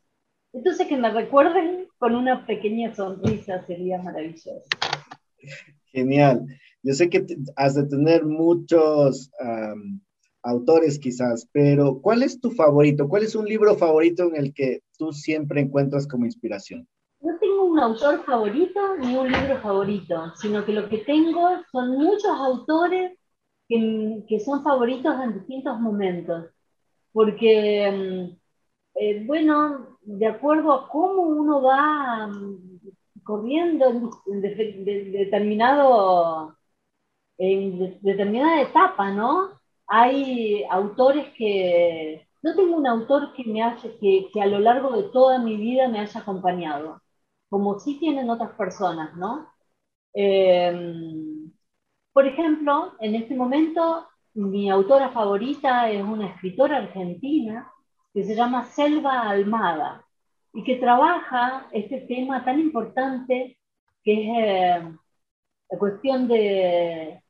Entonces 0.53 0.87
que 0.87 0.97
me 0.97 1.11
recuerden 1.11 1.89
con 1.99 2.15
una 2.15 2.47
pequeña 2.47 2.95
sonrisa 2.95 3.65
sería 3.67 4.01
maravilloso. 4.01 4.65
Genial. 5.93 6.47
Yo 6.83 6.95
sé 6.95 7.11
que 7.11 7.27
has 7.57 7.75
de 7.75 7.85
tener 7.85 8.25
muchos 8.25 9.31
autores 10.43 10.99
quizás, 10.99 11.47
pero 11.53 12.01
¿cuál 12.01 12.23
es 12.23 12.41
tu 12.41 12.51
favorito? 12.51 13.09
¿Cuál 13.09 13.25
es 13.25 13.35
un 13.35 13.45
libro 13.45 13.77
favorito 13.77 14.25
en 14.25 14.37
el 14.37 14.55
que 14.55 14.81
tú 14.97 15.13
siempre 15.13 15.61
encuentras 15.61 16.07
como 16.07 16.25
inspiración? 16.25 16.89
Un 17.77 17.83
autor 17.83 18.25
favorito 18.25 18.97
ni 18.97 19.17
un 19.17 19.31
libro 19.31 19.59
favorito, 19.61 20.33
sino 20.37 20.65
que 20.65 20.73
lo 20.73 20.89
que 20.89 20.99
tengo 20.99 21.51
son 21.71 21.91
muchos 21.91 22.31
autores 22.31 23.13
que, 23.69 24.25
que 24.29 24.41
son 24.41 24.63
favoritos 24.65 25.15
en 25.23 25.35
distintos 25.35 25.79
momentos. 25.81 26.47
Porque, 27.13 27.91
mm, 27.93 28.37
eh, 29.01 29.25
bueno, 29.27 29.99
de 30.03 30.27
acuerdo 30.27 30.73
a 30.73 30.89
cómo 30.89 31.23
uno 31.23 31.63
va 31.63 32.27
mm, 32.29 32.81
corriendo 33.25 33.91
en, 34.27 34.41
determinado, 34.41 36.57
en 37.39 38.01
determinada 38.03 38.63
etapa, 38.63 39.11
¿no? 39.13 39.51
Hay 39.87 40.65
autores 40.71 41.27
que... 41.37 42.27
No 42.43 42.55
tengo 42.55 42.77
un 42.77 42.87
autor 42.87 43.33
que, 43.35 43.45
me 43.45 43.63
haya, 43.63 43.91
que, 44.01 44.29
que 44.33 44.43
a 44.43 44.47
lo 44.47 44.59
largo 44.61 44.97
de 44.97 45.05
toda 45.11 45.39
mi 45.41 45.57
vida 45.57 45.89
me 45.89 46.01
haya 46.01 46.21
acompañado 46.21 47.01
como 47.49 47.79
sí 47.79 47.99
tienen 47.99 48.31
otras 48.31 48.53
personas, 48.53 49.17
¿no? 49.17 49.49
Em, 50.15 51.53
por 52.13 52.27
ejemplo, 52.27 52.95
en 53.01 53.15
este 53.15 53.35
momento 53.35 54.07
mi 54.35 54.71
autora 54.71 55.11
favorita 55.11 55.91
es 55.91 56.03
una 56.03 56.29
escritora 56.29 56.79
argentina 56.79 57.71
que 58.13 58.25
se 58.25 58.35
llama 58.35 58.65
Selva 58.65 59.29
Almada 59.29 60.05
y 60.55 60.65
que 60.65 60.77
trabaja 60.77 61.67
este 61.73 62.01
tema 62.03 62.45
tan 62.45 62.59
importante 62.61 63.59
que 64.03 64.13
es 64.13 64.29
eh, 64.39 64.97
la 65.71 65.79
cuestión 65.79 66.29
de, 66.29 67.23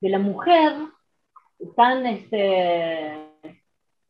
la 0.00 0.18
mujer 0.18 0.72
tan 1.76 2.06
este, 2.06 3.21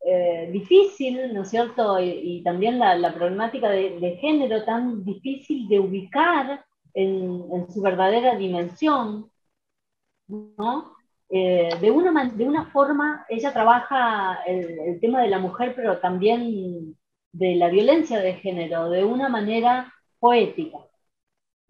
eh, 0.05 0.49
difícil, 0.51 1.33
¿no 1.33 1.43
es 1.43 1.49
cierto? 1.49 1.97
Y, 1.99 2.41
también 2.43 2.77
la, 2.77 3.13
problemática 3.13 3.69
de, 3.69 4.17
género 4.19 4.65
tan 4.65 5.03
difícil 5.05 5.67
de 5.69 5.79
ubicar 5.79 6.65
en, 6.93 7.69
su 7.69 7.81
verdadera 7.81 8.35
dimensión, 8.35 9.31
¿no? 10.27 10.95
Eh, 11.29 11.69
de, 11.79 11.89
una, 11.89 12.25
de 12.25 12.45
una 12.45 12.65
forma, 12.71 13.25
ella 13.29 13.53
trabaja 13.53 14.39
el, 14.45 14.99
tema 14.99 15.21
de 15.21 15.29
la 15.29 15.39
mujer, 15.39 15.73
pero 15.75 15.99
también 15.99 16.97
de 17.31 17.55
la 17.55 17.69
violencia 17.69 18.19
de 18.19 18.33
género, 18.35 18.89
de 18.89 19.05
una 19.05 19.29
manera 19.29 19.93
poética. 20.19 20.79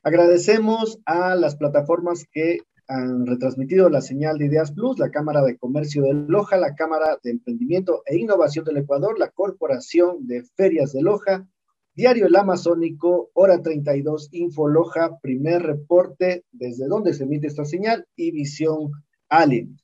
Agradecemos 0.07 1.01
a 1.07 1.35
las 1.35 1.57
plataformas 1.57 2.27
que 2.31 2.59
han 2.89 3.25
retransmitido 3.25 3.89
la 3.89 4.03
señal 4.03 4.37
de 4.37 4.45
Ideas 4.45 4.71
Plus, 4.71 4.99
la 4.99 5.11
Cámara 5.11 5.41
de 5.41 5.57
Comercio 5.57 6.03
de 6.03 6.13
Loja, 6.13 6.59
la 6.59 6.75
Cámara 6.75 7.19
de 7.23 7.31
Emprendimiento 7.31 8.03
e 8.05 8.19
Innovación 8.19 8.67
del 8.67 8.77
Ecuador, 8.77 9.19
la 9.19 9.31
Corporación 9.31 10.27
de 10.27 10.45
Ferias 10.57 10.93
de 10.93 11.01
Loja, 11.01 11.49
Diario 11.95 12.27
El 12.27 12.37
Amazónico, 12.37 13.31
Hora 13.33 13.63
32, 13.63 14.29
Info 14.33 14.69
Loja, 14.69 15.19
primer 15.23 15.63
reporte 15.63 16.45
desde 16.53 16.87
donde 16.87 17.15
se 17.15 17.23
emite 17.23 17.47
esta 17.47 17.65
señal 17.65 18.07
y 18.15 18.31
Visión 18.31 18.91
Alien. 19.31 19.79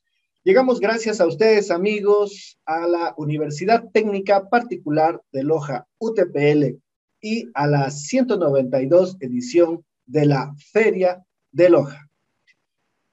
Llegamos 0.45 0.81
gracias 0.81 1.23
a 1.23 1.27
ustedes, 1.27 1.71
amigos, 1.71 2.59
a 2.66 2.87
la 2.87 3.14
Universidad 3.16 3.85
Técnica 3.91 4.51
Particular 4.51 5.23
de 5.33 5.45
Loja, 5.45 5.87
UTPL, 5.99 6.79
y 7.23 7.47
a 7.55 7.66
la 7.66 7.91
192 7.91 9.16
edición 9.21 9.83
de 10.11 10.26
la 10.26 10.52
Feria 10.72 11.24
de 11.52 11.70
Loja. 11.70 12.11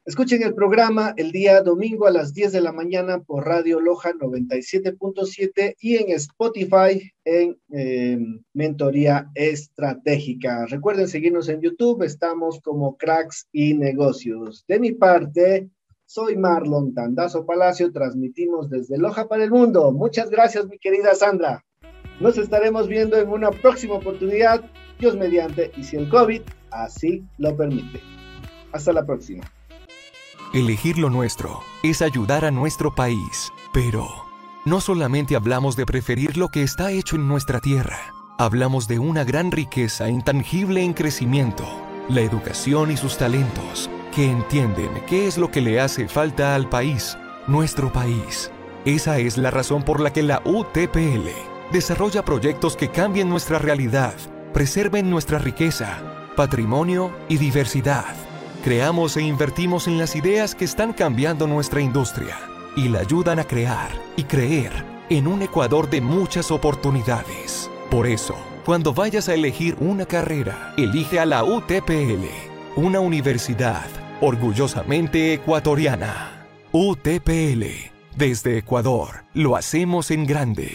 Escuchen 0.08 0.42
el 0.42 0.56
programa 0.56 1.14
el 1.18 1.34
día 1.34 1.62
domingo 1.62 2.08
a 2.08 2.12
las 2.12 2.34
10 2.34 2.54
de 2.54 2.62
la 2.62 2.72
mañana 2.72 3.20
por 3.20 3.46
Radio 3.46 3.82
Loja 3.82 4.14
97.7 4.14 5.76
y 5.82 5.98
en 5.98 6.12
Spotify 6.12 7.12
en 7.26 7.60
em, 7.70 8.42
Mentoría 8.54 9.30
Estratégica. 9.36 10.66
Recuerden 10.68 11.10
seguirnos 11.10 11.50
en 11.50 11.60
YouTube, 11.60 12.04
estamos 12.04 12.62
como 12.62 12.96
Cracks 12.96 13.50
y 13.52 13.74
Negocios. 13.74 14.64
De 14.70 14.80
mi 14.80 14.94
parte, 14.94 15.70
soy 16.06 16.38
Marlon 16.38 16.94
Tandazo 16.94 17.46
Palacio, 17.46 17.92
transmitimos 17.92 18.70
desde 18.70 18.98
Loja 18.98 19.28
para 19.28 19.44
el 19.44 19.52
Mundo. 19.52 19.92
Muchas 19.92 20.30
gracias, 20.30 20.68
mi 20.68 20.80
querida 20.80 21.16
Sandra. 21.16 21.66
Nos 22.22 22.38
estaremos 22.38 22.88
viendo 22.88 23.18
en 23.18 23.28
una 23.28 23.52
próxima 23.52 23.96
oportunidad, 23.96 24.64
Dios 25.00 25.16
mediante, 25.16 25.72
y 25.78 25.84
si 25.84 25.96
el 25.96 26.10
COVID 26.10 26.42
así 26.72 27.26
lo 27.38 27.56
permite. 27.56 28.02
Hasta 28.72 28.94
la 28.94 29.06
próxima. 29.06 29.44
Elegir 30.54 30.98
lo 30.98 31.10
nuestro 31.10 31.62
es 31.84 32.02
ayudar 32.02 32.46
a 32.46 32.52
nuestro 32.52 32.96
país, 32.96 33.52
pero 33.74 34.08
no 34.66 34.82
solamente 34.82 35.36
hablamos 35.36 35.76
de 35.76 35.86
preferir 35.86 36.38
lo 36.38 36.50
que 36.50 36.64
está 36.64 36.92
hecho 36.92 37.16
en 37.16 37.28
nuestra 37.28 37.60
tierra, 37.60 38.00
hablamos 38.38 38.88
de 38.88 39.00
una 39.00 39.24
gran 39.24 39.52
riqueza 39.52 40.10
intangible 40.10 40.82
en 40.82 40.94
crecimiento, 40.94 41.66
la 42.10 42.22
educación 42.22 42.92
y 42.92 42.98
sus 42.98 43.18
talentos, 43.18 43.90
que 44.16 44.30
entienden 44.30 44.90
qué 45.08 45.28
es 45.28 45.38
lo 45.38 45.52
que 45.52 45.62
le 45.62 45.80
hace 45.80 46.08
falta 46.08 46.56
al 46.56 46.70
país, 46.70 47.18
nuestro 47.48 47.92
país. 47.92 48.52
Esa 48.86 49.20
es 49.20 49.38
la 49.38 49.52
razón 49.52 49.84
por 49.84 50.00
la 50.00 50.14
que 50.14 50.24
la 50.24 50.42
UTPL 50.46 51.28
desarrolla 51.72 52.24
proyectos 52.24 52.78
que 52.78 52.90
cambien 52.90 53.30
nuestra 53.30 53.60
realidad, 53.60 54.16
preserven 54.58 55.08
nuestra 55.08 55.38
riqueza, 55.38 56.02
patrimonio 56.36 57.12
y 57.30 57.38
diversidad. 57.38 58.16
Creamos 58.64 59.16
e 59.16 59.22
invertimos 59.22 59.86
en 59.86 60.00
las 60.00 60.16
ideas 60.16 60.56
que 60.56 60.66
están 60.66 60.94
cambiando 60.94 61.46
nuestra 61.46 61.80
industria 61.80 62.40
y 62.76 62.90
la 62.90 63.02
ayudan 63.02 63.38
a 63.38 63.44
crear 63.44 63.92
y 64.16 64.24
creer 64.24 64.72
en 65.12 65.28
un 65.28 65.44
Ecuador 65.44 65.92
de 65.92 66.02
muchas 66.02 66.50
oportunidades. 66.50 67.70
Por 67.92 68.08
eso, 68.08 68.36
cuando 68.66 68.96
vayas 68.96 69.30
a 69.30 69.36
elegir 69.36 69.78
una 69.80 70.08
carrera, 70.08 70.74
elige 70.76 71.20
a 71.20 71.28
la 71.28 71.44
UTPL, 71.44 72.26
una 72.78 73.00
universidad 73.00 73.86
orgullosamente 74.22 75.36
ecuatoriana. 75.36 76.48
UTPL, 76.72 77.64
desde 78.16 78.58
Ecuador, 78.58 79.24
lo 79.36 79.56
hacemos 79.56 80.10
en 80.10 80.26
grande. 80.26 80.72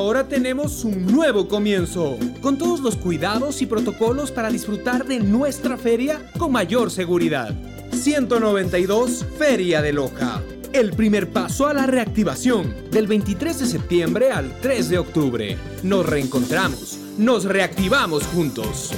Ahora 0.00 0.26
tenemos 0.26 0.82
un 0.84 1.06
nuevo 1.06 1.46
comienzo, 1.46 2.16
con 2.40 2.56
todos 2.56 2.80
los 2.80 2.96
cuidados 2.96 3.60
y 3.60 3.66
protocolos 3.66 4.30
para 4.30 4.48
disfrutar 4.48 5.04
de 5.04 5.20
nuestra 5.20 5.76
feria 5.76 6.22
con 6.38 6.52
mayor 6.52 6.90
seguridad. 6.90 7.54
192 7.92 9.26
Feria 9.38 9.82
de 9.82 9.92
Loja. 9.92 10.40
El 10.72 10.92
primer 10.92 11.28
paso 11.28 11.66
a 11.66 11.74
la 11.74 11.84
reactivación, 11.84 12.74
del 12.90 13.08
23 13.08 13.60
de 13.60 13.66
septiembre 13.66 14.32
al 14.32 14.58
3 14.62 14.88
de 14.88 14.98
octubre. 14.98 15.58
Nos 15.82 16.06
reencontramos, 16.06 16.98
nos 17.18 17.44
reactivamos 17.44 18.24
juntos. 18.24 18.94